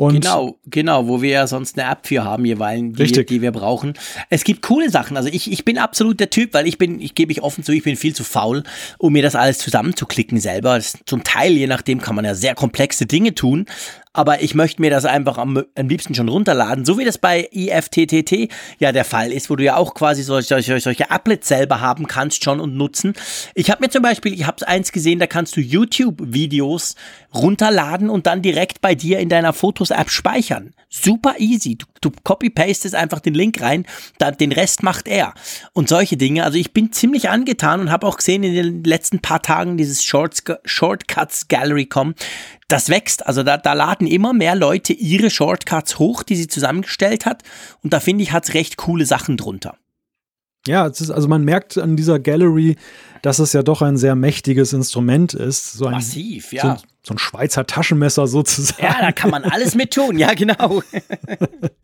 [0.00, 3.26] Und genau, genau, wo wir ja sonst eine App für haben, jeweils, die, Richtig.
[3.26, 3.92] die wir brauchen.
[4.30, 5.18] Es gibt coole Sachen.
[5.18, 7.72] Also ich, ich bin absolut der Typ, weil ich bin, ich gebe ich offen zu,
[7.72, 8.62] ich bin viel zu faul,
[8.96, 10.76] um mir das alles zusammenzuklicken selber.
[10.76, 13.66] Das, zum Teil, je nachdem, kann man ja sehr komplexe Dinge tun
[14.12, 17.48] aber ich möchte mir das einfach am, am liebsten schon runterladen, so wie das bei
[17.52, 18.48] IFTTT
[18.78, 22.08] ja der Fall ist, wo du ja auch quasi solche, solche, solche Applets selber haben
[22.08, 23.14] kannst schon und nutzen.
[23.54, 26.96] Ich habe mir zum Beispiel, ich habe eins gesehen, da kannst du YouTube-Videos
[27.32, 30.74] runterladen und dann direkt bei dir in deiner Fotos-App speichern.
[30.88, 31.76] Super easy.
[31.76, 33.86] Du, du copy-pastest einfach den Link rein,
[34.18, 35.34] dann den Rest macht er.
[35.72, 36.42] Und solche Dinge.
[36.42, 40.02] Also ich bin ziemlich angetan und habe auch gesehen in den letzten paar Tagen dieses
[40.02, 42.16] Shorts, Shortcuts Gallery kommen
[42.72, 43.26] das wächst.
[43.26, 47.42] Also da, da laden immer mehr Leute ihre Shortcuts hoch, die sie zusammengestellt hat.
[47.82, 49.76] Und da finde ich, hat's recht coole Sachen drunter.
[50.66, 52.76] Ja, es ist, also man merkt an dieser Gallery,
[53.22, 55.72] dass es ja doch ein sehr mächtiges Instrument ist.
[55.72, 56.76] So ein, Massiv, ja.
[56.76, 58.82] So, so ein Schweizer Taschenmesser sozusagen.
[58.82, 60.82] Ja, da kann man alles mit tun, ja, genau.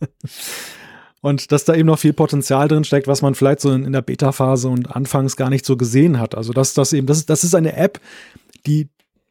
[1.23, 3.93] und dass da eben noch viel Potenzial drin steckt, was man vielleicht so in, in
[3.93, 6.35] der Beta-Phase und anfangs gar nicht so gesehen hat.
[6.35, 7.99] Also dass das eben, das ist, das ist eine App,
[8.67, 8.89] die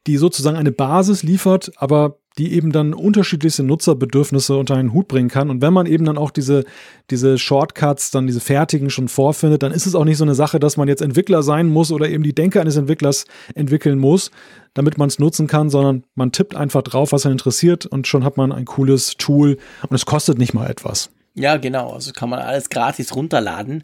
[0.08, 5.30] die sozusagen eine Basis liefert, aber die eben dann unterschiedlichste Nutzerbedürfnisse unter einen Hut bringen
[5.30, 5.50] kann.
[5.50, 6.66] Und wenn man eben dann auch diese,
[7.10, 10.60] diese Shortcuts, dann diese fertigen schon vorfindet, dann ist es auch nicht so eine Sache,
[10.60, 14.32] dass man jetzt Entwickler sein muss oder eben die Denke eines Entwicklers entwickeln muss,
[14.74, 18.26] damit man es nutzen kann, sondern man tippt einfach drauf, was einen interessiert und schon
[18.26, 21.10] hat man ein cooles Tool und es kostet nicht mal etwas.
[21.36, 21.92] Ja, genau.
[21.92, 23.84] Also kann man alles gratis runterladen.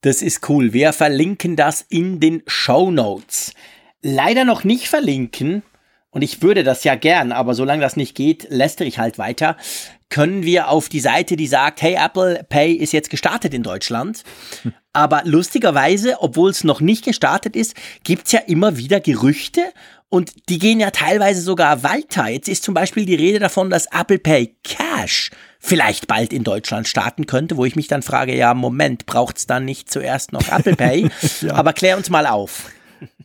[0.00, 0.72] Das ist cool.
[0.72, 3.52] Wir verlinken das in den Show Notes
[4.02, 5.62] leider noch nicht verlinken,
[6.10, 9.56] und ich würde das ja gern, aber solange das nicht geht, lästere ich halt weiter,
[10.08, 14.24] können wir auf die Seite, die sagt, hey, Apple Pay ist jetzt gestartet in Deutschland.
[14.94, 19.72] Aber lustigerweise, obwohl es noch nicht gestartet ist, gibt's ja immer wieder Gerüchte
[20.08, 22.26] und die gehen ja teilweise sogar weiter.
[22.26, 25.30] Jetzt ist zum Beispiel die Rede davon, dass Apple Pay Cash
[25.60, 29.66] vielleicht bald in Deutschland starten könnte, wo ich mich dann frage, ja, Moment, braucht's dann
[29.66, 31.10] nicht zuerst noch Apple Pay?
[31.42, 31.54] ja.
[31.54, 32.70] Aber klär uns mal auf.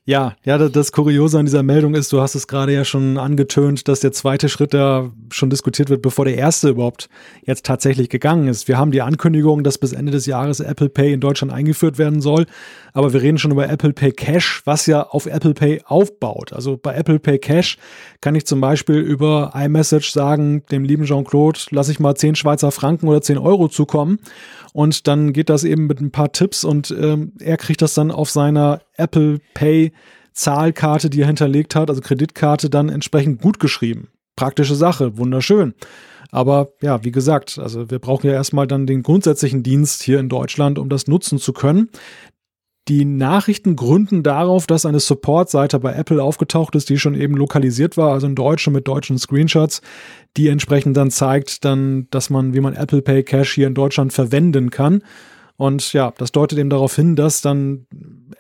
[0.06, 3.88] Ja, ja, das, Kuriose an dieser Meldung ist, du hast es gerade ja schon angetönt,
[3.88, 7.08] dass der zweite Schritt da schon diskutiert wird, bevor der erste überhaupt
[7.46, 8.68] jetzt tatsächlich gegangen ist.
[8.68, 12.20] Wir haben die Ankündigung, dass bis Ende des Jahres Apple Pay in Deutschland eingeführt werden
[12.20, 12.48] soll,
[12.92, 16.52] aber wir reden schon über Apple Pay Cash, was ja auf Apple Pay aufbaut.
[16.52, 17.78] Also bei Apple Pay Cash
[18.20, 22.74] kann ich zum Beispiel über iMessage sagen, dem lieben Jean-Claude, lasse ich mal 10 Schweizer
[22.74, 24.20] Franken oder 10 Euro zukommen
[24.74, 28.12] und dann geht das eben mit ein paar Tipps und ähm, er kriegt das dann
[28.12, 29.94] auf seiner Apple Pay
[30.34, 34.10] Zahlkarte, die er hinterlegt hat, also Kreditkarte, dann entsprechend gut geschrieben.
[34.36, 35.76] Praktische Sache, wunderschön.
[36.32, 40.30] Aber ja, wie gesagt, also wir brauchen ja erstmal dann den grundsätzlichen Dienst hier in
[40.30, 41.90] Deutschland, um das nutzen zu können.
[42.89, 47.95] Die Nachrichten gründen darauf, dass eine Support-Seite bei Apple aufgetaucht ist, die schon eben lokalisiert
[47.95, 49.81] war, also in Deutsch mit deutschen Screenshots,
[50.35, 54.11] die entsprechend dann zeigt, dann, dass man, wie man Apple Pay Cash hier in Deutschland
[54.11, 55.01] verwenden kann.
[55.55, 57.85] Und ja, das deutet eben darauf hin, dass dann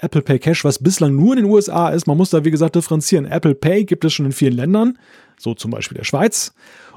[0.01, 2.75] Apple Pay Cash, was bislang nur in den USA ist, man muss da wie gesagt
[2.75, 3.25] differenzieren.
[3.25, 4.97] Apple Pay gibt es schon in vielen Ländern,
[5.39, 6.53] so zum Beispiel der Schweiz.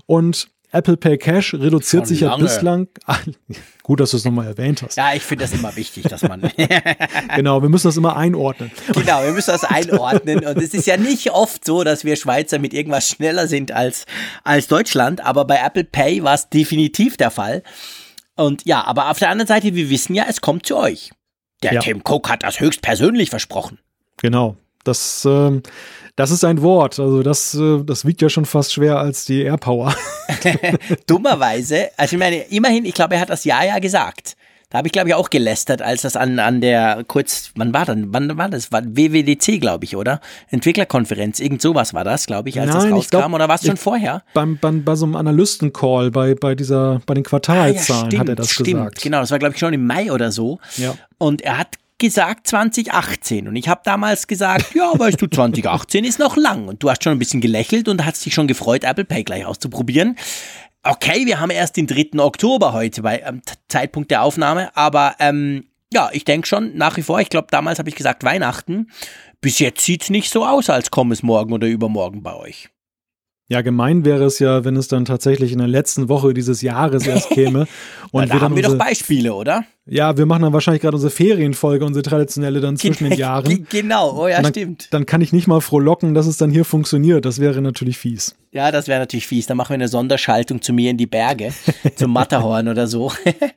[0.06, 2.88] Und Apple Pay Cash reduziert Schon sich ja bislang.
[3.06, 3.22] Ach,
[3.82, 4.96] gut, dass du es nochmal erwähnt hast.
[4.96, 6.42] Ja, ich finde das immer wichtig, dass man.
[7.36, 8.70] genau, wir müssen das immer einordnen.
[8.92, 10.44] Genau, wir müssen das einordnen.
[10.44, 14.06] Und es ist ja nicht oft so, dass wir Schweizer mit irgendwas schneller sind als,
[14.44, 15.24] als Deutschland.
[15.24, 17.62] Aber bei Apple Pay war es definitiv der Fall.
[18.34, 21.12] Und ja, aber auf der anderen Seite, wir wissen ja, es kommt zu euch.
[21.62, 21.80] Der ja.
[21.80, 23.78] Tim Cook hat das höchstpersönlich versprochen.
[24.18, 24.56] Genau.
[24.84, 25.60] Das, äh,
[26.16, 26.98] das ist ein Wort.
[26.98, 29.94] Also das, äh, das wiegt ja schon fast schwer als die Airpower.
[31.06, 34.36] Dummerweise, also ich meine, immerhin, ich glaube, er hat das Ja ja gesagt.
[34.68, 37.84] Da habe ich, glaube ich, auch gelästert, als das an, an der kurz, wann war
[37.84, 38.72] dann, wann war das?
[38.72, 40.20] War WWDC, glaube ich, oder?
[40.50, 43.18] Entwicklerkonferenz, irgend sowas war das, glaube ich, als Nein, das rauskam.
[43.18, 44.24] Glaub, oder war es schon vorher?
[44.34, 48.28] Beim, beim, bei so einem Analysten-Call, bei, bei dieser, bei den Quartalzahlen ah, ja, hat
[48.28, 49.02] er das stimmt, gesagt.
[49.02, 50.58] Genau, das war, glaube ich, schon im Mai oder so.
[50.78, 50.94] Ja.
[51.18, 56.18] Und er hat gesagt 2018 und ich habe damals gesagt, ja, weißt du, 2018 ist
[56.18, 59.04] noch lang und du hast schon ein bisschen gelächelt und hast dich schon gefreut, Apple
[59.04, 60.16] Pay gleich auszuprobieren.
[60.82, 62.18] Okay, wir haben erst den 3.
[62.18, 67.02] Oktober heute bei ähm, Zeitpunkt der Aufnahme, aber ähm, ja, ich denke schon nach wie
[67.02, 68.88] vor, ich glaube, damals habe ich gesagt Weihnachten.
[69.40, 72.68] Bis jetzt sieht es nicht so aus, als komme es morgen oder übermorgen bei euch.
[73.48, 77.06] Ja, gemein wäre es ja, wenn es dann tatsächlich in der letzten Woche dieses Jahres
[77.06, 77.68] erst käme.
[78.10, 79.64] Und da haben wir doch Beispiele, oder?
[79.88, 83.66] Ja, wir machen dann wahrscheinlich gerade unsere Ferienfolge, unsere traditionelle dann zwischen den Jahren.
[83.70, 84.88] Genau, oh ja, dann, stimmt.
[84.90, 87.24] Dann kann ich nicht mal frohlocken, dass es dann hier funktioniert.
[87.24, 88.34] Das wäre natürlich fies.
[88.56, 89.46] Ja, das wäre natürlich fies.
[89.46, 91.52] Dann machen wir eine Sonderschaltung zu mir in die Berge,
[91.94, 93.12] zum Matterhorn oder so.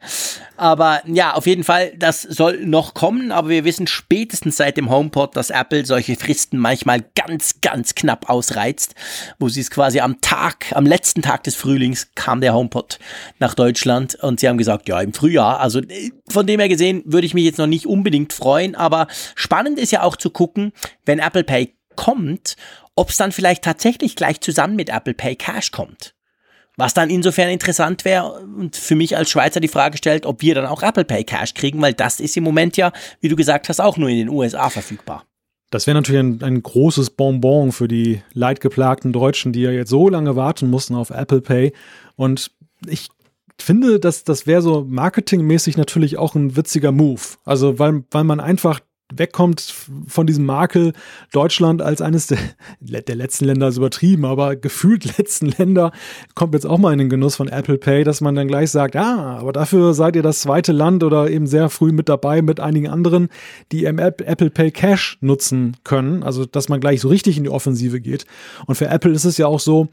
[0.58, 4.90] aber ja, auf jeden Fall, das soll noch kommen, aber wir wissen spätestens seit dem
[4.90, 8.94] HomePod, dass Apple solche Fristen manchmal ganz, ganz knapp ausreizt,
[9.40, 13.00] wo sie es quasi am Tag, am letzten Tag des Frühlings kam der HomePod
[13.40, 17.04] nach Deutschland und sie haben gesagt, ja, im Frühjahr, also äh, von dem her gesehen
[17.06, 20.74] würde ich mich jetzt noch nicht unbedingt freuen, aber spannend ist ja auch zu gucken,
[21.06, 22.56] wenn Apple Pay kommt,
[22.96, 26.14] ob es dann vielleicht tatsächlich gleich zusammen mit Apple Pay Cash kommt.
[26.78, 30.56] Was dann insofern interessant wäre und für mich als Schweizer die Frage stellt, ob wir
[30.56, 33.68] dann auch Apple Pay Cash kriegen, weil das ist im Moment ja, wie du gesagt
[33.68, 35.26] hast, auch nur in den USA verfügbar.
[35.72, 40.10] Das wäre natürlich ein, ein, großes Bonbon für die leidgeplagten Deutschen, die ja jetzt so
[40.10, 41.74] lange warten mussten auf Apple Pay.
[42.16, 42.52] Und
[42.88, 43.10] ich
[43.64, 47.22] finde, dass das wäre so marketingmäßig natürlich auch ein witziger Move.
[47.46, 48.80] Also weil, weil man einfach
[49.14, 49.74] wegkommt
[50.08, 50.94] von diesem Makel
[51.32, 52.38] Deutschland als eines der,
[52.80, 55.92] der letzten Länder ist übertrieben, aber gefühlt letzten Länder
[56.36, 58.96] kommt jetzt auch mal in den Genuss von Apple Pay, dass man dann gleich sagt,
[58.96, 62.60] ja, aber dafür seid ihr das zweite Land oder eben sehr früh mit dabei mit
[62.60, 63.30] einigen anderen,
[63.72, 68.00] die Apple Pay Cash nutzen können, also dass man gleich so richtig in die Offensive
[68.00, 68.26] geht.
[68.68, 69.90] Und für Apple ist es ja auch so,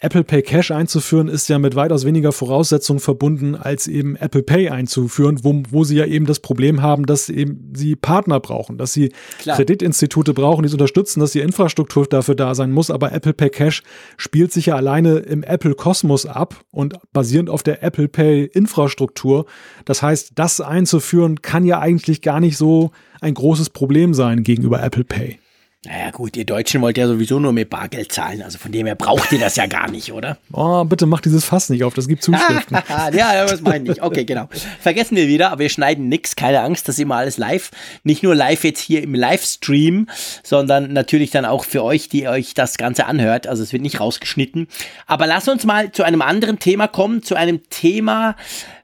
[0.00, 4.68] Apple Pay Cash einzuführen, ist ja mit weitaus weniger Voraussetzungen verbunden, als eben Apple Pay
[4.68, 8.92] einzuführen, wo, wo sie ja eben das Problem haben, dass eben sie Partner brauchen, dass
[8.92, 9.56] sie Klar.
[9.56, 12.90] Kreditinstitute brauchen, die sie unterstützen, dass die Infrastruktur dafür da sein muss.
[12.90, 13.82] Aber Apple Pay Cash
[14.16, 19.46] spielt sich ja alleine im Apple Kosmos ab und basierend auf der Apple Pay Infrastruktur.
[19.84, 22.90] Das heißt, das einzuführen kann ja eigentlich gar nicht so
[23.20, 25.38] ein großes Problem sein gegenüber Apple Pay.
[25.86, 28.94] Naja gut, ihr Deutschen wollt ja sowieso nur mit Bargeld zahlen, also von dem her
[28.94, 30.38] braucht ihr das ja gar nicht, oder?
[30.56, 32.78] Oh, bitte mach dieses Fass nicht auf, das gibt Zuschriften.
[32.88, 34.00] ja, das meine ich.
[34.00, 34.48] Okay, genau.
[34.80, 37.70] Vergessen wir wieder, aber wir schneiden nix, keine Angst, das ist immer alles live.
[38.04, 40.08] Nicht nur live jetzt hier im Livestream,
[40.44, 43.48] sondern natürlich dann auch für euch, die euch das Ganze anhört.
[43.48, 44.68] Also es wird nicht rausgeschnitten.
[45.06, 48.36] Aber lass uns mal zu einem anderen Thema kommen, zu einem Thema,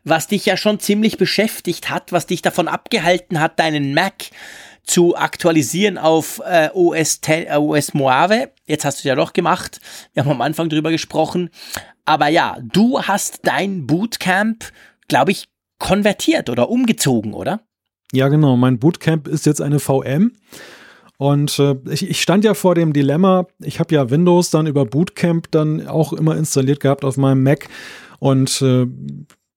[0.05, 4.14] was dich ja schon ziemlich beschäftigt hat, was dich davon abgehalten hat, deinen Mac
[4.85, 8.51] zu aktualisieren auf äh, OS, 10, äh, OS Mojave.
[8.66, 9.81] Jetzt hast du es ja doch gemacht.
[10.12, 11.51] Wir haben am Anfang drüber gesprochen.
[12.05, 14.73] Aber ja, du hast dein Bootcamp,
[15.09, 15.48] glaube ich,
[15.78, 17.61] konvertiert oder umgezogen, oder?
[18.12, 18.57] Ja, genau.
[18.57, 20.32] Mein Bootcamp ist jetzt eine VM.
[21.16, 24.86] Und äh, ich, ich stand ja vor dem Dilemma, ich habe ja Windows dann über
[24.86, 27.69] Bootcamp dann auch immer installiert gehabt auf meinem Mac.
[28.19, 28.86] Und äh,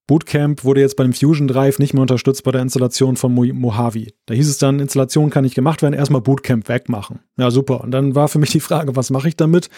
[0.06, 4.08] Bootcamp wurde jetzt bei dem Fusion Drive nicht mehr unterstützt bei der Installation von Mojave.
[4.26, 7.20] Da hieß es dann, Installation kann nicht gemacht werden, erstmal Bootcamp wegmachen.
[7.38, 7.82] Ja, super.
[7.82, 9.70] Und dann war für mich die Frage, was mache ich damit?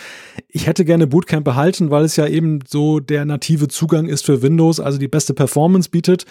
[0.48, 4.42] Ich hätte gerne Bootcamp behalten, weil es ja eben so der native Zugang ist für
[4.42, 6.26] Windows, also die beste Performance bietet.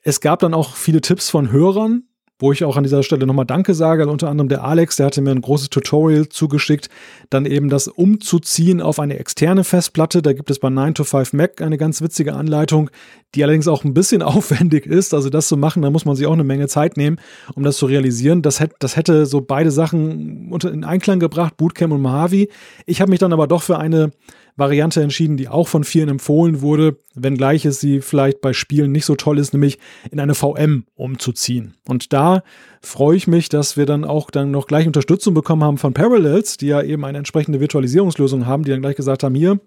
[0.00, 2.04] Es gab dann auch viele Tipps von Hörern,
[2.38, 5.22] wo ich auch an dieser Stelle nochmal Danke sage, unter anderem der Alex, der hatte
[5.22, 6.88] mir ein großes Tutorial zugeschickt,
[7.30, 10.20] dann eben das umzuziehen auf eine externe Festplatte.
[10.20, 12.90] Da gibt es bei 9 to 5 Mac eine ganz witzige Anleitung,
[13.34, 15.14] die allerdings auch ein bisschen aufwendig ist.
[15.14, 17.20] Also das zu machen, da muss man sich auch eine Menge Zeit nehmen,
[17.54, 18.42] um das zu realisieren.
[18.42, 22.48] Das, hätte, das hätte so beide Sachen in Einklang gebracht, Bootcamp und Mojave.
[22.86, 24.10] Ich habe mich dann aber doch für eine
[24.56, 29.04] Variante entschieden, die auch von vielen empfohlen wurde, wenngleich es sie vielleicht bei Spielen nicht
[29.04, 29.78] so toll ist, nämlich
[30.10, 31.74] in eine VM umzuziehen.
[31.88, 32.42] Und da
[32.80, 36.56] freue ich mich, dass wir dann auch dann noch gleich Unterstützung bekommen haben von Parallels,
[36.56, 39.58] die ja eben eine entsprechende Virtualisierungslösung haben, die dann gleich gesagt haben, hier,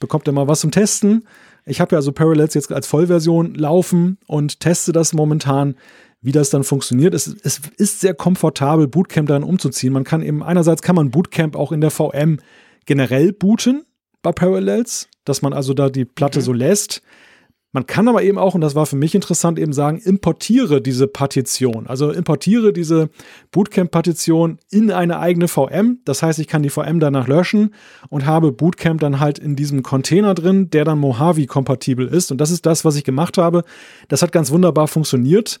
[0.00, 1.24] bekommt ihr mal was zum Testen.
[1.66, 5.76] Ich habe ja also Parallels jetzt als Vollversion laufen und teste das momentan
[6.22, 7.14] wie das dann funktioniert.
[7.14, 9.92] Es, es, ist sehr komfortabel, Bootcamp dann umzuziehen.
[9.92, 12.38] Man kann eben, einerseits kann man Bootcamp auch in der VM
[12.86, 13.84] generell booten
[14.22, 16.44] bei Parallels, dass man also da die Platte mhm.
[16.44, 17.02] so lässt.
[17.74, 21.06] Man kann aber eben auch, und das war für mich interessant, eben sagen, importiere diese
[21.06, 21.86] Partition.
[21.86, 23.08] Also importiere diese
[23.50, 26.00] Bootcamp-Partition in eine eigene VM.
[26.04, 27.74] Das heißt, ich kann die VM danach löschen
[28.10, 32.30] und habe Bootcamp dann halt in diesem Container drin, der dann Mojave-kompatibel ist.
[32.30, 33.64] Und das ist das, was ich gemacht habe.
[34.08, 35.58] Das hat ganz wunderbar funktioniert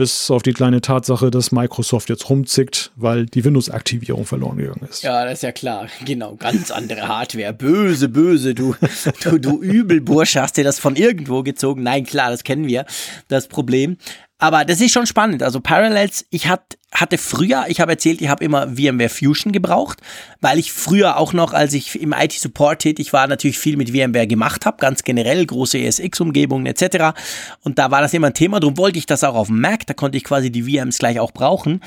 [0.00, 5.02] bis auf die kleine Tatsache, dass Microsoft jetzt rumzickt, weil die Windows-Aktivierung verloren gegangen ist.
[5.02, 5.88] Ja, das ist ja klar.
[6.06, 7.52] Genau, ganz andere Hardware.
[7.52, 8.74] Böse, böse, du,
[9.22, 11.82] du, du Übelbursche, hast dir das von irgendwo gezogen.
[11.82, 12.86] Nein, klar, das kennen wir,
[13.28, 13.98] das Problem.
[14.40, 15.42] Aber das ist schon spannend.
[15.42, 20.00] Also Parallels, ich hat, hatte früher, ich habe erzählt, ich habe immer VMware Fusion gebraucht,
[20.40, 24.26] weil ich früher auch noch, als ich im IT-Support tätig war, natürlich viel mit VMware
[24.26, 27.14] gemacht habe, ganz generell, große ESX-Umgebungen etc.
[27.62, 29.86] Und da war das immer ein Thema, darum wollte ich das auch auf dem Mac,
[29.86, 31.82] da konnte ich quasi die VMs gleich auch brauchen.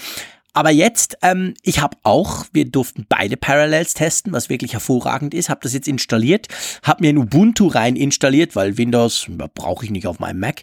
[0.54, 5.50] Aber jetzt, ähm, ich habe auch, wir durften beide Parallels testen, was wirklich hervorragend ist.
[5.50, 6.48] Habe das jetzt installiert,
[6.84, 10.62] habe mir ein Ubuntu rein installiert, weil Windows brauche ich nicht auf meinem Mac.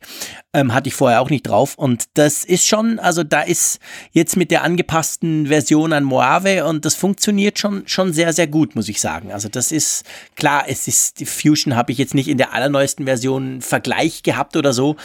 [0.53, 1.75] Ähm, hatte ich vorher auch nicht drauf.
[1.77, 3.81] Und das ist schon, also da ist
[4.13, 8.77] jetzt mit der angepassten Version an Mojave und das funktioniert schon, schon sehr, sehr gut,
[8.77, 9.33] muss ich sagen.
[9.33, 10.05] Also das ist
[10.37, 14.57] klar, es ist, die Fusion habe ich jetzt nicht in der allerneuesten Version Vergleich gehabt
[14.57, 14.97] oder so,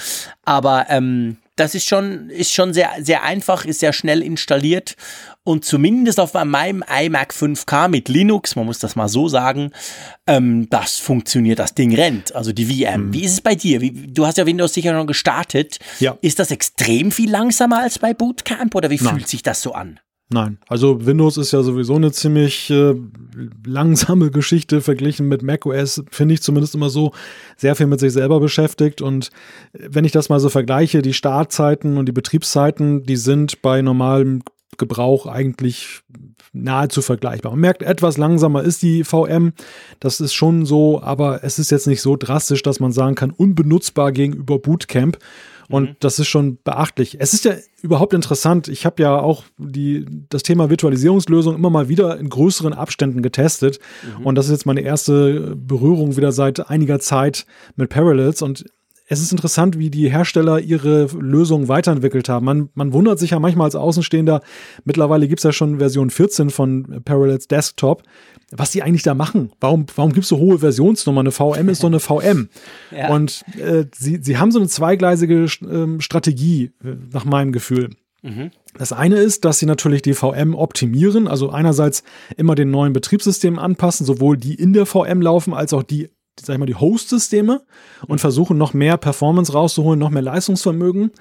[0.44, 4.96] aber ähm, das ist schon, ist schon sehr, sehr einfach, ist sehr schnell installiert
[5.44, 9.72] und zumindest auf meinem iMac 5K mit Linux, man muss das mal so sagen,
[10.28, 13.08] ähm, das funktioniert, das Ding rennt, also die VM.
[13.08, 13.14] Mhm.
[13.14, 13.80] Wie ist es bei dir?
[13.80, 15.78] Wie, du hast ja Windows sicher noch gestartet.
[16.00, 16.18] Ja.
[16.22, 19.16] Ist das extrem viel langsamer als bei Bootcamp oder wie Nein.
[19.16, 20.00] fühlt sich das so an?
[20.30, 22.96] Nein, also Windows ist ja sowieso eine ziemlich äh,
[23.64, 27.12] langsame Geschichte verglichen mit macOS, finde ich zumindest immer so,
[27.58, 29.04] sehr viel mit sich selber beschäftigt.
[29.04, 29.30] Und
[29.74, 34.42] wenn ich das mal so vergleiche, die Startzeiten und die Betriebszeiten, die sind bei normalem
[34.78, 36.02] Gebrauch eigentlich
[36.54, 37.52] nahezu vergleichbar.
[37.52, 39.54] Man merkt, etwas langsamer ist die VM,
[40.00, 43.32] das ist schon so, aber es ist jetzt nicht so drastisch, dass man sagen kann,
[43.32, 45.20] unbenutzbar gegenüber Bootcamp.
[45.70, 45.96] Und mhm.
[46.00, 47.18] das ist schon beachtlich.
[47.20, 48.68] Es ist ja überhaupt interessant.
[48.68, 53.80] Ich habe ja auch die, das Thema Virtualisierungslösung immer mal wieder in größeren Abständen getestet.
[54.20, 54.26] Mhm.
[54.26, 58.42] Und das ist jetzt meine erste Berührung wieder seit einiger Zeit mit Parallels.
[58.42, 58.66] Und
[59.08, 62.46] es ist interessant, wie die Hersteller ihre Lösungen weiterentwickelt haben.
[62.46, 64.42] Man, man wundert sich ja manchmal als Außenstehender,
[64.84, 68.02] mittlerweile gibt es ja schon Version 14 von Parallels Desktop,
[68.52, 69.52] was die eigentlich da machen.
[69.60, 71.26] Warum, warum gibt es so hohe Versionsnummern?
[71.26, 72.50] Eine VM ist so eine VM.
[72.96, 73.10] Ja.
[73.10, 77.90] Und äh, sie, sie haben so eine zweigleisige äh, Strategie, äh, nach meinem Gefühl.
[78.22, 78.52] Mhm.
[78.78, 82.04] Das eine ist, dass sie natürlich die VM optimieren, also einerseits
[82.38, 86.10] immer den neuen Betriebssystemen anpassen, sowohl die in der VM laufen, als auch die
[86.40, 87.64] sag ich mal, die Host-Systeme
[88.08, 91.12] und versuchen noch mehr Performance rauszuholen, noch mehr Leistungsvermögen.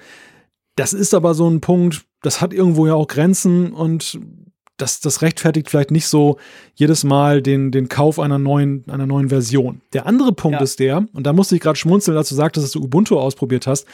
[0.75, 4.19] Das ist aber so ein Punkt, das hat irgendwo ja auch Grenzen und
[4.77, 6.37] das, das rechtfertigt vielleicht nicht so
[6.73, 9.81] jedes Mal den, den Kauf einer neuen, einer neuen Version.
[9.93, 10.63] Der andere Punkt ja.
[10.63, 13.67] ist der, und da musste ich gerade schmunzeln, als du sagtest, dass du Ubuntu ausprobiert
[13.67, 13.87] hast.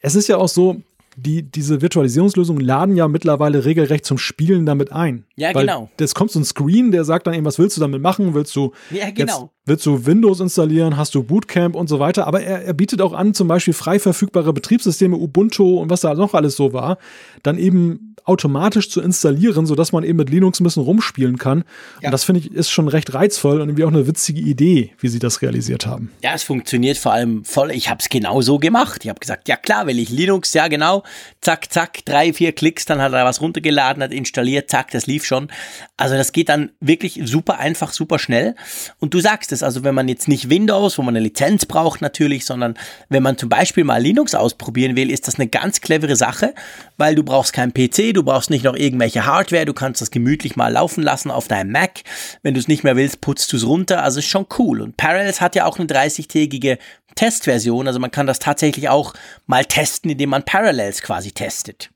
[0.00, 0.82] Es ist ja auch so,
[1.16, 5.24] die, diese Virtualisierungslösungen laden ja mittlerweile regelrecht zum Spielen damit ein.
[5.36, 5.90] Ja, Weil genau.
[5.98, 8.34] Es kommt so ein Screen, der sagt dann eben, was willst du damit machen?
[8.34, 9.50] Willst du ja, genau.
[9.64, 10.96] Willst du Windows installieren?
[10.96, 12.26] Hast du Bootcamp und so weiter?
[12.26, 16.14] Aber er, er bietet auch an, zum Beispiel frei verfügbare Betriebssysteme, Ubuntu und was da
[16.14, 16.98] noch alles so war,
[17.42, 21.64] dann eben automatisch zu installieren, sodass man eben mit Linux ein bisschen rumspielen kann.
[22.00, 22.08] Ja.
[22.08, 25.08] Und das finde ich ist schon recht reizvoll und irgendwie auch eine witzige Idee, wie
[25.08, 26.12] sie das realisiert haben.
[26.22, 27.70] Ja, es funktioniert vor allem voll.
[27.72, 29.00] Ich habe es genau so gemacht.
[29.04, 31.02] Ich habe gesagt, ja klar, will ich Linux, ja genau,
[31.40, 35.24] zack, zack, drei, vier Klicks, dann hat er was runtergeladen, hat installiert, zack, das lief
[35.24, 35.48] schon.
[35.96, 38.54] Also das geht dann wirklich super einfach, super schnell.
[38.98, 42.00] Und du sagst es, also wenn man jetzt nicht Windows, wo man eine Lizenz braucht
[42.00, 42.74] natürlich, sondern
[43.08, 46.54] wenn man zum Beispiel mal Linux ausprobieren will, ist das eine ganz clevere Sache,
[46.96, 50.56] weil du brauchst keinen PC, du brauchst nicht noch irgendwelche Hardware, du kannst das gemütlich
[50.56, 52.00] mal laufen lassen auf deinem Mac.
[52.42, 54.02] Wenn du es nicht mehr willst, putzt du es runter.
[54.02, 54.80] Also ist schon cool.
[54.80, 56.78] Und Parallels hat ja auch eine 30-tägige
[57.14, 57.86] Testversion.
[57.86, 59.14] Also man kann das tatsächlich auch
[59.46, 61.91] mal testen, indem man Parallels quasi testet.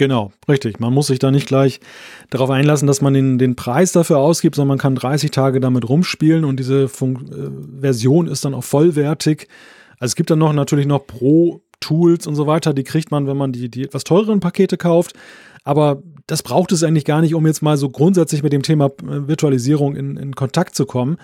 [0.00, 0.80] Genau, richtig.
[0.80, 1.78] Man muss sich da nicht gleich
[2.30, 5.86] darauf einlassen, dass man den, den Preis dafür ausgibt, sondern man kann 30 Tage damit
[5.86, 9.46] rumspielen und diese Fun äh, Version ist dann auch vollwertig.
[9.98, 13.26] Also es gibt dann noch natürlich noch pro Tools und so weiter, die kriegt man,
[13.26, 15.12] wenn man die, die etwas teureren Pakete kauft.
[15.64, 18.86] Aber das braucht es eigentlich gar nicht, um jetzt mal so grundsätzlich mit dem Thema
[18.86, 21.18] äh, Virtualisierung in, in Kontakt zu kommen.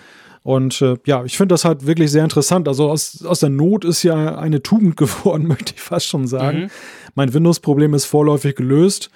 [0.47, 2.69] Und äh, ja, ich finde das halt wirklich sehr interessant.
[2.69, 6.59] Also aus, aus der Not ist ja eine Tugend geworden, möchte ich fast schon sagen.
[6.59, 6.69] Mhm.
[7.15, 9.09] Mein Windows-Problem ist vorläufig gelöst.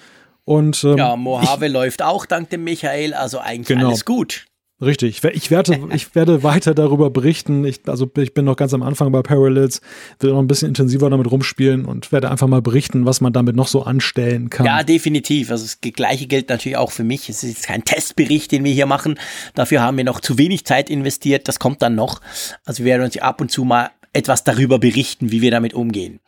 [0.44, 3.88] Und, ähm, ja, Mojave ich, läuft auch dank dem Michael, also eigentlich genau.
[3.88, 4.44] alles gut.
[4.82, 5.24] Richtig.
[5.24, 7.64] Ich werde, ich werde weiter darüber berichten.
[7.66, 9.82] Ich, also ich bin noch ganz am Anfang bei Parallels,
[10.20, 13.56] will noch ein bisschen intensiver damit rumspielen und werde einfach mal berichten, was man damit
[13.56, 14.66] noch so anstellen kann.
[14.66, 15.52] Ja, definitiv.
[15.52, 17.30] Also das Gleiche gilt natürlich auch für mich.
[17.30, 19.20] Es ist jetzt kein Testbericht, den wir hier machen.
[19.54, 21.48] Dafür haben wir noch zu wenig Zeit investiert.
[21.48, 22.22] Das kommt dann noch.
[22.66, 26.20] Also wir werden uns ab und zu mal etwas darüber berichten, wie wir damit umgehen.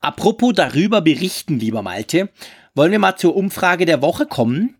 [0.00, 2.28] Apropos darüber berichten, lieber Malte,
[2.74, 4.76] wollen wir mal zur Umfrage der Woche kommen.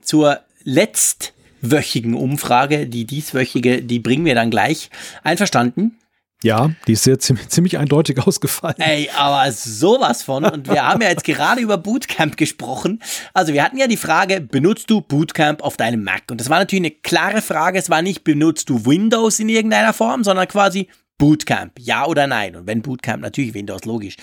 [0.00, 2.86] Zur letzt wöchigen Umfrage.
[2.86, 4.90] Die dieswöchige, die bringen wir dann gleich.
[5.22, 5.96] Einverstanden?
[6.42, 8.76] Ja, die ist sehr ziemlich, ziemlich eindeutig ausgefallen.
[8.78, 10.44] Ey, aber sowas von.
[10.44, 13.02] Und wir haben ja jetzt gerade über Bootcamp gesprochen.
[13.34, 16.22] Also wir hatten ja die Frage, benutzt du Bootcamp auf deinem Mac?
[16.30, 17.78] Und das war natürlich eine klare Frage.
[17.78, 20.88] Es war nicht, benutzt du Windows in irgendeiner Form, sondern quasi
[21.18, 22.56] Bootcamp, ja oder nein?
[22.56, 24.16] Und wenn Bootcamp, natürlich Windows, logisch.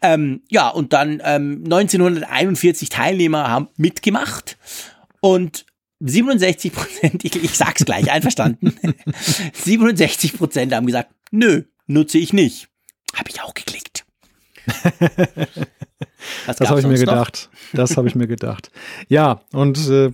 [0.00, 4.56] Ähm, ja, und dann ähm, 1941 Teilnehmer haben mitgemacht.
[5.20, 5.66] Und
[6.00, 8.74] 67 Prozent, ich, ich sag's gleich, einverstanden.
[9.52, 12.68] 67 Prozent haben gesagt, nö, nutze ich nicht.
[13.14, 14.04] Habe ich auch geklickt.
[16.46, 17.50] das habe ich mir gedacht.
[17.52, 17.78] Noch?
[17.78, 18.70] Das habe ich mir gedacht.
[19.08, 20.12] Ja, und äh,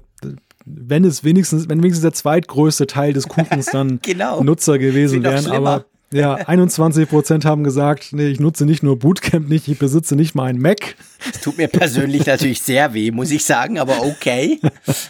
[0.65, 4.43] wenn es wenigstens, wenn wenigstens der zweitgrößte Teil des Kuchens dann genau.
[4.43, 9.49] Nutzer gewesen wären, aber ja, 21 Prozent haben gesagt, nee, ich nutze nicht nur Bootcamp
[9.49, 10.97] nicht, ich besitze nicht mal ein Mac.
[11.25, 14.61] Das tut mir persönlich natürlich sehr weh, muss ich sagen, aber okay,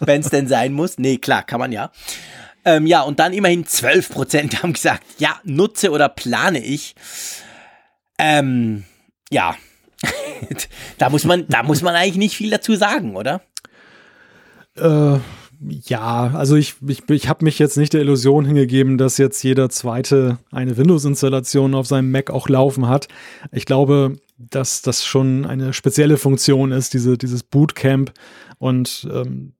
[0.00, 0.98] wenn es denn sein muss.
[0.98, 1.90] Nee, klar, kann man ja.
[2.64, 6.94] Ähm, ja, und dann immerhin 12 Prozent haben gesagt, ja, nutze oder plane ich.
[8.18, 8.84] Ähm,
[9.30, 9.54] ja,
[10.98, 13.42] da muss man, da muss man eigentlich nicht viel dazu sagen, oder?
[14.76, 15.18] Äh,
[15.60, 19.68] ja, also ich, ich, ich habe mich jetzt nicht der Illusion hingegeben, dass jetzt jeder
[19.70, 23.08] zweite eine Windows-Installation auf seinem Mac auch laufen hat.
[23.52, 28.12] Ich glaube, dass das schon eine spezielle Funktion ist, diese, dieses Bootcamp.
[28.58, 29.52] Und ähm,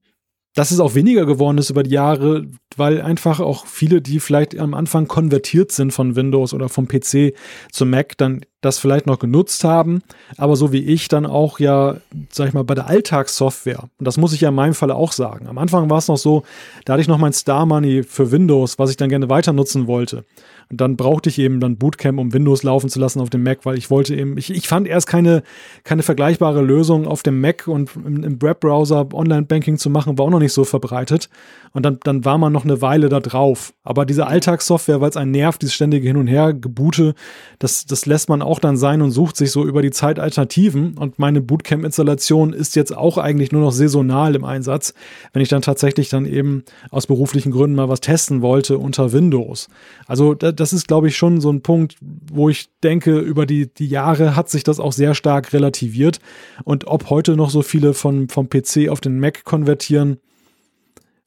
[0.57, 4.57] dass es auch weniger geworden ist über die Jahre, weil einfach auch viele, die vielleicht
[4.57, 7.35] am Anfang konvertiert sind von Windows oder vom PC
[7.71, 10.01] zum Mac, dann das vielleicht noch genutzt haben,
[10.35, 11.97] aber so wie ich dann auch ja,
[12.31, 15.11] sag ich mal, bei der Alltagssoftware, und das muss ich ja in meinem Fall auch
[15.11, 15.47] sagen.
[15.47, 16.41] Am Anfang war es noch so,
[16.85, 19.85] da hatte ich noch mein Star Money für Windows, was ich dann gerne weiter nutzen
[19.85, 20.25] wollte.
[20.69, 23.65] Und dann brauchte ich eben dann Bootcamp, um Windows laufen zu lassen auf dem Mac,
[23.65, 25.43] weil ich wollte eben, ich, ich fand erst keine,
[25.83, 30.29] keine vergleichbare Lösung auf dem Mac und im, im Webbrowser Online-Banking zu machen, war auch
[30.29, 31.29] noch nicht so verbreitet.
[31.71, 33.73] Und dann, dann war man noch eine Weile da drauf.
[33.83, 37.13] Aber diese Alltagssoftware, weil es einen nervt, dieses ständige Hin- und Her-Gebute,
[37.59, 40.97] das, das lässt man auch dann sein und sucht sich so über die Zeit Alternativen.
[40.97, 44.93] Und meine Bootcamp-Installation ist jetzt auch eigentlich nur noch saisonal im Einsatz,
[45.33, 49.69] wenn ich dann tatsächlich dann eben aus beruflichen Gründen mal was testen wollte unter Windows.
[50.07, 53.87] Also das ist, glaube ich, schon so ein Punkt, wo ich denke, über die, die
[53.87, 56.19] Jahre hat sich das auch sehr stark relativiert.
[56.63, 60.17] Und ob heute noch so viele von, vom PC auf den Mac konvertieren,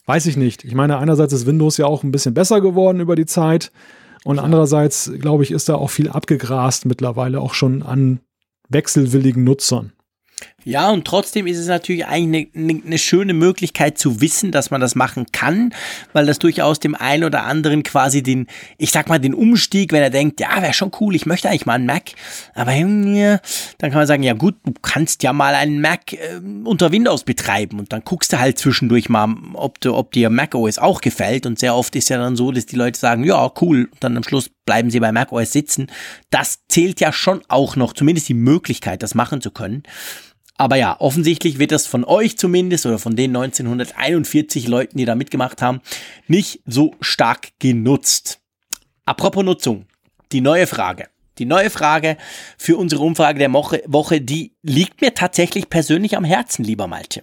[0.07, 0.65] weiß ich nicht.
[0.65, 3.73] Ich meine, einerseits ist Windows ja auch ein bisschen besser geworden über die Zeit.
[4.25, 4.45] Und Klar.
[4.45, 8.21] andererseits, glaube ich, ist da auch viel abgegrast mittlerweile auch schon an
[8.69, 9.93] wechselwilligen Nutzern.
[10.65, 14.71] Ja, und trotzdem ist es natürlich eigentlich eine, eine, eine, schöne Möglichkeit zu wissen, dass
[14.71, 15.75] man das machen kann,
[16.13, 18.47] weil das durchaus dem einen oder anderen quasi den,
[18.77, 21.67] ich sag mal, den Umstieg, wenn er denkt, ja, wäre schon cool, ich möchte eigentlich
[21.67, 22.11] mal einen Mac,
[22.55, 26.93] aber dann kann man sagen, ja gut, du kannst ja mal einen Mac äh, unter
[26.93, 30.79] Windows betreiben und dann guckst du halt zwischendurch mal, ob, du, ob dir Mac OS
[30.79, 33.89] auch gefällt und sehr oft ist ja dann so, dass die Leute sagen, ja, cool,
[33.91, 35.89] und dann am Schluss bleiben sie bei Mac OS sitzen.
[36.31, 39.83] Das zählt ja schon auch noch, zumindest die Möglichkeit, das machen zu können.
[40.61, 45.15] Aber ja, offensichtlich wird das von euch zumindest oder von den 1941 Leuten, die da
[45.15, 45.81] mitgemacht haben,
[46.29, 48.41] nicht so stark genutzt.
[49.07, 49.87] Apropos Nutzung,
[50.33, 51.09] die neue Frage.
[51.39, 52.19] Die neue Frage
[52.59, 57.23] für unsere Umfrage der Woche, die liegt mir tatsächlich persönlich am Herzen, lieber Malte.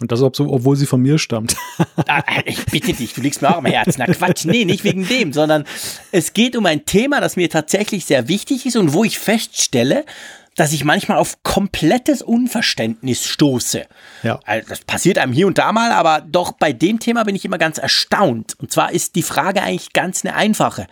[0.00, 1.54] Und das, obwohl sie von mir stammt.
[2.06, 3.96] Ah, ich bitte dich, du liegst mir auch am Herzen.
[3.98, 5.64] Na Quatsch, nee, nicht wegen dem, sondern
[6.10, 10.04] es geht um ein Thema, das mir tatsächlich sehr wichtig ist und wo ich feststelle,
[10.56, 13.86] dass ich manchmal auf komplettes Unverständnis stoße.
[14.22, 14.40] Ja.
[14.44, 17.44] Also das passiert einem hier und da mal, aber doch bei dem Thema bin ich
[17.44, 18.54] immer ganz erstaunt.
[18.58, 20.86] Und zwar ist die Frage eigentlich ganz eine einfache.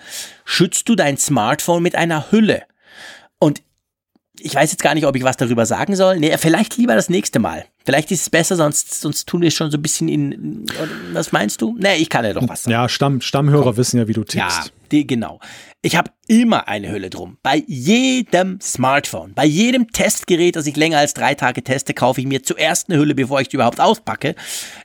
[0.44, 2.62] Schützt du dein Smartphone mit einer Hülle?
[3.38, 3.62] Und
[4.42, 6.18] ich weiß jetzt gar nicht, ob ich was darüber sagen soll.
[6.18, 7.66] Nee, vielleicht lieber das nächste Mal.
[7.84, 10.66] Vielleicht ist es besser, sonst, sonst tun wir es schon so ein bisschen in.
[11.12, 11.76] Was meinst du?
[11.78, 12.72] Nee, ich kann ja doch was sagen.
[12.72, 13.76] Ja, Stamm, Stammhörer Komm.
[13.76, 14.36] wissen ja, wie du tickst.
[14.38, 15.40] Ja, die, genau.
[15.82, 17.38] Ich habe immer eine Hülle drum.
[17.42, 22.26] Bei jedem Smartphone, bei jedem Testgerät, das ich länger als drei Tage teste, kaufe ich
[22.26, 24.34] mir zuerst eine Hülle, bevor ich die überhaupt auspacke.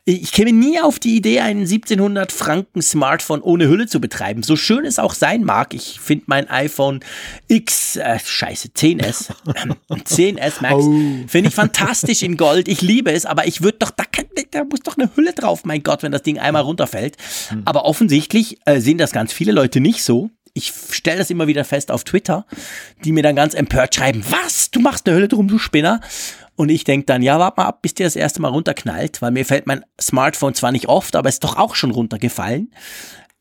[0.05, 4.41] Ich käme nie auf die Idee, einen 1700 Franken Smartphone ohne Hülle zu betreiben.
[4.41, 5.73] So schön es auch sein mag.
[5.73, 7.01] Ich finde mein iPhone
[7.49, 9.31] X, äh, scheiße, 10S,
[9.89, 10.93] 10S Max, oh.
[11.27, 12.69] finde ich fantastisch in Gold.
[12.69, 15.65] Ich liebe es, aber ich würde doch, da, kann, da muss doch eine Hülle drauf,
[15.65, 17.17] mein Gott, wenn das Ding einmal runterfällt.
[17.49, 17.63] Hm.
[17.65, 21.65] Aber offensichtlich äh, sehen das ganz viele Leute nicht so ich stelle das immer wieder
[21.65, 22.45] fest auf Twitter,
[23.03, 25.99] die mir dann ganz empört schreiben, was, du machst eine Hölle drum, du Spinner.
[26.55, 29.31] Und ich denke dann, ja, warte mal ab, bis dir das erste Mal runterknallt, weil
[29.31, 32.71] mir fällt mein Smartphone zwar nicht oft, aber ist doch auch schon runtergefallen.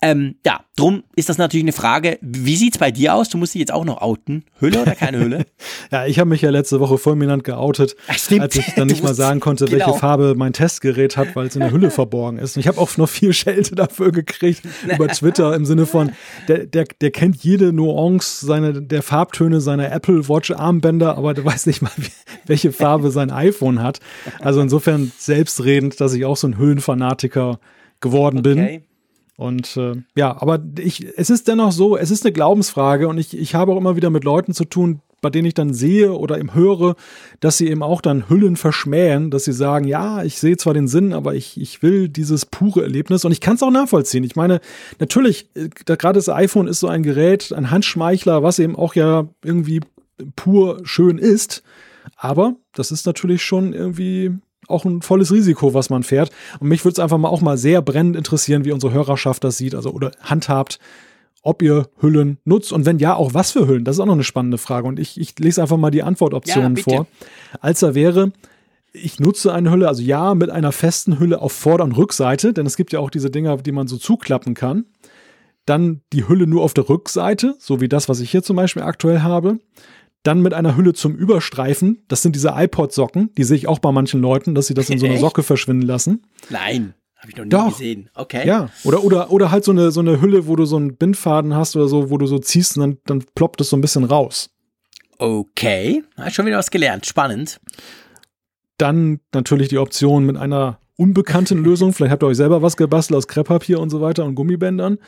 [0.05, 2.18] Ähm, ja, drum ist das natürlich eine Frage.
[2.20, 3.31] Wie sieht's bei dir aus?
[3.31, 4.44] Du musst dich jetzt auch noch outen.
[4.60, 5.47] Hülle oder keine Hülle?
[5.90, 8.43] ja, ich habe mich ja letzte Woche fulminant geoutet, Stimmt.
[8.43, 9.86] als ich dann nicht mal sagen konnte, genau.
[9.86, 12.55] welche Farbe mein Testgerät hat, weil es in der Hülle verborgen ist.
[12.55, 16.12] Und ich habe auch noch viel Schelte dafür gekriegt über Twitter im Sinne von,
[16.48, 21.47] der, der, der kennt jede Nuance seine, der Farbtöne seiner Apple Watch Armbänder, aber der
[21.47, 21.93] weiß nicht mal,
[22.44, 24.01] welche Farbe sein iPhone hat.
[24.43, 27.59] Also insofern selbstredend, dass ich auch so ein Hüllenfanatiker
[28.01, 28.55] geworden okay.
[28.55, 28.85] bin.
[29.36, 33.36] Und äh, ja, aber ich, es ist dennoch so, es ist eine Glaubensfrage und ich,
[33.36, 36.39] ich habe auch immer wieder mit Leuten zu tun, bei denen ich dann sehe oder
[36.39, 36.97] eben höre,
[37.40, 40.86] dass sie eben auch dann Hüllen verschmähen, dass sie sagen, ja, ich sehe zwar den
[40.86, 44.23] Sinn, aber ich, ich will dieses pure Erlebnis und ich kann es auch nachvollziehen.
[44.23, 44.61] Ich meine,
[45.01, 49.27] natürlich, äh, gerade das iPhone ist so ein Gerät, ein Handschmeichler, was eben auch ja
[49.43, 49.81] irgendwie
[50.36, 51.62] pur schön ist.
[52.16, 54.31] Aber das ist natürlich schon irgendwie
[54.69, 56.31] auch ein volles Risiko, was man fährt.
[56.61, 59.57] Und mich würde es einfach mal auch mal sehr brennend interessieren, wie unsere Hörerschaft das
[59.57, 60.78] sieht, also oder handhabt,
[61.43, 63.85] ob ihr Hüllen nutzt und wenn ja, auch was für Hüllen.
[63.85, 64.89] Das ist auch noch eine spannende Frage.
[64.89, 67.07] Und ich, ich lese einfach mal die Antwortoptionen ja, vor.
[67.61, 68.32] Als er wäre,
[68.93, 72.65] ich nutze eine Hülle, also ja, mit einer festen Hülle auf Vorder- und Rückseite, denn
[72.65, 74.86] es gibt ja auch diese Dinger, die man so zuklappen kann.
[75.66, 78.82] Dann die Hülle nur auf der Rückseite, so wie das, was ich hier zum Beispiel
[78.82, 79.59] aktuell habe
[80.24, 82.02] dann mit einer Hülle zum Überstreifen.
[82.09, 84.98] Das sind diese iPod-Socken, die sehe ich auch bei manchen Leuten, dass sie das in
[84.98, 86.26] so einer Socke verschwinden lassen.
[86.51, 87.68] Nein, habe ich noch nie Doch.
[87.68, 88.10] gesehen.
[88.14, 88.46] Okay.
[88.46, 91.55] Ja, oder, oder, oder halt so eine, so eine Hülle, wo du so einen Bindfaden
[91.55, 94.05] hast oder so, wo du so ziehst und dann, dann ploppt es so ein bisschen
[94.05, 94.51] raus.
[95.18, 97.06] Okay, habe schon wieder was gelernt.
[97.06, 97.60] Spannend.
[98.78, 101.92] Dann natürlich die Option mit einer unbekannten Lösung.
[101.92, 104.98] Vielleicht habt ihr euch selber was gebastelt aus Krepppapier und so weiter und Gummibändern.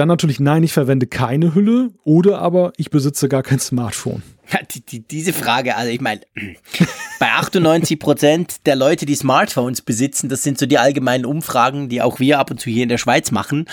[0.00, 4.22] Dann natürlich, nein, ich verwende keine Hülle oder aber ich besitze gar kein Smartphone.
[4.50, 6.22] Ja, die, die, diese Frage, also ich meine,
[7.20, 12.00] bei 98 Prozent der Leute, die Smartphones besitzen, das sind so die allgemeinen Umfragen, die
[12.00, 13.66] auch wir ab und zu hier in der Schweiz machen,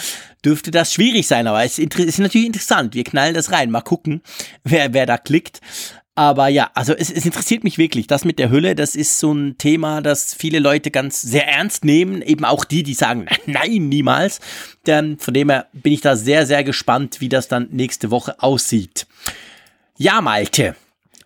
[0.43, 1.47] dürfte das schwierig sein.
[1.47, 2.93] Aber es ist natürlich interessant.
[2.93, 3.71] Wir knallen das rein.
[3.71, 4.21] Mal gucken,
[4.65, 5.61] wer, wer da klickt.
[6.18, 8.07] Aber ja, also es, es interessiert mich wirklich.
[8.07, 11.85] Das mit der Hülle, das ist so ein Thema, das viele Leute ganz sehr ernst
[11.85, 12.23] nehmen.
[12.23, 14.39] Eben auch die, die sagen, nein, niemals.
[14.88, 18.41] Denn von dem her bin ich da sehr, sehr gespannt, wie das dann nächste Woche
[18.41, 19.06] aussieht.
[19.95, 20.76] Ja, Malte.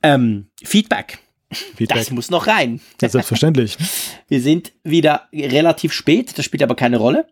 [0.04, 1.20] Ähm, Feedback.
[1.52, 1.98] Feedback.
[1.98, 2.82] Das muss noch rein.
[3.02, 3.78] Ja, selbstverständlich.
[4.28, 7.28] Wir sind wieder relativ spät, das spielt aber keine Rolle.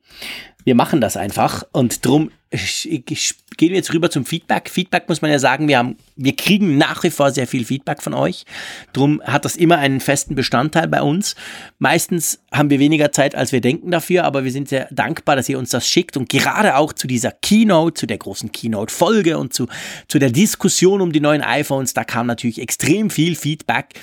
[0.63, 4.69] Wir machen das einfach und drum gehen wir jetzt rüber zum Feedback.
[4.69, 8.01] Feedback muss man ja sagen, wir haben, wir kriegen nach wie vor sehr viel Feedback
[8.01, 8.45] von euch.
[8.91, 11.35] Drum hat das immer einen festen Bestandteil bei uns.
[11.77, 15.49] Meistens haben wir weniger Zeit, als wir denken dafür, aber wir sind sehr dankbar, dass
[15.49, 19.53] ihr uns das schickt und gerade auch zu dieser Keynote, zu der großen Keynote-Folge und
[19.53, 19.67] zu,
[20.07, 23.93] zu der Diskussion um die neuen iPhones, da kam natürlich extrem viel Feedback.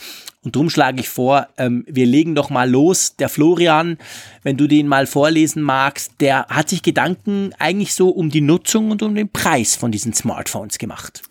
[0.47, 3.17] Und darum schlage ich vor, ähm, wir legen doch mal los.
[3.17, 3.99] Der Florian,
[4.45, 8.91] wenn du den mal vorlesen magst, der hat sich Gedanken eigentlich so um die Nutzung
[8.91, 11.23] und um den Preis von diesen Smartphones gemacht.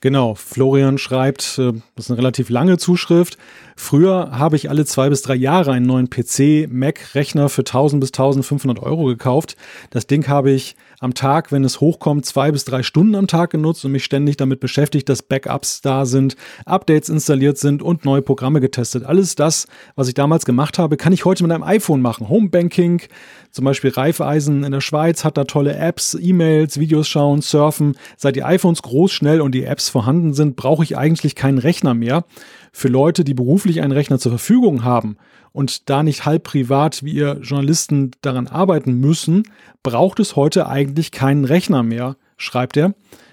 [0.00, 3.38] Genau, Florian schreibt, äh, das ist eine relativ lange Zuschrift.
[3.76, 8.00] Früher habe ich alle zwei bis drei Jahre einen neuen PC, Mac, Rechner für 1000
[8.00, 9.56] bis 1500 Euro gekauft.
[9.90, 13.50] Das Ding habe ich am Tag, wenn es hochkommt, zwei bis drei Stunden am Tag
[13.50, 18.22] genutzt und mich ständig damit beschäftigt, dass Backups da sind, Updates installiert sind und neue
[18.22, 19.04] Programme getestet.
[19.04, 22.28] Alles das, was ich damals gemacht habe, kann ich heute mit einem iPhone machen.
[22.28, 23.02] Homebanking,
[23.56, 27.96] zum Beispiel Reifeisen in der Schweiz hat da tolle Apps, E-Mails, Videos schauen, surfen.
[28.18, 31.94] Seit die iPhones groß, schnell und die Apps vorhanden sind, brauche ich eigentlich keinen Rechner
[31.94, 32.26] mehr.
[32.70, 35.16] Für Leute, die beruflich einen Rechner zur Verfügung haben
[35.52, 39.44] und da nicht halb privat wie ihr Journalisten daran arbeiten müssen,
[39.82, 42.92] braucht es heute eigentlich keinen Rechner mehr, schreibt er.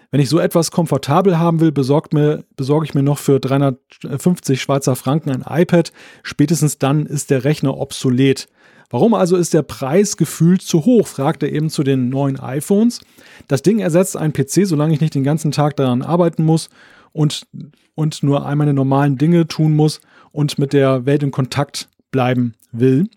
[0.10, 1.74] Wenn ich so etwas komfortabel haben will,
[2.14, 5.92] mir, besorge ich mir noch für 350 Schweizer Franken ein iPad.
[6.22, 8.48] Spätestens dann ist der Rechner obsolet.
[8.94, 11.08] Warum also ist der Preis gefühlt zu hoch?
[11.08, 13.02] fragt er eben zu den neuen iPhones.
[13.48, 16.70] Das Ding ersetzt einen PC, solange ich nicht den ganzen Tag daran arbeiten muss
[17.12, 17.48] und,
[17.96, 20.00] und nur all meine normalen Dinge tun muss
[20.32, 23.08] und mit der Welt in Kontakt bleiben will.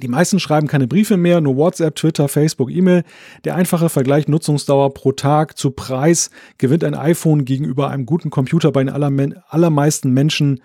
[0.00, 3.02] Die meisten schreiben keine Briefe mehr, nur WhatsApp, Twitter, Facebook, E-Mail.
[3.42, 8.70] Der einfache Vergleich Nutzungsdauer pro Tag zu Preis gewinnt ein iPhone gegenüber einem guten Computer
[8.70, 10.62] bei den allermeisten Menschen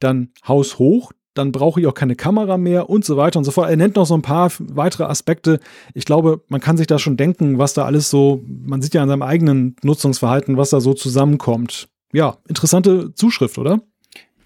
[0.00, 1.12] dann haushoch.
[1.34, 3.68] Dann brauche ich auch keine Kamera mehr und so weiter und so fort.
[3.68, 5.60] Er nennt noch so ein paar weitere Aspekte.
[5.92, 9.02] Ich glaube, man kann sich da schon denken, was da alles so, man sieht ja
[9.02, 11.88] an seinem eigenen Nutzungsverhalten, was da so zusammenkommt.
[12.12, 13.80] Ja, interessante Zuschrift, oder?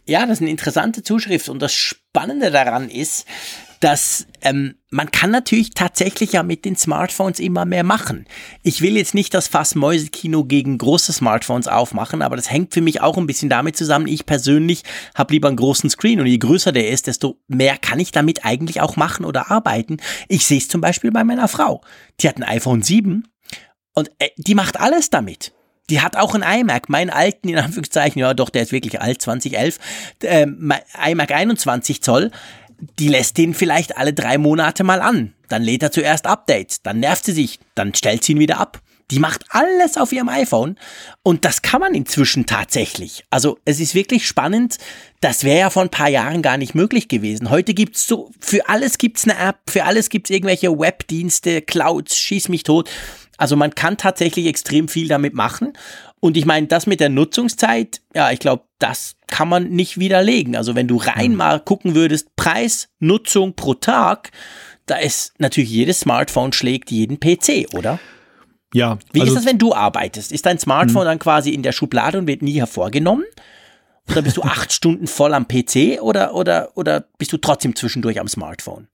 [0.06, 3.26] Ja, das ist eine interessante Zuschrift und das Spannende daran ist,
[3.80, 8.26] dass ähm, man kann natürlich tatsächlich ja mit den Smartphones immer mehr machen.
[8.62, 13.00] Ich will jetzt nicht das Fass-Mäuse-Kino gegen große Smartphones aufmachen, aber das hängt für mich
[13.00, 14.06] auch ein bisschen damit zusammen.
[14.06, 14.82] Ich persönlich
[15.14, 18.44] habe lieber einen großen Screen und je größer der ist, desto mehr kann ich damit
[18.44, 19.98] eigentlich auch machen oder arbeiten.
[20.28, 21.82] Ich sehe es zum Beispiel bei meiner Frau.
[22.20, 23.28] Die hat ein iPhone 7
[23.94, 25.52] und äh, die macht alles damit.
[25.90, 29.22] Die hat auch ein iMac, meinen alten, in Anführungszeichen, ja doch, der ist wirklich alt,
[29.22, 29.78] 2011,
[30.22, 32.30] äh, iMac 21 Zoll,
[32.78, 35.34] die lässt den vielleicht alle drei Monate mal an.
[35.48, 38.80] Dann lädt er zuerst Updates, dann nervt sie sich, dann stellt sie ihn wieder ab.
[39.10, 40.78] Die macht alles auf ihrem iPhone
[41.22, 43.24] und das kann man inzwischen tatsächlich.
[43.30, 44.76] Also es ist wirklich spannend.
[45.20, 47.48] Das wäre ja vor ein paar Jahren gar nicht möglich gewesen.
[47.48, 52.50] Heute gibt's so, für alles gibt's eine App, für alles gibt's irgendwelche Webdienste, Clouds, schieß
[52.50, 52.90] mich tot.
[53.38, 55.72] Also man kann tatsächlich extrem viel damit machen.
[56.20, 60.56] Und ich meine, das mit der Nutzungszeit, ja, ich glaube, das kann man nicht widerlegen.
[60.56, 64.30] Also wenn du rein mal gucken würdest, Preis, Nutzung pro Tag,
[64.86, 67.98] da ist natürlich jedes Smartphone schlägt jeden PC, oder?
[68.74, 68.98] Ja.
[69.12, 70.32] Wie also, ist das, wenn du arbeitest?
[70.32, 71.06] Ist dein Smartphone hm.
[71.06, 73.24] dann quasi in der Schublade und wird nie hervorgenommen?
[74.10, 78.20] Oder bist du acht Stunden voll am PC oder, oder, oder bist du trotzdem zwischendurch
[78.20, 78.88] am Smartphone?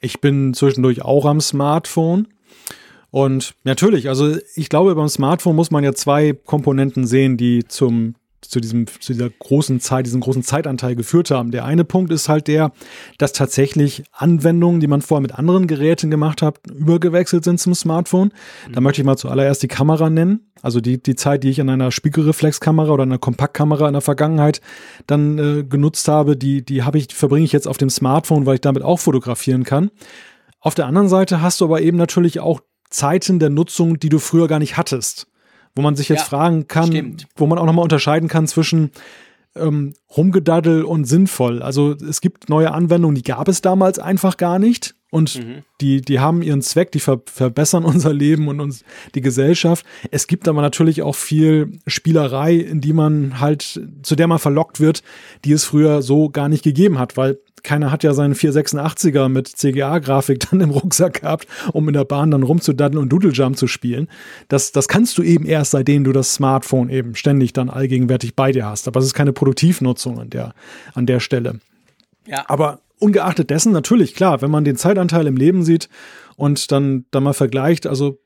[0.00, 2.28] Ich bin zwischendurch auch am Smartphone.
[3.10, 8.14] Und natürlich, also ich glaube, beim Smartphone muss man ja zwei Komponenten sehen, die zum
[8.40, 11.50] zu diesem zu dieser großen Zeit, diesen großen Zeitanteil geführt haben.
[11.50, 12.72] Der eine Punkt ist halt der,
[13.18, 18.32] dass tatsächlich Anwendungen, die man vorher mit anderen Geräten gemacht hat, übergewechselt sind zum Smartphone.
[18.72, 20.50] Da möchte ich mal zuallererst die Kamera nennen.
[20.62, 24.60] Also die, die Zeit, die ich an einer Spiegelreflexkamera oder einer Kompaktkamera in der Vergangenheit
[25.06, 28.56] dann äh, genutzt habe, die, die habe ich, verbringe ich jetzt auf dem Smartphone, weil
[28.56, 29.90] ich damit auch fotografieren kann.
[30.60, 32.60] Auf der anderen Seite hast du aber eben natürlich auch
[32.90, 35.27] Zeiten der Nutzung, die du früher gar nicht hattest.
[35.78, 37.28] Wo man sich jetzt ja, fragen kann, stimmt.
[37.36, 38.90] wo man auch nochmal unterscheiden kann zwischen
[39.54, 41.62] ähm, rumgedaddel und sinnvoll.
[41.62, 44.96] Also es gibt neue Anwendungen, die gab es damals einfach gar nicht.
[45.10, 45.62] Und mhm.
[45.80, 49.86] die, die haben ihren Zweck, die ver verbessern unser Leben und uns die Gesellschaft.
[50.10, 54.80] Es gibt aber natürlich auch viel Spielerei, in die man halt, zu der man verlockt
[54.80, 55.02] wird,
[55.44, 59.48] die es früher so gar nicht gegeben hat, weil keiner hat ja seinen 486er mit
[59.48, 63.66] CGA-Grafik dann im Rucksack gehabt, um in der Bahn dann rumzudaddeln und Doodle Jump zu
[63.66, 64.08] spielen.
[64.48, 68.52] Das, das kannst du eben erst, seitdem du das Smartphone eben ständig dann allgegenwärtig bei
[68.52, 68.88] dir hast.
[68.88, 70.54] Aber es ist keine Produktivnutzung an der,
[70.94, 71.60] an der Stelle.
[72.26, 72.44] Ja.
[72.48, 75.88] Aber ungeachtet dessen, natürlich, klar, wenn man den Zeitanteil im Leben sieht
[76.36, 78.18] und dann, dann mal vergleicht, also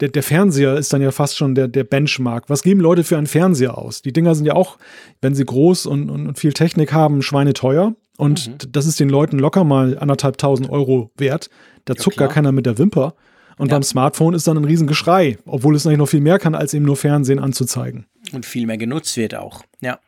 [0.00, 2.48] der, der Fernseher ist dann ja fast schon der, der Benchmark.
[2.48, 4.02] Was geben Leute für einen Fernseher aus?
[4.02, 4.78] Die Dinger sind ja auch,
[5.20, 7.94] wenn sie groß und, und, und viel Technik haben, schweineteuer.
[8.16, 8.72] Und mhm.
[8.72, 11.50] das ist den Leuten locker mal anderthalb tausend Euro wert.
[11.84, 13.14] Da zuckt ja, gar keiner mit der Wimper.
[13.56, 13.76] Und ja.
[13.76, 16.84] beim Smartphone ist dann ein Riesengeschrei, obwohl es eigentlich noch viel mehr kann, als eben
[16.84, 18.06] nur Fernsehen anzuzeigen.
[18.32, 19.62] Und viel mehr genutzt wird auch.
[19.80, 19.98] Ja.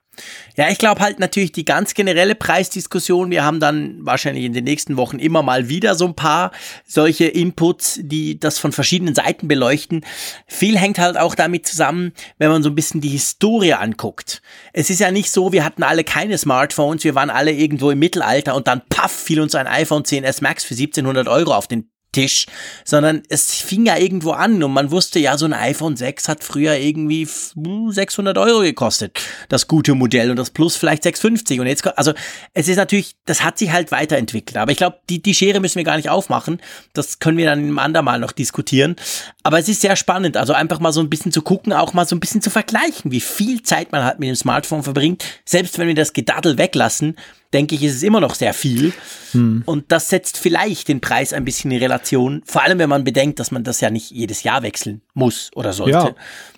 [0.57, 3.31] Ja, ich glaube halt natürlich die ganz generelle Preisdiskussion.
[3.31, 6.53] Wir haben dann wahrscheinlich in den nächsten Wochen immer mal wieder so ein paar
[6.87, 10.05] solche Inputs, die das von verschiedenen Seiten beleuchten.
[10.47, 14.43] Viel hängt halt auch damit zusammen, wenn man so ein bisschen die Historie anguckt.
[14.73, 17.99] Es ist ja nicht so, wir hatten alle keine Smartphones, wir waren alle irgendwo im
[17.99, 21.91] Mittelalter und dann paff fiel uns ein iPhone 10s Max für 1700 Euro auf den
[22.13, 22.47] Tisch,
[22.85, 26.43] sondern es fing ja irgendwo an und man wusste ja, so ein iPhone 6 hat
[26.43, 31.87] früher irgendwie 600 Euro gekostet, das gute Modell und das Plus vielleicht 650 und jetzt,
[31.97, 32.13] also
[32.53, 35.77] es ist natürlich, das hat sich halt weiterentwickelt, aber ich glaube, die, die Schere müssen
[35.77, 36.61] wir gar nicht aufmachen,
[36.95, 38.97] das können wir dann im andermal noch diskutieren,
[39.45, 42.07] aber es ist sehr spannend, also einfach mal so ein bisschen zu gucken, auch mal
[42.07, 45.79] so ein bisschen zu vergleichen, wie viel Zeit man halt mit dem Smartphone verbringt, selbst
[45.79, 47.17] wenn wir das Gedaddel weglassen,
[47.53, 48.93] denke ich, ist es immer noch sehr viel.
[49.33, 49.63] Hm.
[49.67, 52.43] Und das setzt vielleicht den Preis ein bisschen in Relation.
[52.45, 55.73] Vor allem, wenn man bedenkt, dass man das ja nicht jedes Jahr wechseln muss oder
[55.73, 56.15] sollte, ja.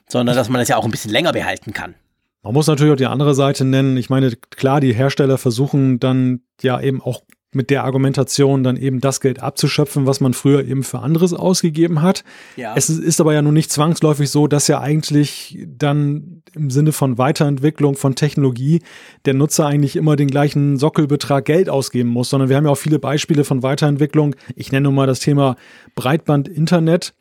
[0.08, 1.94] sondern dass man das ja auch ein bisschen länger behalten kann.
[2.42, 3.96] Man muss natürlich auch die andere Seite nennen.
[3.96, 7.22] Ich meine, klar, die Hersteller versuchen dann ja eben auch
[7.52, 12.02] mit der Argumentation dann eben das Geld abzuschöpfen, was man früher eben für anderes ausgegeben
[12.02, 12.24] hat.
[12.56, 12.74] Ja.
[12.76, 17.18] Es ist aber ja nun nicht zwangsläufig so, dass ja eigentlich dann im Sinne von
[17.18, 18.80] Weiterentwicklung von Technologie
[19.26, 22.76] der Nutzer eigentlich immer den gleichen Sockelbetrag Geld ausgeben muss, sondern wir haben ja auch
[22.76, 24.34] viele Beispiele von Weiterentwicklung.
[24.56, 25.56] Ich nenne nur mal das Thema
[25.94, 27.14] Breitband-Internet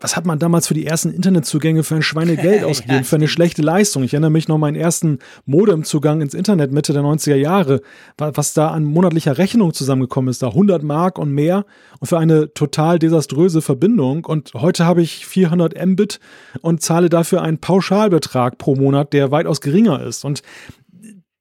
[0.00, 3.62] was hat man damals für die ersten Internetzugänge für ein Schweinegeld ausgegeben, für eine schlechte
[3.62, 4.02] Leistung?
[4.02, 7.80] Ich erinnere mich noch meinen ersten Modemzugang ins Internet Mitte der 90er Jahre,
[8.18, 11.64] was da an monatlicher Rechnung zusammengekommen ist, da 100 Mark und mehr
[11.98, 14.26] und für eine total desaströse Verbindung.
[14.26, 16.20] Und heute habe ich 400 Mbit
[16.60, 20.24] und zahle dafür einen Pauschalbetrag pro Monat, der weitaus geringer ist.
[20.24, 20.42] Und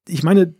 [0.07, 0.53] ich meine,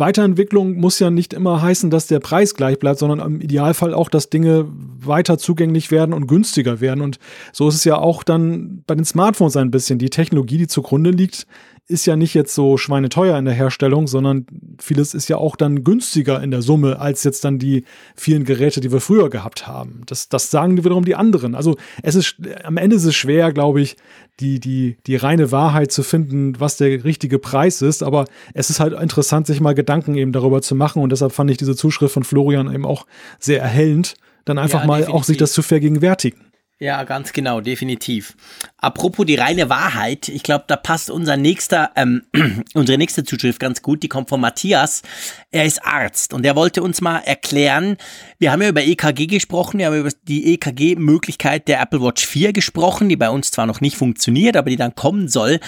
[0.00, 4.08] Weiterentwicklung muss ja nicht immer heißen, dass der Preis gleich bleibt, sondern im Idealfall auch,
[4.08, 4.66] dass Dinge
[4.98, 7.00] weiter zugänglich werden und günstiger werden.
[7.00, 7.18] Und
[7.52, 9.98] so ist es ja auch dann bei den Smartphones ein bisschen.
[9.98, 11.46] Die Technologie, die zugrunde liegt,
[11.90, 14.46] ist ja nicht jetzt so schweineteuer in der Herstellung, sondern
[14.80, 17.84] vieles ist ja auch dann günstiger in der Summe als jetzt dann die
[18.14, 20.02] vielen Geräte, die wir früher gehabt haben.
[20.06, 21.54] Das, das sagen wiederum die anderen.
[21.54, 23.96] Also es ist am Ende ist es schwer, glaube ich,
[24.38, 28.02] die, die, die reine Wahrheit zu finden, was der richtige Preis ist.
[28.02, 31.02] Aber es ist halt interessant, sich mal Gedanken eben darüber zu machen.
[31.02, 33.06] Und deshalb fand ich diese Zuschrift von Florian eben auch
[33.38, 34.14] sehr erhellend,
[34.44, 36.49] dann einfach ja, mal auch sich das zu vergegenwärtigen.
[36.82, 38.34] Ja, ganz genau, definitiv.
[38.78, 42.22] Apropos die reine Wahrheit, ich glaube, da passt unser nächster, ähm,
[42.72, 44.02] unsere nächste Zuschrift ganz gut.
[44.02, 45.02] Die kommt von Matthias.
[45.50, 47.98] Er ist Arzt und er wollte uns mal erklären.
[48.38, 52.54] Wir haben ja über EKG gesprochen, wir haben über die EKG-Möglichkeit der Apple Watch 4
[52.54, 55.60] gesprochen, die bei uns zwar noch nicht funktioniert, aber die dann kommen soll.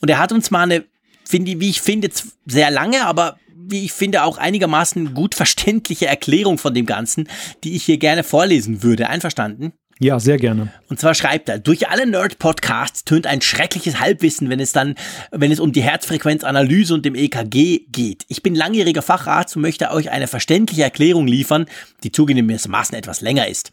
[0.00, 0.84] Und er hat uns mal eine,
[1.24, 2.10] finde wie ich finde,
[2.46, 7.28] sehr lange, aber wie ich finde, auch einigermaßen gut verständliche Erklärung von dem Ganzen,
[7.64, 9.08] die ich hier gerne vorlesen würde.
[9.08, 9.72] Einverstanden?
[10.02, 10.72] Ja, sehr gerne.
[10.88, 14.94] Und zwar schreibt er, durch alle Nerd-Podcasts tönt ein schreckliches Halbwissen, wenn es dann,
[15.30, 18.24] wenn es um die Herzfrequenzanalyse und dem EKG geht.
[18.28, 21.66] Ich bin langjähriger Facharzt und möchte euch eine verständliche Erklärung liefern,
[22.02, 23.72] die zugegebenermaßen etwas länger ist.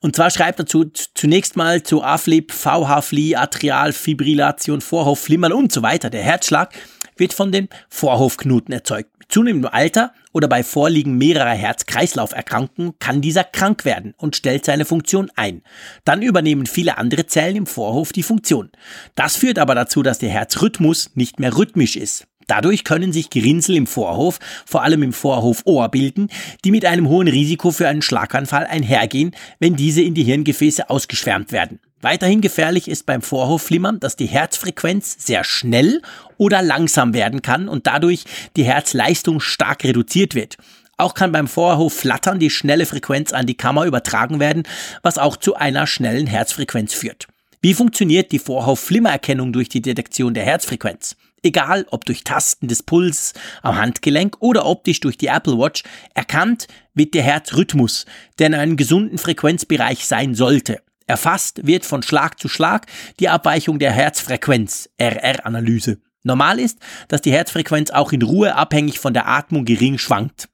[0.00, 6.10] Und zwar schreibt er zu, zunächst mal zu AFLIP, VH-Fli, Atrialfibrillation, Vorhofflimmern und so weiter.
[6.10, 6.74] Der Herzschlag
[7.18, 9.10] wird von den Vorhofknoten erzeugt.
[9.18, 14.84] Mit zunehmendem Alter oder bei Vorliegen mehrerer Herz-Kreislauf-Erkrankungen kann dieser krank werden und stellt seine
[14.84, 15.62] Funktion ein.
[16.04, 18.70] Dann übernehmen viele andere Zellen im Vorhof die Funktion.
[19.14, 22.26] Das führt aber dazu, dass der Herzrhythmus nicht mehr rhythmisch ist.
[22.48, 26.28] Dadurch können sich Gerinnsel im Vorhof, vor allem im Vorhofohr bilden,
[26.64, 31.52] die mit einem hohen Risiko für einen Schlaganfall einhergehen, wenn diese in die Hirngefäße ausgeschwärmt
[31.52, 31.78] werden.
[32.00, 36.00] Weiterhin gefährlich ist beim Vorhofflimmern, dass die Herzfrequenz sehr schnell
[36.36, 38.24] oder langsam werden kann und dadurch
[38.56, 40.58] die Herzleistung stark reduziert wird.
[40.96, 44.62] Auch kann beim Vorhofflattern die schnelle Frequenz an die Kammer übertragen werden,
[45.02, 47.26] was auch zu einer schnellen Herzfrequenz führt.
[47.60, 51.16] Wie funktioniert die Vorhofflimmererkennung durch die Detektion der Herzfrequenz?
[51.42, 55.82] Egal ob durch Tasten des Puls am Handgelenk oder optisch durch die Apple Watch,
[56.14, 58.06] erkannt wird der Herzrhythmus,
[58.38, 60.80] der in einem gesunden Frequenzbereich sein sollte.
[61.08, 62.86] Erfasst wird von Schlag zu Schlag
[63.18, 65.98] die Abweichung der Herzfrequenz, RR-Analyse.
[66.22, 66.78] Normal ist,
[67.08, 70.50] dass die Herzfrequenz auch in Ruhe abhängig von der Atmung gering schwankt.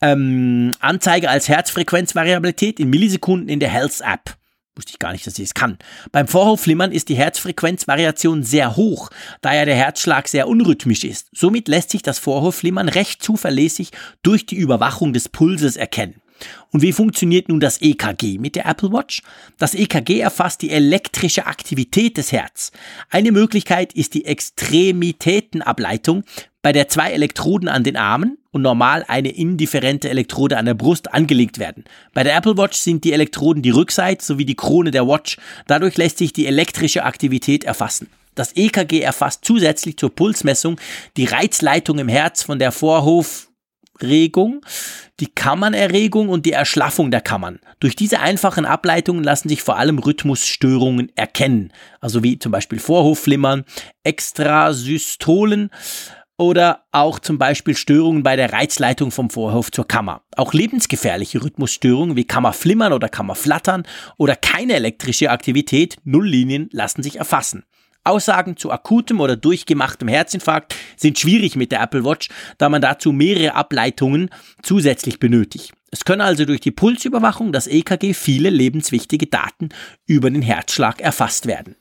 [0.00, 4.36] Ähm, Anzeige als Herzfrequenzvariabilität in Millisekunden in der Health App.
[4.74, 5.78] Wusste ich gar nicht, dass sie es kann.
[6.10, 9.10] Beim Vorhofflimmern ist die Herzfrequenzvariation sehr hoch,
[9.42, 11.28] da ja der Herzschlag sehr unrhythmisch ist.
[11.32, 13.90] Somit lässt sich das Vorhofflimmern recht zuverlässig
[14.24, 16.20] durch die Überwachung des Pulses erkennen.
[16.70, 19.22] Und wie funktioniert nun das EKG mit der Apple Watch?
[19.58, 22.72] Das EKG erfasst die elektrische Aktivität des Herz.
[23.10, 26.24] Eine Möglichkeit ist die Extremitätenableitung,
[26.62, 31.14] bei der zwei Elektroden an den Armen und normal eine indifferente Elektrode an der Brust
[31.14, 31.84] angelegt werden.
[32.12, 35.38] Bei der Apple Watch sind die Elektroden die Rückseite sowie die Krone der Watch.
[35.66, 38.08] Dadurch lässt sich die elektrische Aktivität erfassen.
[38.34, 40.78] Das EKG erfasst zusätzlich zur Pulsmessung
[41.16, 42.72] die Reizleitung im Herz von der
[43.98, 44.64] Vorhofregung,
[45.20, 47.58] die Kammernerregung und die Erschlaffung der Kammern.
[47.80, 53.64] Durch diese einfachen Ableitungen lassen sich vor allem Rhythmusstörungen erkennen, also wie zum Beispiel Vorhofflimmern,
[54.04, 55.70] Extrasystolen,
[56.40, 60.22] oder auch zum Beispiel Störungen bei der Reizleitung vom Vorhof zur Kammer.
[60.36, 63.82] Auch lebensgefährliche Rhythmusstörungen wie Kammerflimmern oder Kammerflattern
[64.18, 67.64] oder keine elektrische Aktivität, Nulllinien lassen sich erfassen.
[68.04, 73.12] Aussagen zu akutem oder durchgemachtem Herzinfarkt sind schwierig mit der Apple Watch, da man dazu
[73.12, 74.30] mehrere Ableitungen
[74.62, 75.72] zusätzlich benötigt.
[75.90, 79.70] Es können also durch die Pulsüberwachung, das EKG, viele lebenswichtige Daten
[80.06, 81.76] über den Herzschlag erfasst werden.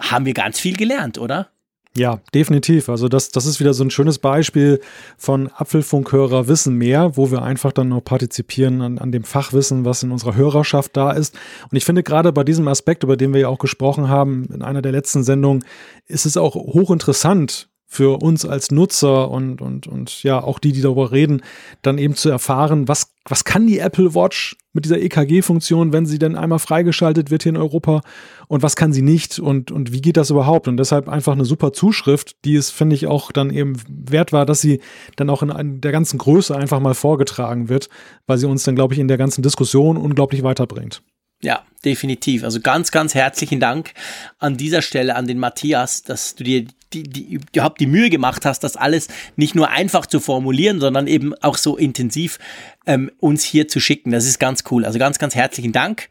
[0.00, 1.50] Haben wir ganz viel gelernt, oder?
[1.96, 2.88] Ja, definitiv.
[2.88, 4.80] Also das, das ist wieder so ein schönes Beispiel
[5.18, 10.04] von Apfelfunkhörer wissen mehr, wo wir einfach dann noch partizipieren an, an dem Fachwissen, was
[10.04, 11.36] in unserer Hörerschaft da ist.
[11.68, 14.62] Und ich finde gerade bei diesem Aspekt, über den wir ja auch gesprochen haben in
[14.62, 15.64] einer der letzten Sendungen,
[16.06, 20.80] ist es auch hochinteressant, für uns als Nutzer und, und, und ja, auch die, die
[20.80, 21.42] darüber reden,
[21.82, 26.20] dann eben zu erfahren, was, was kann die Apple Watch mit dieser EKG-Funktion, wenn sie
[26.20, 28.02] denn einmal freigeschaltet wird hier in Europa
[28.46, 30.68] und was kann sie nicht und, und wie geht das überhaupt?
[30.68, 34.46] Und deshalb einfach eine super Zuschrift, die es, finde ich, auch dann eben wert war,
[34.46, 34.80] dass sie
[35.16, 37.88] dann auch in der ganzen Größe einfach mal vorgetragen wird,
[38.28, 41.02] weil sie uns dann, glaube ich, in der ganzen Diskussion unglaublich weiterbringt.
[41.42, 42.44] Ja, definitiv.
[42.44, 43.94] Also ganz, ganz herzlichen Dank
[44.38, 48.44] an dieser Stelle an den Matthias, dass du dir die, die, überhaupt die Mühe gemacht
[48.44, 52.38] hast, das alles nicht nur einfach zu formulieren, sondern eben auch so intensiv
[52.86, 54.10] ähm, uns hier zu schicken.
[54.10, 54.84] Das ist ganz cool.
[54.84, 56.08] Also ganz, ganz herzlichen Dank.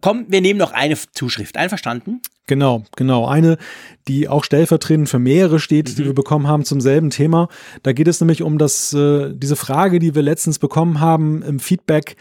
[0.00, 1.56] Komm, wir nehmen noch eine Zuschrift.
[1.56, 2.20] Einverstanden?
[2.46, 3.26] Genau, genau.
[3.26, 3.58] Eine,
[4.08, 5.94] die auch stellvertretend für mehrere steht, mhm.
[5.96, 7.48] die wir bekommen haben zum selben Thema.
[7.82, 11.58] Da geht es nämlich um das, äh, diese Frage, die wir letztens bekommen haben im
[11.58, 12.16] Feedback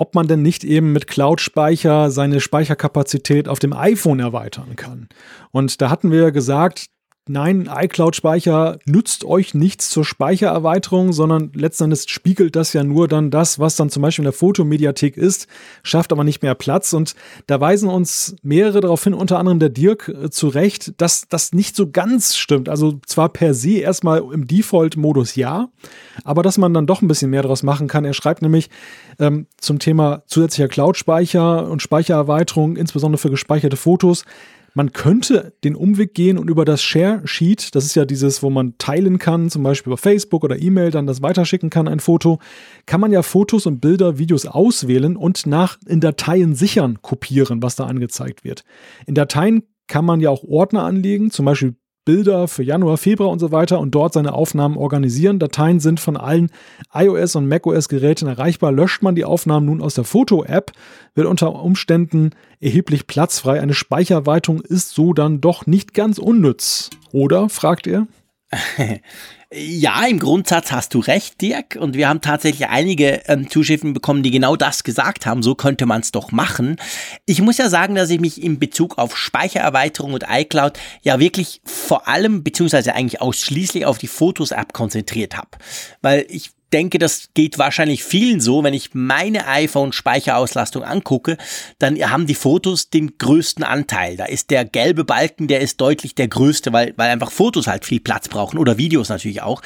[0.00, 5.10] ob man denn nicht eben mit Cloud-Speicher seine Speicherkapazität auf dem iPhone erweitern kann.
[5.50, 6.86] Und da hatten wir gesagt,
[7.30, 13.58] nein, iCloud-Speicher nützt euch nichts zur Speichererweiterung, sondern letztendlich spiegelt das ja nur dann das,
[13.58, 15.46] was dann zum Beispiel in der Fotomediathek ist,
[15.82, 16.92] schafft aber nicht mehr Platz.
[16.92, 17.14] Und
[17.46, 21.52] da weisen uns mehrere darauf hin, unter anderem der Dirk äh, zu Recht, dass das
[21.52, 22.68] nicht so ganz stimmt.
[22.68, 25.68] Also zwar per se erstmal im Default-Modus ja,
[26.24, 28.04] aber dass man dann doch ein bisschen mehr daraus machen kann.
[28.04, 28.70] Er schreibt nämlich
[29.18, 34.24] ähm, zum Thema zusätzlicher Cloud-Speicher und Speichererweiterung, insbesondere für gespeicherte Fotos.
[34.74, 38.50] Man könnte den Umweg gehen und über das Share Sheet, das ist ja dieses, wo
[38.50, 42.38] man teilen kann, zum Beispiel über Facebook oder E-Mail, dann das weiterschicken kann, ein Foto,
[42.86, 47.76] kann man ja Fotos und Bilder, Videos auswählen und nach in Dateien sichern kopieren, was
[47.76, 48.64] da angezeigt wird.
[49.06, 51.74] In Dateien kann man ja auch Ordner anlegen, zum Beispiel
[52.04, 55.38] Bilder für Januar, Februar und so weiter und dort seine Aufnahmen organisieren.
[55.38, 56.50] Dateien sind von allen
[56.92, 58.72] iOS und macOS Geräten erreichbar.
[58.72, 60.72] Löscht man die Aufnahmen nun aus der Foto-App,
[61.14, 63.60] wird unter Umständen erheblich platzfrei.
[63.60, 66.90] Eine Speicherweitung ist so dann doch nicht ganz unnütz.
[67.12, 67.48] Oder?
[67.48, 68.06] fragt er.
[69.52, 71.74] Ja, im Grundsatz hast du recht, Dirk.
[71.74, 75.42] Und wir haben tatsächlich einige ähm, Zuschriften bekommen, die genau das gesagt haben.
[75.42, 76.76] So könnte man es doch machen.
[77.26, 81.62] Ich muss ja sagen, dass ich mich in Bezug auf Speichererweiterung und iCloud ja wirklich
[81.64, 85.50] vor allem, beziehungsweise eigentlich ausschließlich auf die Fotos-App konzentriert habe.
[86.00, 88.62] Weil ich denke, das geht wahrscheinlich vielen so.
[88.64, 91.36] Wenn ich meine iPhone-Speicherauslastung angucke,
[91.78, 94.16] dann haben die Fotos den größten Anteil.
[94.16, 97.84] Da ist der gelbe Balken, der ist deutlich der größte, weil, weil einfach Fotos halt
[97.84, 99.62] viel Platz brauchen oder Videos natürlich auch.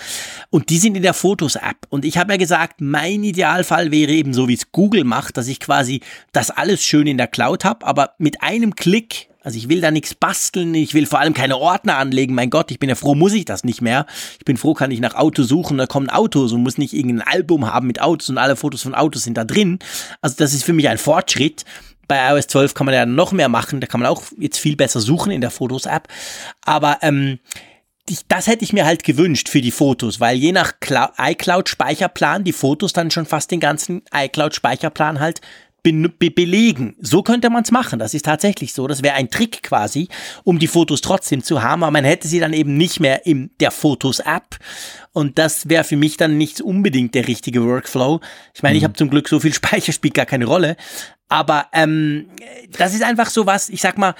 [0.50, 1.86] Und die sind in der Fotos-App.
[1.88, 5.48] Und ich habe ja gesagt, mein Idealfall wäre eben so, wie es Google macht, dass
[5.48, 6.00] ich quasi
[6.32, 9.90] das alles schön in der Cloud habe, aber mit einem Klick also ich will da
[9.90, 12.34] nichts basteln, ich will vor allem keine Ordner anlegen.
[12.34, 14.06] Mein Gott, ich bin ja froh, muss ich das nicht mehr.
[14.38, 17.28] Ich bin froh, kann ich nach Auto suchen, da kommen Autos und muss nicht irgendein
[17.28, 19.78] Album haben mit Autos und alle Fotos von Autos sind da drin.
[20.22, 21.64] Also das ist für mich ein Fortschritt.
[22.08, 24.76] Bei iOS 12 kann man ja noch mehr machen, da kann man auch jetzt viel
[24.76, 26.08] besser suchen in der Fotos-App.
[26.64, 27.38] Aber ähm,
[28.28, 30.74] das hätte ich mir halt gewünscht für die Fotos, weil je nach
[31.18, 35.40] iCloud-Speicherplan die Fotos dann schon fast den ganzen iCloud-Speicherplan halt
[35.84, 36.96] be be belegen.
[36.98, 38.00] So könnte man es machen.
[38.00, 38.88] Das ist tatsächlich so.
[38.88, 40.08] Das wäre ein Trick quasi,
[40.42, 43.50] um die Fotos trotzdem zu haben, aber man hätte sie dann eben nicht mehr in
[43.60, 44.58] der Fotos-App.
[45.12, 48.20] Und das wäre für mich dann nicht unbedingt der richtige Workflow.
[48.54, 48.78] Ich meine, mhm.
[48.78, 50.76] ich habe zum Glück so viel Speicher, spielt gar keine Rolle.
[51.28, 52.30] Aber ähm,
[52.76, 54.14] das ist einfach so was, ich sag mal,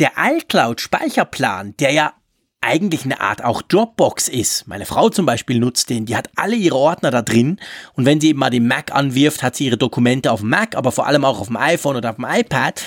[0.00, 2.14] der iCloud-Speicherplan, der ja
[2.62, 4.66] eigentlich eine Art auch Dropbox ist.
[4.66, 7.58] Meine Frau zum Beispiel nutzt den, die hat alle ihre Ordner da drin
[7.94, 10.76] und wenn sie eben mal den Mac anwirft, hat sie ihre Dokumente auf dem Mac,
[10.76, 12.82] aber vor allem auch auf dem iPhone oder auf dem iPad.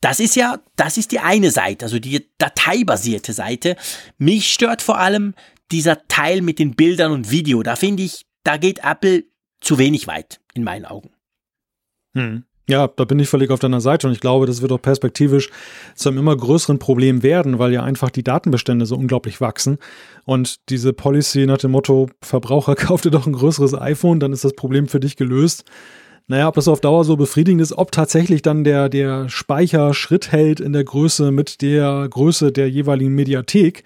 [0.00, 3.76] Das ist ja, das ist die eine Seite, also die dateibasierte Seite.
[4.16, 5.34] Mich stört vor allem
[5.70, 9.24] dieser Teil mit den Bildern und Video, da finde ich, da geht Apple
[9.60, 11.10] zu wenig weit, in meinen Augen.
[12.14, 12.44] Hm.
[12.68, 15.48] Ja, da bin ich völlig auf deiner Seite und ich glaube, das wird auch perspektivisch
[15.94, 19.78] zu einem immer größeren Problem werden, weil ja einfach die Datenbestände so unglaublich wachsen.
[20.26, 24.44] Und diese Policy nach dem Motto, Verbraucher kauft dir doch ein größeres iPhone, dann ist
[24.44, 25.64] das Problem für dich gelöst.
[26.26, 30.30] Naja, ob das auf Dauer so befriedigend ist, ob tatsächlich dann der, der Speicher Schritt
[30.30, 33.82] hält in der Größe mit der Größe der jeweiligen Mediathek,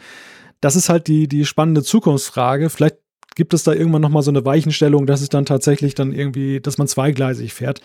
[0.61, 2.71] das ist halt die, die spannende Zukunftsfrage.
[2.71, 2.97] Vielleicht
[3.35, 6.79] gibt es da irgendwann nochmal so eine Weichenstellung, dass es dann tatsächlich dann irgendwie, dass
[6.79, 7.81] man zweigleisig fährt.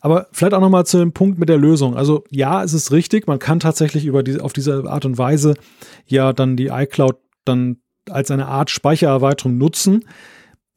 [0.00, 1.96] Aber vielleicht auch nochmal zu dem Punkt mit der Lösung.
[1.96, 5.54] Also ja, es ist richtig, man kann tatsächlich über die, auf diese Art und Weise
[6.06, 7.76] ja dann die iCloud dann
[8.10, 10.04] als eine Art Speichererweiterung nutzen.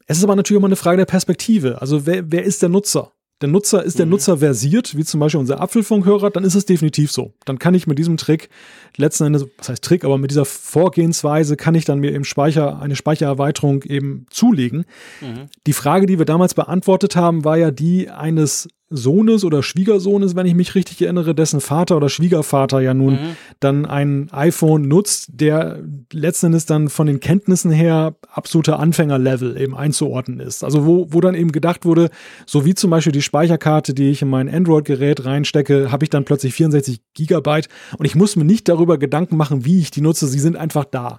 [0.06, 1.80] Es ist aber natürlich immer eine Frage der Perspektive.
[1.80, 3.12] Also wer, wer ist der Nutzer?
[3.42, 4.12] Der Nutzer, ist der mhm.
[4.12, 7.34] Nutzer versiert, wie zum Beispiel unser Apfelfunkhörer, dann ist es definitiv so.
[7.44, 8.48] Dann kann ich mit diesem Trick
[8.96, 12.80] letzten Endes, was heißt Trick, aber mit dieser Vorgehensweise kann ich dann mir im Speicher
[12.80, 14.86] eine Speichererweiterung eben zulegen.
[15.20, 15.48] Mhm.
[15.66, 20.46] Die Frage, die wir damals beantwortet haben, war ja die eines Sohnes oder Schwiegersohnes, wenn
[20.46, 23.36] ich mich richtig erinnere, dessen Vater oder Schwiegervater ja nun mhm.
[23.58, 25.80] dann ein iPhone nutzt, der
[26.12, 30.62] letzten Endes dann von den Kenntnissen her absoluter Anfängerlevel eben einzuordnen ist.
[30.62, 32.10] Also wo, wo dann eben gedacht wurde,
[32.46, 36.24] so wie zum Beispiel die Speicherkarte, die ich in mein Android-Gerät reinstecke, habe ich dann
[36.24, 37.68] plötzlich 64 Gigabyte
[37.98, 40.28] und ich muss mir nicht darüber Gedanken machen, wie ich die nutze.
[40.28, 41.18] Sie sind einfach da.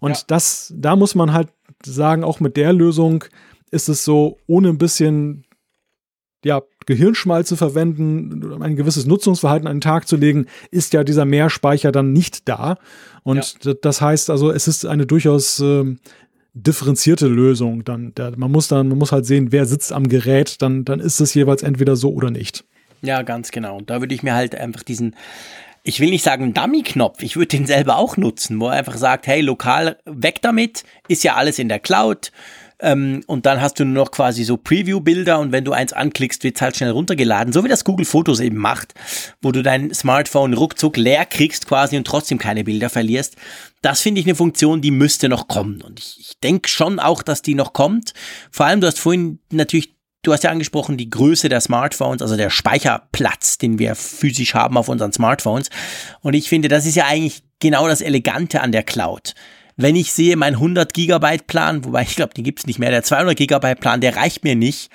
[0.00, 0.22] Und ja.
[0.28, 1.48] das, da muss man halt
[1.84, 3.24] sagen, auch mit der Lösung
[3.70, 5.44] ist es so, ohne ein bisschen
[6.44, 11.24] ja, Gehirnschmalz zu verwenden, ein gewisses Nutzungsverhalten an den Tag zu legen, ist ja dieser
[11.24, 12.78] Mehrspeicher dann nicht da.
[13.22, 13.74] Und ja.
[13.80, 15.84] das heißt also, es ist eine durchaus äh,
[16.54, 17.84] differenzierte Lösung.
[17.84, 21.00] Dann, da, man muss dann, man muss halt sehen, wer sitzt am Gerät, dann, dann
[21.00, 22.64] ist es jeweils entweder so oder nicht.
[23.02, 23.78] Ja, ganz genau.
[23.78, 25.16] Und da würde ich mir halt einfach diesen,
[25.82, 29.26] ich will nicht sagen Dummy-Knopf, ich würde den selber auch nutzen, wo er einfach sagt,
[29.26, 32.30] hey, lokal weg damit, ist ja alles in der Cloud
[32.82, 36.42] ähm, und dann hast du nur noch quasi so Preview-Bilder und wenn du eins anklickst,
[36.42, 38.94] wird es halt schnell runtergeladen, so wie das Google Fotos eben macht,
[39.40, 43.36] wo du dein Smartphone ruckzuck leer kriegst quasi und trotzdem keine Bilder verlierst.
[43.82, 45.80] Das finde ich eine Funktion, die müsste noch kommen.
[45.80, 48.14] Und ich, ich denke schon auch, dass die noch kommt.
[48.50, 49.94] Vor allem, du hast vorhin natürlich
[50.24, 54.76] Du hast ja angesprochen, die Größe der Smartphones, also der Speicherplatz, den wir physisch haben
[54.76, 55.68] auf unseren Smartphones.
[56.20, 59.34] Und ich finde, das ist ja eigentlich genau das Elegante an der Cloud
[59.76, 63.02] wenn ich sehe, mein 100 Gigabyte Plan, wobei ich glaube, den gibt's nicht mehr, der
[63.02, 64.90] 200 Gigabyte Plan, der reicht mir nicht.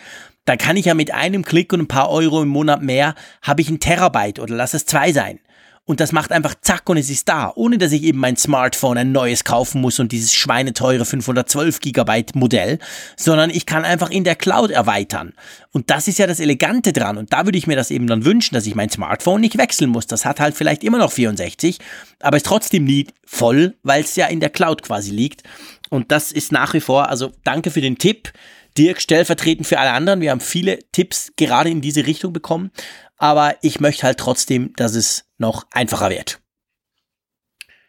[0.45, 3.62] Da kann ich ja mit einem Klick und ein paar Euro im Monat mehr, habe
[3.62, 5.40] ich ein Terabyte oder lass es zwei sein
[5.88, 8.97] und das macht einfach zack und es ist da, ohne dass ich eben mein Smartphone
[8.97, 12.80] ein neues kaufen muss und dieses schweineteure 512 Gigabyte Modell,
[13.15, 15.31] sondern ich kann einfach in der Cloud erweitern.
[15.72, 18.26] Und das ist ja das Elegante dran und da würde ich mir das eben dann
[18.26, 20.07] wünschen, dass ich mein Smartphone nicht wechseln muss.
[20.07, 21.80] Das hat halt vielleicht immer noch 64,
[22.19, 25.43] aber ist trotzdem nie voll, weil es ja in der Cloud quasi liegt.
[25.89, 28.34] Und das ist nach wie vor, also danke für den Tipp.
[28.77, 30.22] Dirk stellvertretend für alle anderen.
[30.22, 32.72] Wir haben viele Tipps gerade in diese Richtung bekommen
[33.18, 36.41] aber ich möchte halt trotzdem, dass es noch einfacher wird.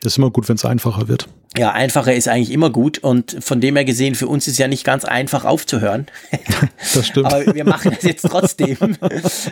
[0.00, 1.28] Das ist immer gut, wenn es einfacher wird.
[1.56, 4.68] Ja, einfacher ist eigentlich immer gut und von dem her gesehen, für uns ist ja
[4.68, 6.06] nicht ganz einfach aufzuhören.
[6.94, 7.26] Das stimmt.
[7.26, 8.78] Aber wir machen das jetzt trotzdem.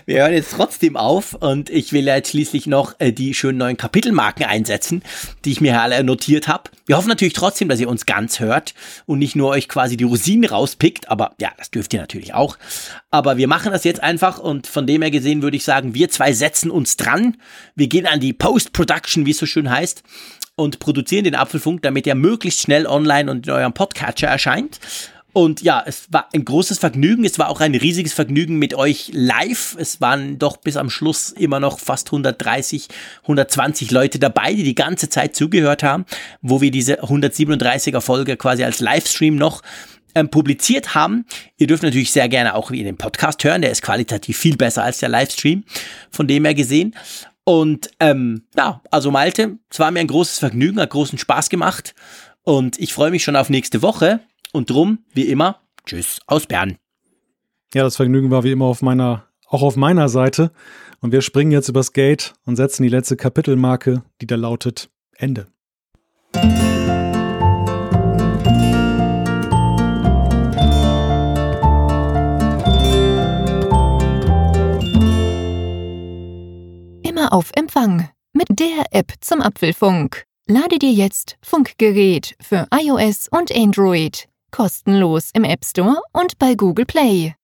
[0.07, 3.59] Wir hören jetzt trotzdem auf und ich will ja jetzt schließlich noch äh, die schönen
[3.59, 5.03] neuen Kapitelmarken einsetzen,
[5.45, 6.71] die ich mir alle notiert habe.
[6.87, 8.75] Wir hoffen natürlich trotzdem, dass ihr uns ganz hört
[9.05, 12.57] und nicht nur euch quasi die Rosinen rauspickt, aber ja, das dürft ihr natürlich auch.
[13.11, 16.09] Aber wir machen das jetzt einfach und von dem her gesehen würde ich sagen, wir
[16.09, 17.37] zwei setzen uns dran.
[17.75, 20.03] Wir gehen an die Post-Production, wie es so schön heißt
[20.57, 24.81] und produzieren den Apfelfunk, damit er möglichst schnell online und in eurem Podcatcher erscheint.
[25.37, 27.27] Und ja, es war ein großes Vergnügen.
[27.27, 29.77] Es war auch ein riesiges Vergnügen mit euch live.
[29.79, 32.89] Es waren doch bis am Schluss immer noch fast 130,
[33.21, 36.07] 120 Leute dabei, die die ganze Zeit zugehört haben,
[36.41, 39.61] wo wir diese 137er Folge quasi als Livestream noch
[40.15, 41.27] ähm, publiziert haben.
[41.59, 43.61] Ihr dürft natürlich sehr gerne auch in den Podcast hören.
[43.61, 45.65] Der ist qualitativ viel besser als der Livestream.
[46.11, 46.95] Von dem her gesehen.
[47.49, 51.95] Und ähm, ja, also Malte, es war mir ein großes Vergnügen, hat großen Spaß gemacht.
[52.43, 54.19] Und ich freue mich schon auf nächste Woche.
[54.53, 56.77] Und drum, wie immer, tschüss aus Bern.
[57.73, 60.51] Ja, das Vergnügen war wie immer auf meiner, auch auf meiner Seite.
[61.01, 65.47] Und wir springen jetzt übers Gate und setzen die letzte Kapitelmarke, die da lautet Ende.
[77.33, 80.25] Auf Empfang mit der App zum Apfelfunk.
[80.49, 86.87] Lade dir jetzt Funkgerät für iOS und Android kostenlos im App Store und bei Google
[86.87, 87.37] Play.